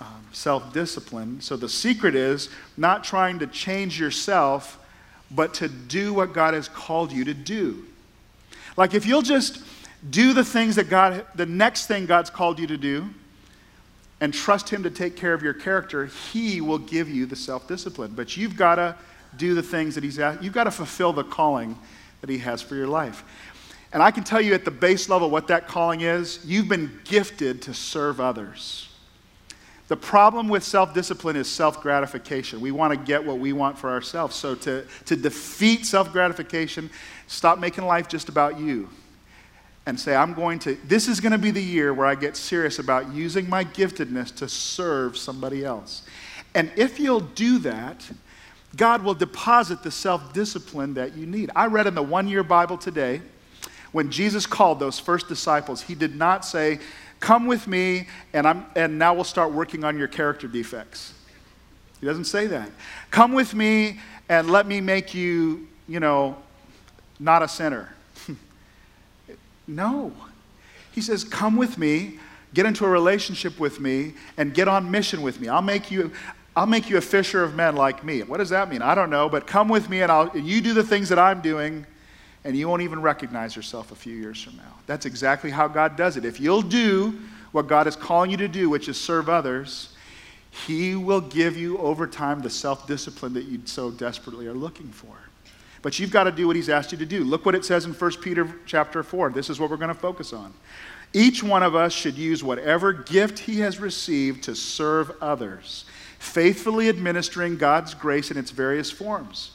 um, 0.00 0.26
self 0.32 0.74
discipline. 0.74 1.40
So 1.40 1.56
the 1.56 1.68
secret 1.68 2.14
is 2.14 2.50
not 2.76 3.02
trying 3.02 3.38
to 3.38 3.46
change 3.46 3.98
yourself, 3.98 4.78
but 5.30 5.54
to 5.54 5.68
do 5.68 6.12
what 6.12 6.34
God 6.34 6.52
has 6.52 6.68
called 6.68 7.12
you 7.12 7.24
to 7.24 7.34
do. 7.34 7.86
Like 8.76 8.92
if 8.92 9.06
you'll 9.06 9.22
just 9.22 9.62
do 10.10 10.32
the 10.32 10.44
things 10.44 10.76
that 10.76 10.88
God, 10.90 11.26
the 11.34 11.46
next 11.46 11.86
thing 11.86 12.06
God's 12.06 12.30
called 12.30 12.58
you 12.58 12.66
to 12.66 12.76
do, 12.76 13.08
and 14.20 14.32
trust 14.32 14.68
Him 14.68 14.82
to 14.82 14.90
take 14.90 15.16
care 15.16 15.34
of 15.34 15.42
your 15.42 15.54
character, 15.54 16.06
He 16.06 16.60
will 16.60 16.78
give 16.78 17.08
you 17.08 17.26
the 17.26 17.36
self 17.36 17.66
discipline. 17.66 18.12
But 18.14 18.36
you've 18.36 18.56
got 18.56 18.76
to 18.76 18.96
do 19.36 19.54
the 19.54 19.62
things 19.62 19.94
that 19.94 20.04
He's 20.04 20.18
asked, 20.18 20.42
you've 20.42 20.52
got 20.52 20.64
to 20.64 20.70
fulfill 20.70 21.12
the 21.12 21.24
calling 21.24 21.78
that 22.20 22.30
He 22.30 22.38
has 22.38 22.62
for 22.62 22.74
your 22.74 22.86
life. 22.86 23.24
And 23.92 24.02
I 24.02 24.10
can 24.10 24.24
tell 24.24 24.40
you 24.40 24.54
at 24.54 24.64
the 24.64 24.70
base 24.70 25.08
level 25.08 25.30
what 25.30 25.48
that 25.48 25.68
calling 25.68 26.00
is. 26.00 26.40
You've 26.44 26.68
been 26.68 27.00
gifted 27.04 27.62
to 27.62 27.74
serve 27.74 28.20
others. 28.20 28.88
The 29.86 29.96
problem 29.96 30.48
with 30.48 30.64
self 30.64 30.94
discipline 30.94 31.36
is 31.36 31.48
self 31.50 31.82
gratification. 31.82 32.60
We 32.60 32.72
want 32.72 32.92
to 32.92 32.98
get 32.98 33.24
what 33.24 33.38
we 33.38 33.52
want 33.52 33.78
for 33.78 33.90
ourselves. 33.90 34.36
So, 34.36 34.54
to, 34.56 34.84
to 35.06 35.16
defeat 35.16 35.86
self 35.86 36.12
gratification, 36.12 36.90
stop 37.26 37.58
making 37.58 37.84
life 37.84 38.08
just 38.08 38.28
about 38.28 38.58
you 38.58 38.88
and 39.86 39.98
say, 40.00 40.14
I'm 40.14 40.32
going 40.32 40.58
to, 40.60 40.76
this 40.86 41.08
is 41.08 41.20
going 41.20 41.32
to 41.32 41.38
be 41.38 41.50
the 41.50 41.62
year 41.62 41.92
where 41.92 42.06
I 42.06 42.14
get 42.14 42.36
serious 42.36 42.78
about 42.78 43.12
using 43.12 43.48
my 43.48 43.64
giftedness 43.64 44.34
to 44.36 44.48
serve 44.48 45.16
somebody 45.16 45.64
else. 45.64 46.02
And 46.54 46.70
if 46.76 46.98
you'll 46.98 47.20
do 47.20 47.58
that, 47.60 48.08
God 48.76 49.02
will 49.02 49.14
deposit 49.14 49.82
the 49.82 49.90
self 49.90 50.32
discipline 50.32 50.94
that 50.94 51.16
you 51.16 51.26
need. 51.26 51.50
I 51.54 51.66
read 51.66 51.86
in 51.86 51.94
the 51.94 52.02
one 52.02 52.28
year 52.28 52.42
Bible 52.42 52.78
today, 52.78 53.20
when 53.92 54.10
Jesus 54.10 54.46
called 54.46 54.80
those 54.80 54.98
first 54.98 55.28
disciples, 55.28 55.82
he 55.82 55.94
did 55.94 56.16
not 56.16 56.44
say, 56.44 56.80
Come 57.20 57.46
with 57.46 57.66
me, 57.66 58.08
and, 58.32 58.46
I'm, 58.46 58.66
and 58.76 58.98
now 58.98 59.14
we'll 59.14 59.24
start 59.24 59.52
working 59.52 59.84
on 59.84 59.96
your 59.96 60.08
character 60.08 60.46
defects. 60.46 61.14
He 62.00 62.06
doesn't 62.06 62.24
say 62.24 62.46
that. 62.48 62.70
Come 63.10 63.32
with 63.32 63.54
me, 63.54 64.00
and 64.28 64.50
let 64.50 64.66
me 64.66 64.80
make 64.80 65.14
you, 65.14 65.66
you 65.88 66.00
know, 66.00 66.36
not 67.18 67.42
a 67.42 67.48
sinner. 67.48 67.93
No. 69.66 70.12
He 70.92 71.00
says, 71.00 71.24
Come 71.24 71.56
with 71.56 71.78
me, 71.78 72.18
get 72.52 72.66
into 72.66 72.84
a 72.84 72.88
relationship 72.88 73.58
with 73.58 73.80
me, 73.80 74.14
and 74.36 74.54
get 74.54 74.68
on 74.68 74.90
mission 74.90 75.22
with 75.22 75.40
me. 75.40 75.48
I'll 75.48 75.62
make 75.62 75.90
you. 75.90 76.12
I'll 76.56 76.66
make 76.66 76.88
you 76.88 76.98
a 76.98 77.00
fisher 77.00 77.42
of 77.42 77.56
men 77.56 77.74
like 77.74 78.04
me. 78.04 78.22
What 78.22 78.36
does 78.36 78.50
that 78.50 78.70
mean? 78.70 78.80
I 78.80 78.94
don't 78.94 79.10
know, 79.10 79.28
but 79.28 79.44
come 79.44 79.68
with 79.68 79.90
me 79.90 80.02
and 80.02 80.12
I'll, 80.12 80.36
you 80.38 80.60
do 80.60 80.72
the 80.72 80.84
things 80.84 81.08
that 81.08 81.18
I'm 81.18 81.40
doing, 81.40 81.84
and 82.44 82.56
you 82.56 82.68
won't 82.68 82.82
even 82.82 83.02
recognize 83.02 83.56
yourself 83.56 83.90
a 83.90 83.96
few 83.96 84.14
years 84.14 84.40
from 84.40 84.56
now. 84.58 84.72
That's 84.86 85.04
exactly 85.04 85.50
how 85.50 85.66
God 85.66 85.96
does 85.96 86.16
it. 86.16 86.24
If 86.24 86.38
you'll 86.38 86.62
do 86.62 87.18
what 87.50 87.66
God 87.66 87.88
is 87.88 87.96
calling 87.96 88.30
you 88.30 88.36
to 88.36 88.46
do, 88.46 88.70
which 88.70 88.88
is 88.88 89.00
serve 89.00 89.28
others, 89.28 89.94
He 90.66 90.94
will 90.94 91.20
give 91.20 91.56
you 91.56 91.76
over 91.78 92.06
time 92.06 92.40
the 92.40 92.50
self 92.50 92.86
discipline 92.86 93.32
that 93.34 93.46
you 93.46 93.60
so 93.64 93.90
desperately 93.90 94.46
are 94.46 94.54
looking 94.54 94.88
for. 94.88 95.16
But 95.84 95.98
you've 95.98 96.10
got 96.10 96.24
to 96.24 96.32
do 96.32 96.46
what 96.46 96.56
He's 96.56 96.70
asked 96.70 96.92
you 96.92 96.98
to 96.98 97.04
do. 97.04 97.24
Look 97.24 97.44
what 97.44 97.54
it 97.54 97.62
says 97.62 97.84
in 97.84 97.92
1 97.92 98.12
Peter 98.22 98.48
chapter 98.64 99.02
4. 99.02 99.28
This 99.30 99.50
is 99.50 99.60
what 99.60 99.68
we're 99.68 99.76
going 99.76 99.88
to 99.88 99.94
focus 99.94 100.32
on. 100.32 100.54
Each 101.12 101.42
one 101.42 101.62
of 101.62 101.74
us 101.74 101.92
should 101.92 102.16
use 102.16 102.42
whatever 102.42 102.94
gift 102.94 103.38
he 103.38 103.60
has 103.60 103.78
received 103.78 104.44
to 104.44 104.54
serve 104.54 105.12
others, 105.20 105.84
faithfully 106.18 106.88
administering 106.88 107.58
God's 107.58 107.92
grace 107.92 108.30
in 108.30 108.38
its 108.38 108.50
various 108.50 108.90
forms. 108.90 109.52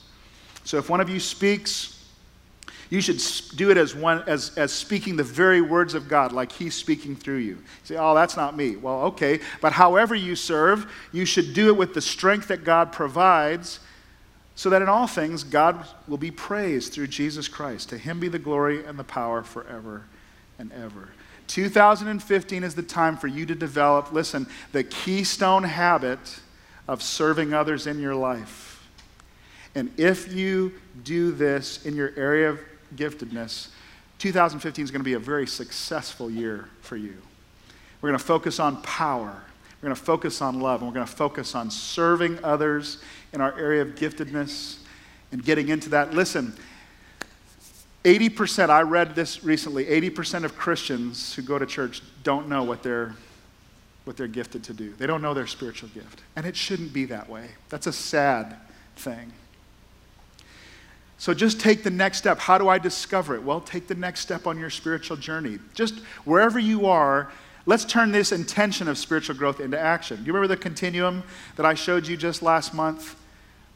So 0.66 0.78
if 0.78 0.88
one 0.88 1.02
of 1.02 1.10
you 1.10 1.20
speaks, 1.20 2.06
you 2.92 3.02
should 3.02 3.20
do 3.58 3.72
it 3.72 3.78
as, 3.78 3.96
one, 3.96 4.24
as, 4.28 4.56
as 4.56 4.72
speaking 4.72 5.16
the 5.16 5.24
very 5.24 5.62
words 5.62 5.96
of 5.96 6.08
God, 6.08 6.32
like 6.32 6.52
He's 6.52 6.76
speaking 6.76 7.16
through 7.16 7.38
you. 7.38 7.54
you. 7.54 7.64
Say, 7.86 7.96
oh, 7.98 8.14
that's 8.14 8.38
not 8.38 8.56
me. 8.56 8.76
Well, 8.76 9.02
okay. 9.06 9.40
But 9.62 9.74
however 9.74 10.14
you 10.14 10.36
serve, 10.36 10.92
you 11.12 11.26
should 11.26 11.56
do 11.56 11.70
it 11.70 11.76
with 11.76 11.96
the 11.96 12.02
strength 12.02 12.50
that 12.50 12.64
God 12.64 12.92
provides, 12.92 13.80
so 14.60 14.70
that 14.70 14.82
in 14.82 14.90
all 14.90 15.08
things 15.08 15.46
God 15.46 15.88
will 16.06 16.18
be 16.18 16.32
praised 16.32 16.92
through 16.92 17.08
Jesus 17.08 17.48
Christ. 17.48 17.88
To 17.92 17.98
Him 17.98 18.20
be 18.20 18.28
the 18.28 18.38
glory 18.38 18.84
and 18.84 19.00
the 19.00 19.06
power 19.06 19.42
forever 19.42 20.04
and 20.58 20.70
ever. 20.74 21.12
2015 21.48 22.66
is 22.66 22.76
the 22.76 22.84
time 22.84 23.16
for 23.16 23.28
you 23.28 23.46
to 23.46 23.56
develop, 23.56 24.12
listen, 24.12 24.48
the 24.74 24.84
keystone 24.84 25.64
habit 25.64 26.42
of 26.90 27.02
serving 27.02 27.54
others 27.54 27.88
in 27.88 28.02
your 28.02 28.16
life. 28.16 28.86
And 29.76 29.98
if 29.98 30.34
you 30.34 30.74
do 31.06 31.32
this 31.32 31.86
in 31.86 31.96
your 31.96 32.12
area 32.18 32.50
of 32.50 32.60
giftedness, 32.98 33.70
2015 34.18 34.84
is 34.84 34.92
going 34.92 35.00
to 35.00 35.06
be 35.06 35.14
a 35.14 35.20
very 35.20 35.48
successful 35.48 36.30
year 36.30 36.68
for 36.82 36.98
you. 36.98 37.16
We're 38.02 38.10
going 38.10 38.20
to 38.20 38.26
focus 38.26 38.60
on 38.60 38.82
power. 38.82 39.42
We're 39.82 39.88
going 39.88 39.96
to 39.96 40.02
focus 40.02 40.42
on 40.42 40.60
love. 40.60 40.82
And 40.82 40.90
we're 40.90 40.96
going 40.96 41.08
to 41.08 41.12
focus 41.12 41.56
on 41.56 41.72
serving 41.72 42.44
others 42.44 43.02
in 43.32 43.42
our 43.42 43.58
area 43.58 43.82
of 43.82 43.96
giftedness 43.96 44.78
and 45.32 45.44
getting 45.44 45.70
into 45.70 45.90
that. 45.90 46.14
Listen, 46.14 46.54
80%, 48.04 48.70
I 48.70 48.82
read 48.82 49.16
this 49.16 49.44
recently, 49.44 49.86
80% 49.86 50.44
of 50.44 50.58
Christians 50.58 51.34
who 51.34 51.42
go 51.42 51.60
to 51.60 51.66
church 51.66 52.02
don't 52.24 52.50
know 52.50 52.64
what 52.64 52.84
they're, 52.84 53.14
what 54.06 54.18
they're 54.18 54.28
gifted 54.28 54.64
to 54.66 54.74
do. 54.74 54.94
They 54.98 55.08
don't 55.08 55.22
know 55.22 55.34
their 55.34 55.48
spiritual 55.48 55.90
gift. 55.90 56.22
And 56.36 56.46
it 56.46 56.56
shouldn't 56.56 56.92
be 56.92 57.06
that 57.06 57.30
way. 57.30 57.52
That's 57.70 57.88
a 57.88 57.94
sad 57.94 58.58
thing. 58.96 59.32
So 61.18 61.34
just 61.34 61.60
take 61.60 61.84
the 61.84 61.92
next 61.92 62.20
step. 62.20 62.40
How 62.40 62.58
do 62.58 62.70
I 62.70 62.80
discover 62.80 63.36
it? 63.36 63.44
Well, 63.44 63.60
take 63.60 63.88
the 63.88 63.96
next 63.96 64.22
step 64.22 64.48
on 64.48 64.58
your 64.58 64.70
spiritual 64.70 65.18
journey. 65.18 65.60
Just 65.74 66.00
wherever 66.24 66.58
you 66.58 66.86
are, 66.86 67.30
let's 67.66 67.86
turn 67.86 68.12
this 68.12 68.32
intention 68.32 68.88
of 68.88 68.98
spiritual 68.98 69.36
growth 69.36 69.60
into 69.60 69.80
action. 69.80 70.18
You 70.26 70.34
remember 70.34 70.48
the 70.48 70.62
continuum 70.62 71.24
that 71.56 71.66
I 71.66 71.74
showed 71.74 72.08
you 72.08 72.18
just 72.18 72.42
last 72.42 72.74
month? 72.74 73.16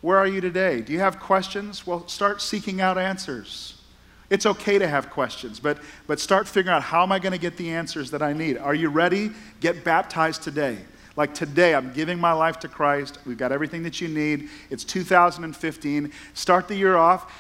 Where 0.02 0.18
are 0.18 0.28
you 0.28 0.42
today? 0.42 0.82
Do 0.82 0.92
you 0.92 1.00
have 1.00 1.20
questions? 1.20 1.88
Well, 1.88 2.08
start 2.08 2.42
seeking 2.42 2.82
out 2.82 2.98
answers. 2.98 3.82
It's 4.30 4.46
okay 4.46 4.80
to 4.80 4.88
have 4.88 5.10
questions, 5.10 5.60
but, 5.60 5.78
but 6.08 6.20
start 6.20 6.48
figuring 6.48 6.76
out 6.76 6.82
how 6.82 7.04
am 7.04 7.12
I 7.12 7.20
going 7.20 7.34
to 7.34 7.38
get 7.38 7.56
the 7.56 7.70
answers 7.70 8.12
that 8.12 8.22
I 8.22 8.34
need? 8.34 8.58
Are 8.58 8.74
you 8.74 8.90
ready? 8.90 9.32
Get 9.60 9.84
baptized 9.84 10.44
today. 10.44 10.78
Like 11.16 11.34
today, 11.34 11.76
I'm 11.76 11.94
giving 11.94 12.20
my 12.20 12.34
life 12.34 12.60
to 12.62 12.68
Christ. 12.68 13.20
We've 13.26 13.38
got 13.38 13.52
everything 13.52 13.84
that 13.84 14.02
you 14.02 14.08
need. 14.08 14.50
It's 14.70 14.84
2015. 14.84 16.12
Start 16.34 16.68
the 16.68 16.76
year 16.76 16.98
off 16.98 17.32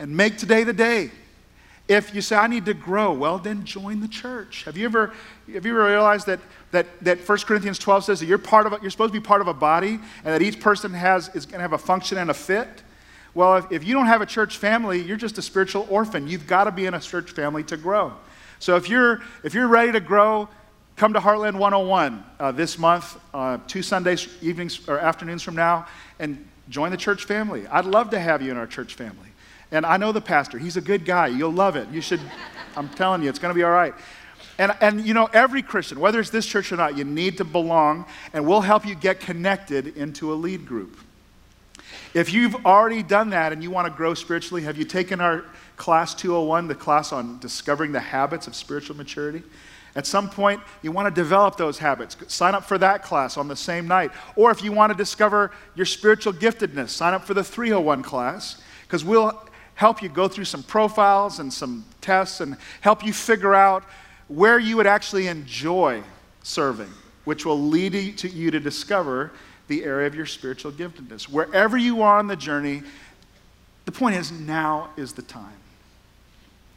and 0.00 0.14
make 0.16 0.38
today 0.38 0.64
the 0.64 0.72
day. 0.72 1.10
If 1.90 2.14
you 2.14 2.20
say, 2.20 2.36
I 2.36 2.46
need 2.46 2.66
to 2.66 2.72
grow, 2.72 3.12
well, 3.12 3.38
then 3.38 3.64
join 3.64 3.98
the 3.98 4.06
church. 4.06 4.62
Have 4.62 4.76
you 4.76 4.84
ever, 4.84 5.12
have 5.52 5.66
you 5.66 5.72
ever 5.72 5.86
realized 5.86 6.24
that, 6.28 6.38
that, 6.70 6.86
that 7.00 7.28
1 7.28 7.38
Corinthians 7.38 7.80
12 7.80 8.04
says 8.04 8.20
that 8.20 8.26
you're, 8.26 8.38
part 8.38 8.66
of 8.66 8.74
a, 8.74 8.78
you're 8.80 8.92
supposed 8.92 9.12
to 9.12 9.20
be 9.20 9.26
part 9.26 9.40
of 9.40 9.48
a 9.48 9.54
body 9.54 9.94
and 9.94 10.26
that 10.26 10.40
each 10.40 10.60
person 10.60 10.94
has, 10.94 11.34
is 11.34 11.46
going 11.46 11.58
to 11.58 11.62
have 11.62 11.72
a 11.72 11.78
function 11.78 12.16
and 12.16 12.30
a 12.30 12.34
fit? 12.34 12.84
Well, 13.34 13.56
if, 13.56 13.72
if 13.72 13.84
you 13.84 13.92
don't 13.92 14.06
have 14.06 14.22
a 14.22 14.26
church 14.26 14.58
family, 14.58 15.02
you're 15.02 15.16
just 15.16 15.36
a 15.38 15.42
spiritual 15.42 15.84
orphan. 15.90 16.28
You've 16.28 16.46
got 16.46 16.64
to 16.64 16.70
be 16.70 16.86
in 16.86 16.94
a 16.94 17.00
church 17.00 17.32
family 17.32 17.64
to 17.64 17.76
grow. 17.76 18.12
So 18.60 18.76
if 18.76 18.88
you're, 18.88 19.20
if 19.42 19.52
you're 19.52 19.66
ready 19.66 19.90
to 19.90 20.00
grow, 20.00 20.48
come 20.94 21.12
to 21.14 21.18
Heartland 21.18 21.58
101 21.58 22.24
uh, 22.38 22.52
this 22.52 22.78
month, 22.78 23.18
uh, 23.34 23.58
two 23.66 23.82
Sundays, 23.82 24.28
evenings 24.40 24.88
or 24.88 25.00
afternoons 25.00 25.42
from 25.42 25.56
now, 25.56 25.88
and 26.20 26.46
join 26.68 26.92
the 26.92 26.96
church 26.96 27.24
family. 27.24 27.66
I'd 27.66 27.84
love 27.84 28.10
to 28.10 28.20
have 28.20 28.42
you 28.42 28.52
in 28.52 28.56
our 28.58 28.68
church 28.68 28.94
family. 28.94 29.29
And 29.72 29.86
I 29.86 29.96
know 29.96 30.12
the 30.12 30.20
pastor, 30.20 30.58
he's 30.58 30.76
a 30.76 30.80
good 30.80 31.04
guy. 31.04 31.28
You'll 31.28 31.52
love 31.52 31.76
it. 31.76 31.88
You 31.90 32.00
should, 32.00 32.20
I'm 32.76 32.88
telling 32.88 33.22
you, 33.22 33.28
it's 33.28 33.38
going 33.38 33.54
to 33.54 33.58
be 33.58 33.62
all 33.62 33.70
right. 33.70 33.94
And, 34.58 34.76
and 34.80 35.06
you 35.06 35.14
know, 35.14 35.28
every 35.32 35.62
Christian, 35.62 36.00
whether 36.00 36.20
it's 36.20 36.30
this 36.30 36.44
church 36.44 36.70
or 36.72 36.76
not, 36.76 36.96
you 36.96 37.04
need 37.04 37.38
to 37.38 37.44
belong, 37.44 38.04
and 38.32 38.46
we'll 38.46 38.60
help 38.60 38.86
you 38.86 38.94
get 38.94 39.20
connected 39.20 39.96
into 39.96 40.32
a 40.32 40.34
lead 40.34 40.66
group. 40.66 40.98
If 42.12 42.32
you've 42.32 42.66
already 42.66 43.02
done 43.02 43.30
that 43.30 43.52
and 43.52 43.62
you 43.62 43.70
want 43.70 43.86
to 43.86 43.92
grow 43.92 44.14
spiritually, 44.14 44.62
have 44.64 44.76
you 44.76 44.84
taken 44.84 45.20
our 45.20 45.44
class 45.76 46.14
201, 46.14 46.68
the 46.68 46.74
class 46.74 47.12
on 47.12 47.38
discovering 47.38 47.92
the 47.92 48.00
habits 48.00 48.46
of 48.46 48.54
spiritual 48.54 48.96
maturity? 48.96 49.42
At 49.96 50.06
some 50.06 50.28
point, 50.28 50.60
you 50.82 50.92
want 50.92 51.12
to 51.12 51.20
develop 51.20 51.56
those 51.56 51.78
habits. 51.78 52.16
Sign 52.28 52.54
up 52.54 52.64
for 52.64 52.78
that 52.78 53.02
class 53.02 53.36
on 53.36 53.48
the 53.48 53.56
same 53.56 53.88
night. 53.88 54.10
Or 54.36 54.50
if 54.50 54.62
you 54.62 54.72
want 54.72 54.92
to 54.92 54.96
discover 54.96 55.52
your 55.74 55.86
spiritual 55.86 56.32
giftedness, 56.32 56.90
sign 56.90 57.14
up 57.14 57.24
for 57.24 57.34
the 57.34 57.42
301 57.42 58.02
class 58.02 58.60
because 58.82 59.04
we'll 59.04 59.48
help 59.80 60.02
you 60.02 60.10
go 60.10 60.28
through 60.28 60.44
some 60.44 60.62
profiles 60.62 61.38
and 61.38 61.50
some 61.50 61.82
tests 62.02 62.42
and 62.42 62.54
help 62.82 63.02
you 63.02 63.14
figure 63.14 63.54
out 63.54 63.82
where 64.28 64.58
you 64.58 64.76
would 64.76 64.86
actually 64.86 65.26
enjoy 65.26 66.02
serving, 66.42 66.90
which 67.24 67.46
will 67.46 67.58
lead 67.58 67.94
you 67.94 68.50
to, 68.50 68.60
discover 68.60 69.32
the 69.68 69.82
area 69.82 70.06
of 70.06 70.14
your 70.14 70.26
spiritual 70.26 70.70
giftedness. 70.70 71.30
Wherever 71.30 71.78
you 71.78 72.02
are 72.02 72.18
on 72.18 72.26
the 72.26 72.36
journey, 72.36 72.82
the 73.86 73.92
point 73.92 74.16
is 74.16 74.30
now 74.30 74.90
is 74.98 75.14
the 75.14 75.22
time. 75.22 75.58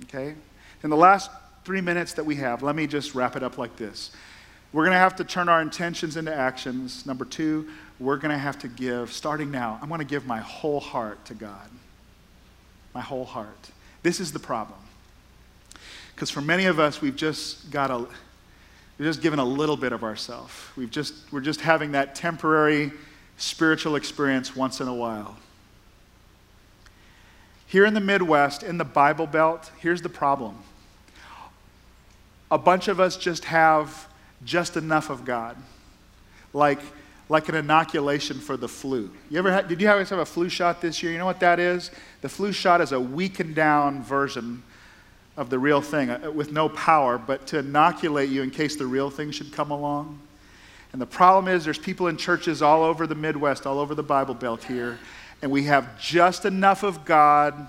Okay? 0.03 0.33
In 0.81 0.89
the 0.89 0.95
last 0.95 1.29
three 1.65 1.81
minutes 1.81 2.13
that 2.13 2.25
we 2.25 2.35
have, 2.35 2.63
let 2.63 2.73
me 2.73 2.87
just 2.87 3.15
wrap 3.15 3.35
it 3.35 3.43
up 3.43 3.57
like 3.57 3.75
this. 3.75 4.11
We're 4.71 4.85
going 4.85 4.95
to 4.95 4.99
have 4.99 5.17
to 5.17 5.25
turn 5.25 5.49
our 5.49 5.61
intentions 5.61 6.15
into 6.15 6.33
actions. 6.33 7.05
Number 7.05 7.25
two, 7.25 7.67
we're 7.99 8.15
going 8.15 8.31
to 8.31 8.37
have 8.37 8.59
to 8.59 8.69
give, 8.69 9.11
starting 9.11 9.51
now, 9.51 9.77
I'm 9.81 9.89
going 9.89 9.99
to 9.99 10.05
give 10.05 10.25
my 10.25 10.39
whole 10.39 10.79
heart 10.79 11.25
to 11.25 11.33
God. 11.33 11.69
My 12.93 13.01
whole 13.01 13.25
heart. 13.25 13.71
This 14.03 14.19
is 14.19 14.31
the 14.31 14.39
problem. 14.39 14.79
Because 16.13 16.29
for 16.29 16.41
many 16.41 16.65
of 16.65 16.79
us, 16.79 17.01
we've 17.01 17.15
just 17.15 17.71
got 17.71 17.89
a, 17.89 17.97
we've 17.97 18.07
just 18.99 19.21
given 19.21 19.39
a 19.39 19.45
little 19.45 19.77
bit 19.77 19.93
of 19.93 20.03
ourselves. 20.03 20.53
We've 20.75 20.91
just, 20.91 21.13
we're 21.31 21.41
just 21.41 21.61
having 21.61 21.93
that 21.93 22.15
temporary 22.15 22.91
spiritual 23.37 23.95
experience 23.95 24.55
once 24.55 24.79
in 24.79 24.87
a 24.87 24.93
while. 24.93 25.37
Here 27.65 27.85
in 27.85 27.95
the 27.95 27.99
Midwest, 27.99 28.61
in 28.61 28.77
the 28.77 28.85
Bible 28.85 29.25
Belt, 29.25 29.71
here's 29.79 30.01
the 30.01 30.09
problem 30.09 30.59
a 32.51 32.57
bunch 32.59 32.87
of 32.87 32.99
us 32.99 33.17
just 33.17 33.45
have 33.45 34.07
just 34.45 34.77
enough 34.77 35.09
of 35.09 35.25
God, 35.25 35.57
like, 36.53 36.79
like 37.33 37.49
an 37.49 37.55
inoculation 37.55 38.39
for 38.39 38.55
the 38.55 38.67
flu. 38.67 39.09
You 39.31 39.39
ever 39.39 39.51
had, 39.51 39.67
did 39.67 39.81
you 39.81 39.87
guys 39.87 40.11
have 40.11 40.19
a 40.19 40.25
flu 40.25 40.49
shot 40.49 40.81
this 40.81 41.01
year? 41.01 41.11
You 41.11 41.17
know 41.17 41.25
what 41.25 41.39
that 41.39 41.59
is? 41.59 41.89
The 42.21 42.29
flu 42.29 42.51
shot 42.51 42.79
is 42.79 42.91
a 42.91 42.99
weakened 42.99 43.55
down 43.55 44.03
version 44.03 44.61
of 45.35 45.49
the 45.49 45.57
real 45.57 45.81
thing 45.81 46.11
uh, 46.11 46.29
with 46.31 46.51
no 46.51 46.69
power, 46.69 47.17
but 47.17 47.47
to 47.47 47.57
inoculate 47.57 48.29
you 48.29 48.43
in 48.43 48.51
case 48.51 48.75
the 48.75 48.85
real 48.85 49.09
thing 49.09 49.31
should 49.31 49.51
come 49.51 49.71
along. 49.71 50.19
And 50.93 51.01
the 51.01 51.07
problem 51.07 51.47
is, 51.53 51.65
there's 51.65 51.79
people 51.79 52.07
in 52.07 52.17
churches 52.17 52.61
all 52.61 52.83
over 52.83 53.07
the 53.07 53.15
Midwest, 53.15 53.65
all 53.65 53.79
over 53.79 53.95
the 53.95 54.03
Bible 54.03 54.35
Belt 54.35 54.63
here, 54.63 54.99
and 55.41 55.49
we 55.49 55.63
have 55.63 55.99
just 55.99 56.45
enough 56.45 56.83
of 56.83 57.03
God 57.03 57.67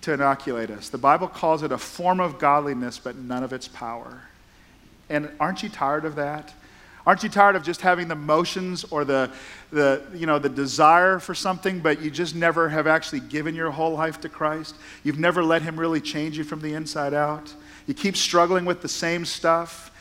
to 0.00 0.12
inoculate 0.12 0.70
us. 0.70 0.88
The 0.88 0.98
Bible 0.98 1.28
calls 1.28 1.62
it 1.62 1.70
a 1.70 1.78
form 1.78 2.18
of 2.18 2.40
godliness, 2.40 2.98
but 2.98 3.14
none 3.14 3.44
of 3.44 3.52
its 3.52 3.68
power. 3.68 4.22
And 5.08 5.30
aren't 5.38 5.62
you 5.62 5.68
tired 5.68 6.04
of 6.04 6.16
that? 6.16 6.52
Aren't 7.06 7.22
you 7.22 7.28
tired 7.28 7.54
of 7.54 7.62
just 7.62 7.80
having 7.80 8.08
the 8.08 8.16
motions 8.16 8.84
or 8.84 9.04
the, 9.04 9.30
the, 9.70 10.02
you 10.12 10.26
know, 10.26 10.40
the 10.40 10.48
desire 10.48 11.20
for 11.20 11.34
something, 11.34 11.78
but 11.78 12.02
you 12.02 12.10
just 12.10 12.34
never 12.34 12.68
have 12.68 12.88
actually 12.88 13.20
given 13.20 13.54
your 13.54 13.70
whole 13.70 13.92
life 13.92 14.20
to 14.22 14.28
Christ? 14.28 14.74
You've 15.04 15.18
never 15.18 15.44
let 15.44 15.62
Him 15.62 15.78
really 15.78 16.00
change 16.00 16.36
you 16.36 16.42
from 16.42 16.60
the 16.60 16.74
inside 16.74 17.14
out? 17.14 17.54
You 17.86 17.94
keep 17.94 18.16
struggling 18.16 18.64
with 18.64 18.82
the 18.82 18.88
same 18.88 19.24
stuff. 19.24 19.92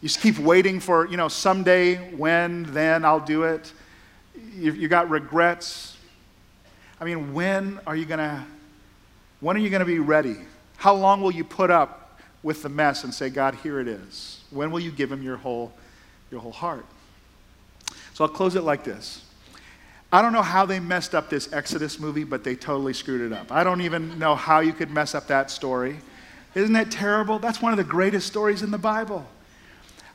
You 0.00 0.08
just 0.08 0.22
keep 0.22 0.38
waiting 0.38 0.80
for, 0.80 1.06
you 1.06 1.18
know, 1.18 1.28
someday, 1.28 1.96
when, 2.12 2.62
then 2.72 3.04
I'll 3.04 3.20
do 3.20 3.42
it. 3.42 3.70
You, 4.54 4.72
you 4.72 4.88
got 4.88 5.10
regrets. 5.10 5.98
I 6.98 7.04
mean, 7.04 7.34
when 7.34 7.78
are 7.86 7.94
you 7.94 8.06
going 8.06 8.20
to 8.20 8.44
when 9.40 9.56
are 9.56 9.60
you 9.60 9.70
going 9.70 9.80
to 9.80 9.86
be 9.86 10.00
ready? 10.00 10.36
How 10.78 10.94
long 10.94 11.22
will 11.22 11.30
you 11.30 11.44
put 11.44 11.70
up 11.70 12.20
with 12.42 12.62
the 12.62 12.68
mess 12.68 13.04
and 13.04 13.14
say, 13.14 13.30
God, 13.30 13.54
here 13.56 13.78
it 13.78 13.86
is? 13.86 14.42
When 14.50 14.72
will 14.72 14.80
you 14.80 14.90
give 14.90 15.12
him 15.12 15.22
your 15.22 15.36
whole, 15.36 15.72
your 16.30 16.40
whole 16.40 16.52
heart? 16.52 16.86
So 18.14 18.24
I'll 18.24 18.30
close 18.30 18.54
it 18.54 18.62
like 18.62 18.84
this. 18.84 19.24
I 20.10 20.22
don't 20.22 20.32
know 20.32 20.42
how 20.42 20.64
they 20.64 20.80
messed 20.80 21.14
up 21.14 21.28
this 21.28 21.52
Exodus 21.52 22.00
movie, 22.00 22.24
but 22.24 22.42
they 22.42 22.56
totally 22.56 22.94
screwed 22.94 23.20
it 23.20 23.32
up. 23.32 23.52
I 23.52 23.62
don't 23.62 23.82
even 23.82 24.18
know 24.18 24.34
how 24.34 24.60
you 24.60 24.72
could 24.72 24.90
mess 24.90 25.14
up 25.14 25.26
that 25.26 25.50
story. 25.50 25.98
Isn't 26.54 26.72
that 26.72 26.90
terrible? 26.90 27.38
That's 27.38 27.60
one 27.60 27.72
of 27.72 27.76
the 27.76 27.84
greatest 27.84 28.26
stories 28.26 28.62
in 28.62 28.70
the 28.70 28.78
Bible. 28.78 29.26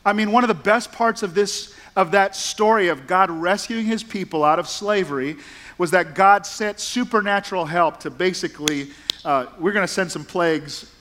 I 0.05 0.13
mean, 0.13 0.31
one 0.31 0.43
of 0.43 0.47
the 0.47 0.55
best 0.55 0.91
parts 0.91 1.23
of 1.23 1.33
this 1.33 1.73
of 1.95 2.11
that 2.11 2.35
story 2.35 2.87
of 2.87 3.05
God 3.05 3.29
rescuing 3.29 3.85
his 3.85 4.03
people 4.03 4.43
out 4.43 4.59
of 4.59 4.67
slavery 4.67 5.35
was 5.77 5.91
that 5.91 6.15
God 6.15 6.45
sent 6.45 6.79
supernatural 6.79 7.65
help 7.65 7.99
to 8.01 8.09
basically, 8.09 8.89
uh, 9.23 9.45
we're 9.59 9.73
going 9.73 9.85
to 9.85 9.93
send 9.93 10.11
some 10.11 10.25
plagues 10.25 10.91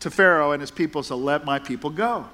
to 0.00 0.10
Pharaoh 0.10 0.52
and 0.52 0.60
his 0.60 0.70
people, 0.70 1.02
so 1.02 1.16
let 1.16 1.44
my 1.44 1.58
people 1.58 1.90
go. 1.90 2.26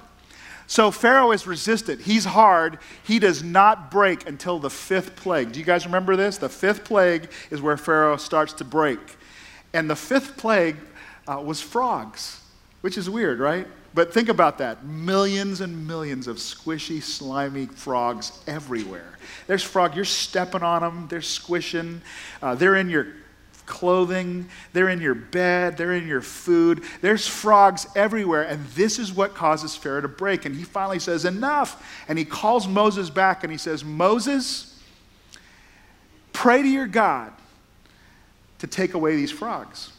So 0.67 0.91
Pharaoh 0.91 1.31
is 1.31 1.47
resistant. 1.47 2.01
He's 2.01 2.25
hard. 2.25 2.79
He 3.03 3.19
does 3.19 3.41
not 3.41 3.89
break 3.89 4.27
until 4.27 4.59
the 4.59 4.69
fifth 4.69 5.15
plague. 5.15 5.53
Do 5.53 5.59
you 5.59 5.65
guys 5.65 5.85
remember 5.85 6.17
this? 6.17 6.37
The 6.37 6.49
fifth 6.49 6.83
plague 6.83 7.31
is 7.49 7.61
where 7.61 7.77
Pharaoh 7.77 8.17
starts 8.17 8.51
to 8.53 8.65
break. 8.65 8.99
And 9.73 9.89
the 9.89 9.95
fifth 9.95 10.35
plague 10.35 10.75
uh, 11.25 11.41
was 11.43 11.61
frogs, 11.61 12.41
which 12.81 12.97
is 12.97 13.09
weird, 13.09 13.39
right? 13.39 13.65
But 13.93 14.13
think 14.13 14.27
about 14.27 14.57
that 14.57 14.85
millions 14.85 15.61
and 15.61 15.87
millions 15.87 16.27
of 16.27 16.37
squishy, 16.37 17.01
slimy 17.01 17.65
frogs 17.67 18.39
everywhere. 18.45 19.17
There's 19.47 19.63
frog, 19.63 19.95
you're 19.95 20.05
stepping 20.05 20.63
on 20.63 20.81
them, 20.81 21.07
they're 21.09 21.21
squishing, 21.21 22.01
uh, 22.41 22.55
they're 22.55 22.75
in 22.75 22.89
your 22.89 23.07
clothing, 23.67 24.49
they're 24.73 24.89
in 24.89 24.99
your 24.99 25.13
bed, 25.13 25.77
they're 25.77 25.93
in 25.93 26.07
your 26.07 26.21
food. 26.21 26.83
There's 27.01 27.27
frogs 27.27 27.85
everywhere, 27.95 28.43
and 28.43 28.65
this 28.69 28.97
is 28.97 29.13
what 29.13 29.35
causes 29.35 29.75
Pharaoh 29.75 30.01
to 30.01 30.07
break. 30.07 30.45
And 30.45 30.55
he 30.55 30.63
finally 30.63 30.99
says, 30.99 31.25
Enough. 31.25 32.03
And 32.07 32.17
he 32.17 32.25
calls 32.25 32.67
Moses 32.67 33.11
back 33.11 33.43
and 33.43 33.51
he 33.51 33.57
says, 33.57 33.83
Moses, 33.83 34.81
pray 36.33 36.63
to 36.63 36.67
your 36.67 36.87
God 36.87 37.31
to 38.59 38.67
take 38.67 38.95
away 38.95 39.15
these 39.15 39.31
frogs. 39.31 39.91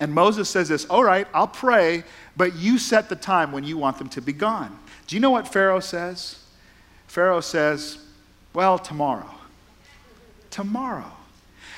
And 0.00 0.12
Moses 0.12 0.48
says 0.48 0.68
this, 0.68 0.86
All 0.86 1.04
right, 1.04 1.28
I'll 1.32 1.46
pray, 1.46 2.02
but 2.36 2.56
you 2.56 2.78
set 2.78 3.08
the 3.08 3.16
time 3.16 3.52
when 3.52 3.64
you 3.64 3.76
want 3.76 3.98
them 3.98 4.08
to 4.10 4.22
be 4.22 4.32
gone. 4.32 4.76
Do 5.06 5.14
you 5.14 5.20
know 5.20 5.30
what 5.30 5.46
Pharaoh 5.46 5.80
says? 5.80 6.42
Pharaoh 7.06 7.42
says, 7.42 7.98
Well, 8.54 8.78
tomorrow. 8.78 9.30
Tomorrow. 10.50 11.12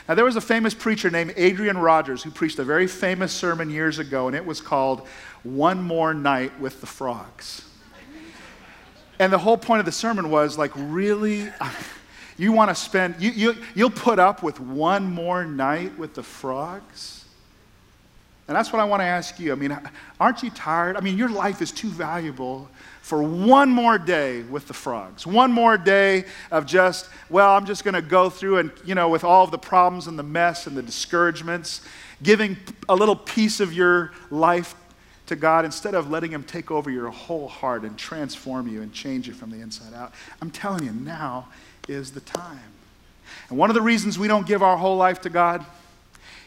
Now, 0.08 0.14
there 0.14 0.24
was 0.24 0.36
a 0.36 0.40
famous 0.40 0.74
preacher 0.74 1.10
named 1.10 1.34
Adrian 1.36 1.78
Rogers 1.78 2.22
who 2.22 2.30
preached 2.30 2.58
a 2.58 2.64
very 2.64 2.86
famous 2.86 3.32
sermon 3.32 3.70
years 3.70 3.98
ago, 3.98 4.26
and 4.26 4.36
it 4.36 4.44
was 4.44 4.60
called 4.60 5.06
One 5.44 5.82
More 5.82 6.12
Night 6.12 6.58
with 6.60 6.80
the 6.80 6.86
Frogs. 6.86 7.64
And 9.18 9.32
the 9.32 9.38
whole 9.38 9.56
point 9.56 9.78
of 9.80 9.86
the 9.86 9.92
sermon 9.92 10.30
was 10.30 10.58
like, 10.58 10.72
really? 10.74 11.48
You 12.38 12.50
want 12.50 12.70
to 12.70 12.74
spend, 12.74 13.16
you, 13.20 13.30
you, 13.30 13.56
you'll 13.74 13.90
put 13.90 14.18
up 14.18 14.42
with 14.42 14.58
one 14.58 15.04
more 15.04 15.44
night 15.44 15.96
with 15.98 16.14
the 16.14 16.22
frogs? 16.22 17.24
And 18.48 18.56
that's 18.56 18.72
what 18.72 18.80
I 18.80 18.84
want 18.84 19.00
to 19.00 19.04
ask 19.04 19.38
you. 19.38 19.52
I 19.52 19.54
mean, 19.54 19.78
aren't 20.18 20.42
you 20.42 20.50
tired? 20.50 20.96
I 20.96 21.00
mean, 21.00 21.16
your 21.16 21.28
life 21.28 21.62
is 21.62 21.70
too 21.70 21.88
valuable 21.88 22.68
for 23.02 23.22
one 23.22 23.68
more 23.68 23.98
day 23.98 24.42
with 24.42 24.68
the 24.68 24.74
frogs. 24.74 25.26
One 25.26 25.52
more 25.52 25.76
day 25.76 26.24
of 26.50 26.66
just, 26.66 27.08
well, 27.28 27.50
I'm 27.50 27.66
just 27.66 27.84
going 27.84 27.94
to 27.94 28.02
go 28.02 28.30
through 28.30 28.58
and, 28.58 28.72
you 28.84 28.94
know, 28.94 29.08
with 29.08 29.24
all 29.24 29.44
of 29.44 29.50
the 29.50 29.58
problems 29.58 30.06
and 30.06 30.18
the 30.18 30.22
mess 30.22 30.66
and 30.68 30.76
the 30.76 30.82
discouragements, 30.82 31.82
giving 32.22 32.56
a 32.88 32.94
little 32.94 33.16
piece 33.16 33.58
of 33.58 33.72
your 33.72 34.12
life 34.30 34.76
to 35.26 35.36
God 35.36 35.64
instead 35.64 35.94
of 35.94 36.10
letting 36.10 36.30
Him 36.30 36.44
take 36.44 36.70
over 36.70 36.90
your 36.90 37.10
whole 37.10 37.48
heart 37.48 37.82
and 37.82 37.98
transform 37.98 38.68
you 38.68 38.82
and 38.82 38.92
change 38.92 39.26
you 39.26 39.34
from 39.34 39.50
the 39.50 39.60
inside 39.60 39.94
out. 39.94 40.14
I'm 40.40 40.50
telling 40.50 40.84
you, 40.84 40.92
now 40.92 41.48
is 41.88 42.12
the 42.12 42.20
time. 42.20 42.60
And 43.48 43.58
one 43.58 43.68
of 43.68 43.74
the 43.74 43.82
reasons 43.82 44.18
we 44.18 44.28
don't 44.28 44.46
give 44.46 44.62
our 44.62 44.76
whole 44.76 44.96
life 44.96 45.20
to 45.22 45.30
God 45.30 45.66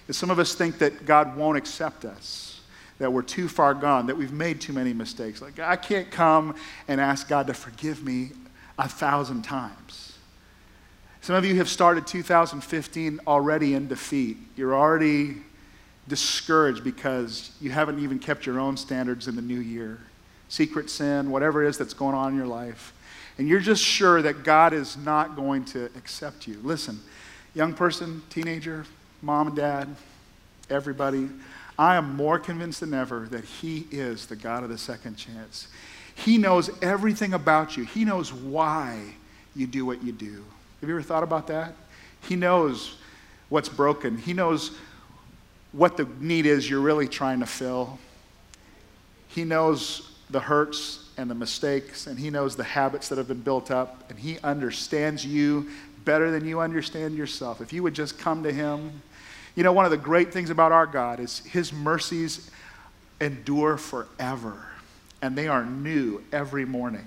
is 0.08 0.16
some 0.16 0.30
of 0.30 0.39
us 0.39 0.56
think 0.56 0.78
that 0.78 1.06
God 1.06 1.36
won't 1.36 1.58
accept 1.58 2.06
us, 2.06 2.55
that 3.00 3.12
we're 3.12 3.22
too 3.22 3.48
far 3.48 3.74
gone, 3.74 4.08
that 4.08 4.18
we've 4.18 4.32
made 4.32 4.62
too 4.62 4.74
many 4.74 4.93
mistakes. 4.93 5.41
Like, 5.41 5.60
I 5.60 5.76
can't 5.76 6.10
come 6.10 6.56
and 6.88 7.02
ask 7.02 7.28
God 7.28 7.48
to 7.48 7.54
forgive 7.54 8.04
me 8.04 8.32
a 8.78 8.88
thousand 8.88 9.43
times. 9.43 10.18
Some 11.22 11.36
of 11.36 11.43
you 11.43 11.56
have 11.56 11.68
started 11.68 12.06
2015 12.06 13.20
already 13.26 13.74
in 13.74 13.88
defeat. 13.88 14.38
You're 14.56 14.76
already 14.76 15.38
discouraged 16.08 16.84
because 16.84 17.52
you 17.60 17.72
haven't 17.72 18.00
even 18.00 18.20
kept 18.20 18.46
your 18.46 18.60
own 18.60 18.78
standards 18.78 19.28
in 19.28 19.36
the 19.36 19.41
new 19.41 19.60
year. 19.60 20.00
Secret 20.50 20.89
sin, 20.89 21.32
whatever 21.32 21.64
it 21.64 21.68
is 21.68 21.78
that's 21.78 21.96
going 21.96 22.16
on 22.16 22.34
in 22.34 22.38
your 22.38 22.48
life. 22.48 22.93
And 23.38 23.48
you're 23.48 23.60
just 23.60 23.84
sure 23.84 24.22
that 24.22 24.43
God 24.43 24.72
is 24.72 24.96
not 24.98 25.36
going 25.36 25.66
to 25.66 25.86
accept 25.98 26.48
you. 26.48 26.60
Listen, 26.64 27.02
young 27.54 27.74
person, 27.74 28.22
teenager, 28.30 28.86
mom 29.22 29.48
and 29.48 29.56
dad, 29.56 29.96
everybody, 30.70 31.28
I 31.78 31.96
am 31.96 32.16
more 32.16 32.40
convinced 32.40 32.80
than 32.80 32.94
ever 32.94 33.28
that 33.32 33.44
He 33.44 33.88
is 33.92 34.28
the 34.28 34.36
God 34.36 34.64
of 34.64 34.70
the 34.70 34.78
second 34.78 35.16
chance. 35.16 35.68
He 36.16 36.38
knows 36.38 36.70
everything 36.82 37.34
about 37.34 37.76
you, 37.76 37.84
He 37.84 38.06
knows 38.06 38.32
why 38.32 39.02
you 39.56 39.68
do 39.68 39.86
what 39.86 40.04
you 40.04 40.12
do. 40.12 40.44
Have 40.82 40.90
you 40.90 40.96
ever 40.96 41.02
thought 41.02 41.24
about 41.24 41.48
that? 41.48 41.74
He 42.22 42.36
knows 42.36 42.96
what's 43.50 43.70
broken, 43.70 44.18
He 44.18 44.34
knows 44.34 44.72
what 45.72 45.98
the 45.98 46.08
need 46.22 46.46
is 46.46 46.70
you're 46.70 46.80
really 46.80 47.08
trying 47.08 47.42
to 47.42 47.46
fill. 47.46 48.00
He 49.28 49.44
knows 49.44 50.14
the 50.30 50.40
hurts 50.40 51.10
and 51.18 51.30
the 51.30 51.36
mistakes, 51.36 52.08
and 52.08 52.18
He 52.18 52.30
knows 52.30 52.56
the 52.56 52.64
habits 52.64 53.10
that 53.10 53.18
have 53.18 53.28
been 53.28 53.42
built 53.42 53.70
up, 53.70 54.10
and 54.10 54.18
He 54.18 54.40
understands 54.40 55.26
you 55.26 55.70
better 56.06 56.32
than 56.32 56.48
you 56.48 56.62
understand 56.62 57.18
yourself. 57.18 57.60
If 57.60 57.74
you 57.74 57.84
would 57.84 57.94
just 57.94 58.18
come 58.18 58.44
to 58.44 58.54
Him, 58.54 59.02
you 59.56 59.64
know, 59.64 59.72
one 59.72 59.86
of 59.86 59.91
the 59.91 59.97
great 59.97 60.34
things 60.34 60.49
about 60.49 60.72
our 60.72 60.86
God 60.86 61.20
is 61.20 61.39
His 61.39 61.72
mercies 61.72 62.51
endure 63.22 63.78
forever, 63.78 64.66
and 65.22 65.38
they 65.38 65.47
are 65.47 65.66
new 65.66 66.24
every 66.32 66.66
morning. 66.66 67.06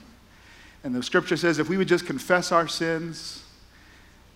And 0.82 0.94
the 0.94 1.03
scripture 1.03 1.36
says 1.36 1.59
if 1.59 1.68
we 1.68 1.76
would 1.76 1.88
just 1.88 2.07
confess 2.07 2.51
our 2.53 2.66
sins, 2.68 3.44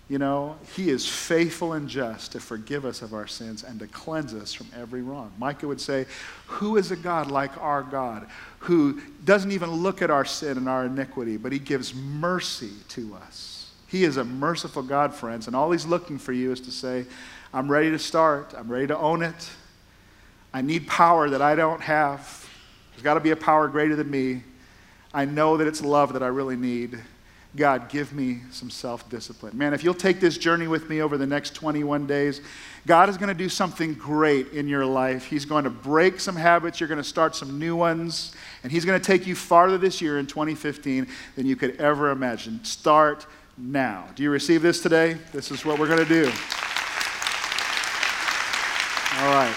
you 0.09 0.19
know, 0.19 0.57
He 0.75 0.89
is 0.89 1.07
faithful 1.07 1.73
and 1.73 1.89
just 1.89 2.33
to 2.33 2.39
forgive 2.39 2.85
us 2.85 3.01
of 3.01 3.13
our 3.13 3.25
sins 3.25 3.63
and 3.63 3.79
to 3.79 3.87
cleanse 3.87 4.33
us 4.33 4.53
from 4.53 4.67
every 4.77 5.01
wrong. 5.01 5.31
Micah 5.39 5.67
would 5.67 5.81
say, 5.81 6.05
Who 6.45 6.77
is 6.77 6.91
a 6.91 6.95
God 6.95 7.31
like 7.31 7.57
our 7.57 7.81
God 7.81 8.27
who 8.59 9.01
doesn't 9.25 9.51
even 9.51 9.71
look 9.71 10.01
at 10.01 10.11
our 10.11 10.25
sin 10.25 10.57
and 10.57 10.69
our 10.69 10.85
iniquity, 10.85 11.37
but 11.37 11.51
He 11.51 11.59
gives 11.59 11.95
mercy 11.95 12.73
to 12.89 13.15
us? 13.15 13.71
He 13.87 14.03
is 14.03 14.17
a 14.17 14.23
merciful 14.23 14.83
God, 14.83 15.13
friends, 15.15 15.47
and 15.47 15.55
all 15.55 15.71
He's 15.71 15.85
looking 15.85 16.19
for 16.19 16.33
you 16.33 16.51
is 16.51 16.59
to 16.61 16.71
say, 16.71 17.05
I'm 17.53 17.71
ready 17.71 17.91
to 17.91 17.99
start. 17.99 18.55
I'm 18.57 18.67
ready 18.67 18.87
to 18.87 18.97
own 18.97 19.21
it. 19.21 19.49
I 20.51 20.61
need 20.61 20.87
power 20.87 21.29
that 21.29 21.41
I 21.41 21.53
don't 21.53 21.81
have. 21.81 22.49
There's 22.91 23.03
got 23.03 23.13
to 23.13 23.19
be 23.19 23.29
a 23.29 23.35
power 23.35 23.67
greater 23.67 23.95
than 23.95 24.09
me. 24.09 24.43
I 25.13 25.25
know 25.25 25.57
that 25.57 25.67
it's 25.67 25.81
love 25.81 26.13
that 26.13 26.23
I 26.23 26.27
really 26.27 26.55
need. 26.55 26.99
God, 27.55 27.89
give 27.89 28.11
me 28.11 28.41
some 28.49 28.71
self 28.71 29.07
discipline. 29.07 29.55
Man, 29.55 29.75
if 29.75 29.83
you'll 29.83 29.93
take 29.93 30.19
this 30.19 30.39
journey 30.39 30.67
with 30.67 30.89
me 30.89 31.01
over 31.03 31.15
the 31.19 31.27
next 31.27 31.53
21 31.53 32.07
days, 32.07 32.41
God 32.87 33.07
is 33.09 33.17
going 33.17 33.27
to 33.27 33.35
do 33.35 33.47
something 33.49 33.93
great 33.93 34.47
in 34.53 34.67
your 34.67 34.87
life. 34.87 35.25
He's 35.27 35.45
going 35.45 35.65
to 35.65 35.69
break 35.69 36.19
some 36.19 36.35
habits, 36.35 36.79
you're 36.79 36.89
going 36.89 37.01
to 37.01 37.07
start 37.07 37.35
some 37.35 37.59
new 37.59 37.75
ones, 37.75 38.33
and 38.63 38.71
He's 38.71 38.85
going 38.85 38.99
to 38.99 39.05
take 39.05 39.27
you 39.27 39.35
farther 39.35 39.77
this 39.77 40.01
year 40.01 40.17
in 40.17 40.25
2015 40.25 41.07
than 41.35 41.45
you 41.45 41.55
could 41.55 41.79
ever 41.79 42.09
imagine. 42.09 42.63
Start 42.63 43.27
now. 43.55 44.07
Do 44.15 44.23
you 44.23 44.31
receive 44.31 44.63
this 44.63 44.81
today? 44.81 45.17
This 45.31 45.51
is 45.51 45.63
what 45.63 45.77
we're 45.77 45.87
going 45.87 45.99
to 45.99 46.05
do. 46.05 46.31
All 49.19 49.33
right. 49.33 49.55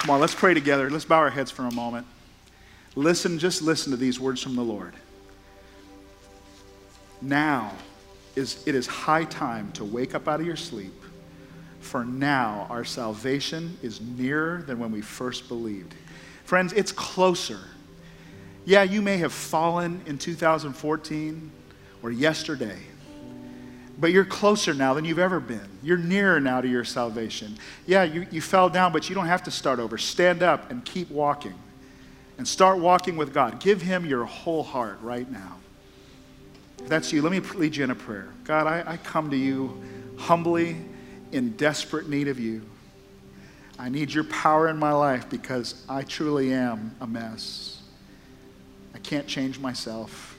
Come 0.00 0.10
on, 0.10 0.20
let's 0.20 0.34
pray 0.34 0.52
together. 0.52 0.90
Let's 0.90 1.04
bow 1.04 1.18
our 1.18 1.30
heads 1.30 1.50
for 1.50 1.62
a 1.64 1.72
moment. 1.72 2.06
Listen, 2.96 3.38
just 3.38 3.62
listen 3.62 3.92
to 3.92 3.96
these 3.96 4.18
words 4.18 4.42
from 4.42 4.56
the 4.56 4.62
Lord. 4.62 4.94
Now 7.20 7.72
is 8.34 8.66
it 8.66 8.74
is 8.74 8.86
high 8.86 9.24
time 9.24 9.70
to 9.72 9.84
wake 9.84 10.14
up 10.14 10.28
out 10.28 10.40
of 10.40 10.46
your 10.46 10.56
sleep. 10.56 10.94
For 11.80 12.04
now 12.04 12.66
our 12.70 12.84
salvation 12.84 13.78
is 13.82 14.00
nearer 14.00 14.62
than 14.62 14.78
when 14.78 14.90
we 14.90 15.00
first 15.00 15.48
believed. 15.48 15.94
Friends, 16.44 16.72
it's 16.72 16.92
closer. 16.92 17.60
Yeah, 18.64 18.82
you 18.82 19.02
may 19.02 19.18
have 19.18 19.32
fallen 19.32 20.02
in 20.06 20.18
2014 20.18 21.50
or 22.02 22.10
yesterday 22.10 22.78
but 23.98 24.12
you're 24.12 24.24
closer 24.24 24.72
now 24.72 24.94
than 24.94 25.04
you've 25.04 25.18
ever 25.18 25.40
been. 25.40 25.68
You're 25.82 25.98
nearer 25.98 26.40
now 26.40 26.60
to 26.60 26.68
your 26.68 26.84
salvation. 26.84 27.56
Yeah, 27.86 28.04
you, 28.04 28.26
you 28.30 28.40
fell 28.40 28.68
down, 28.68 28.92
but 28.92 29.08
you 29.08 29.14
don't 29.14 29.26
have 29.26 29.42
to 29.44 29.50
start 29.50 29.80
over. 29.80 29.98
Stand 29.98 30.42
up 30.42 30.70
and 30.70 30.84
keep 30.84 31.10
walking. 31.10 31.54
And 32.38 32.46
start 32.46 32.78
walking 32.78 33.16
with 33.16 33.34
God. 33.34 33.58
Give 33.58 33.82
Him 33.82 34.06
your 34.06 34.24
whole 34.24 34.62
heart 34.62 35.00
right 35.02 35.28
now. 35.28 35.56
If 36.78 36.88
that's 36.88 37.12
you, 37.12 37.22
let 37.22 37.32
me 37.32 37.40
lead 37.40 37.74
you 37.74 37.82
in 37.82 37.90
a 37.90 37.96
prayer. 37.96 38.28
God, 38.44 38.68
I, 38.68 38.92
I 38.92 38.96
come 38.98 39.30
to 39.30 39.36
you 39.36 39.82
humbly 40.16 40.76
in 41.32 41.56
desperate 41.56 42.08
need 42.08 42.28
of 42.28 42.38
you. 42.38 42.62
I 43.80 43.88
need 43.88 44.12
your 44.12 44.24
power 44.24 44.68
in 44.68 44.76
my 44.76 44.92
life 44.92 45.28
because 45.28 45.84
I 45.88 46.02
truly 46.02 46.52
am 46.52 46.94
a 47.00 47.06
mess. 47.06 47.82
I 48.94 48.98
can't 48.98 49.26
change 49.26 49.58
myself. 49.58 50.37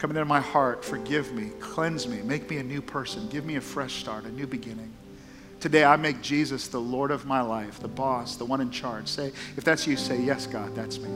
Come 0.00 0.12
into 0.12 0.24
my 0.24 0.40
heart, 0.40 0.82
forgive 0.82 1.34
me, 1.34 1.50
cleanse 1.60 2.08
me, 2.08 2.22
make 2.22 2.48
me 2.48 2.56
a 2.56 2.62
new 2.62 2.80
person, 2.80 3.28
give 3.28 3.44
me 3.44 3.56
a 3.56 3.60
fresh 3.60 3.96
start, 3.96 4.24
a 4.24 4.30
new 4.30 4.46
beginning. 4.46 4.90
Today, 5.60 5.84
I 5.84 5.96
make 5.96 6.22
Jesus 6.22 6.68
the 6.68 6.80
Lord 6.80 7.10
of 7.10 7.26
my 7.26 7.42
life, 7.42 7.80
the 7.80 7.88
boss, 7.88 8.36
the 8.36 8.46
one 8.46 8.62
in 8.62 8.70
charge. 8.70 9.08
Say, 9.08 9.30
if 9.58 9.62
that's 9.62 9.86
you, 9.86 9.98
say, 9.98 10.18
Yes, 10.18 10.46
God, 10.46 10.74
that's 10.74 10.98
me. 10.98 11.10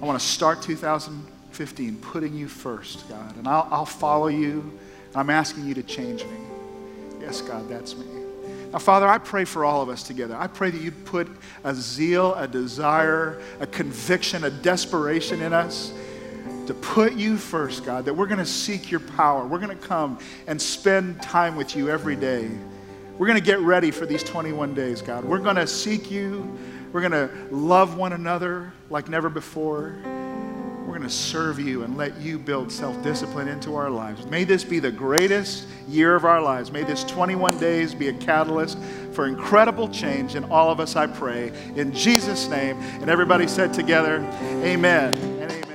I 0.00 0.04
want 0.04 0.20
to 0.20 0.24
start 0.24 0.62
2015 0.62 1.96
putting 1.96 2.34
you 2.34 2.46
first, 2.46 3.08
God, 3.08 3.36
and 3.36 3.48
I'll, 3.48 3.66
I'll 3.68 3.84
follow 3.84 4.28
you. 4.28 4.78
I'm 5.12 5.28
asking 5.28 5.66
you 5.66 5.74
to 5.74 5.82
change 5.82 6.22
me. 6.22 6.38
Yes, 7.20 7.40
God, 7.40 7.68
that's 7.68 7.96
me. 7.96 8.06
Now, 8.70 8.78
Father, 8.78 9.08
I 9.08 9.18
pray 9.18 9.44
for 9.44 9.64
all 9.64 9.82
of 9.82 9.88
us 9.88 10.04
together. 10.04 10.36
I 10.38 10.46
pray 10.46 10.70
that 10.70 10.80
you'd 10.80 11.04
put 11.04 11.28
a 11.64 11.74
zeal, 11.74 12.34
a 12.36 12.46
desire, 12.46 13.42
a 13.58 13.66
conviction, 13.66 14.44
a 14.44 14.50
desperation 14.50 15.42
in 15.42 15.52
us 15.52 15.92
to 16.68 16.74
put 16.74 17.14
you 17.14 17.38
first, 17.38 17.86
God, 17.86 18.04
that 18.04 18.14
we're 18.14 18.26
going 18.26 18.38
to 18.38 18.44
seek 18.44 18.90
your 18.90 19.00
power. 19.00 19.46
We're 19.46 19.58
going 19.58 19.76
to 19.76 19.86
come 19.86 20.18
and 20.46 20.60
spend 20.60 21.22
time 21.22 21.56
with 21.56 21.74
you 21.74 21.88
every 21.88 22.14
day. 22.14 22.50
We're 23.16 23.26
going 23.26 23.38
to 23.38 23.44
get 23.44 23.60
ready 23.60 23.90
for 23.90 24.04
these 24.04 24.22
21 24.22 24.74
days, 24.74 25.00
God. 25.00 25.24
We're 25.24 25.38
going 25.38 25.56
to 25.56 25.66
seek 25.66 26.10
you. 26.10 26.58
We're 26.92 27.00
going 27.00 27.12
to 27.12 27.30
love 27.50 27.96
one 27.96 28.12
another 28.12 28.70
like 28.90 29.08
never 29.08 29.30
before. 29.30 29.96
We're 30.04 30.94
going 30.94 31.00
to 31.00 31.10
serve 31.10 31.58
you 31.58 31.84
and 31.84 31.96
let 31.96 32.20
you 32.20 32.38
build 32.38 32.70
self 32.70 33.02
discipline 33.02 33.48
into 33.48 33.74
our 33.74 33.88
lives. 33.88 34.26
May 34.26 34.44
this 34.44 34.62
be 34.62 34.78
the 34.78 34.92
greatest 34.92 35.66
year 35.88 36.14
of 36.14 36.26
our 36.26 36.42
lives. 36.42 36.70
May 36.70 36.82
this 36.82 37.02
21 37.04 37.58
days 37.58 37.94
be 37.94 38.08
a 38.08 38.14
catalyst 38.14 38.78
for 39.12 39.26
incredible 39.26 39.88
change 39.88 40.34
in 40.34 40.44
all 40.44 40.70
of 40.70 40.80
us, 40.80 40.96
I 40.96 41.06
pray. 41.06 41.50
In 41.76 41.94
Jesus' 41.94 42.46
name. 42.48 42.76
And 43.00 43.08
everybody 43.08 43.48
said 43.48 43.72
together, 43.72 44.18
Amen. 44.62 45.66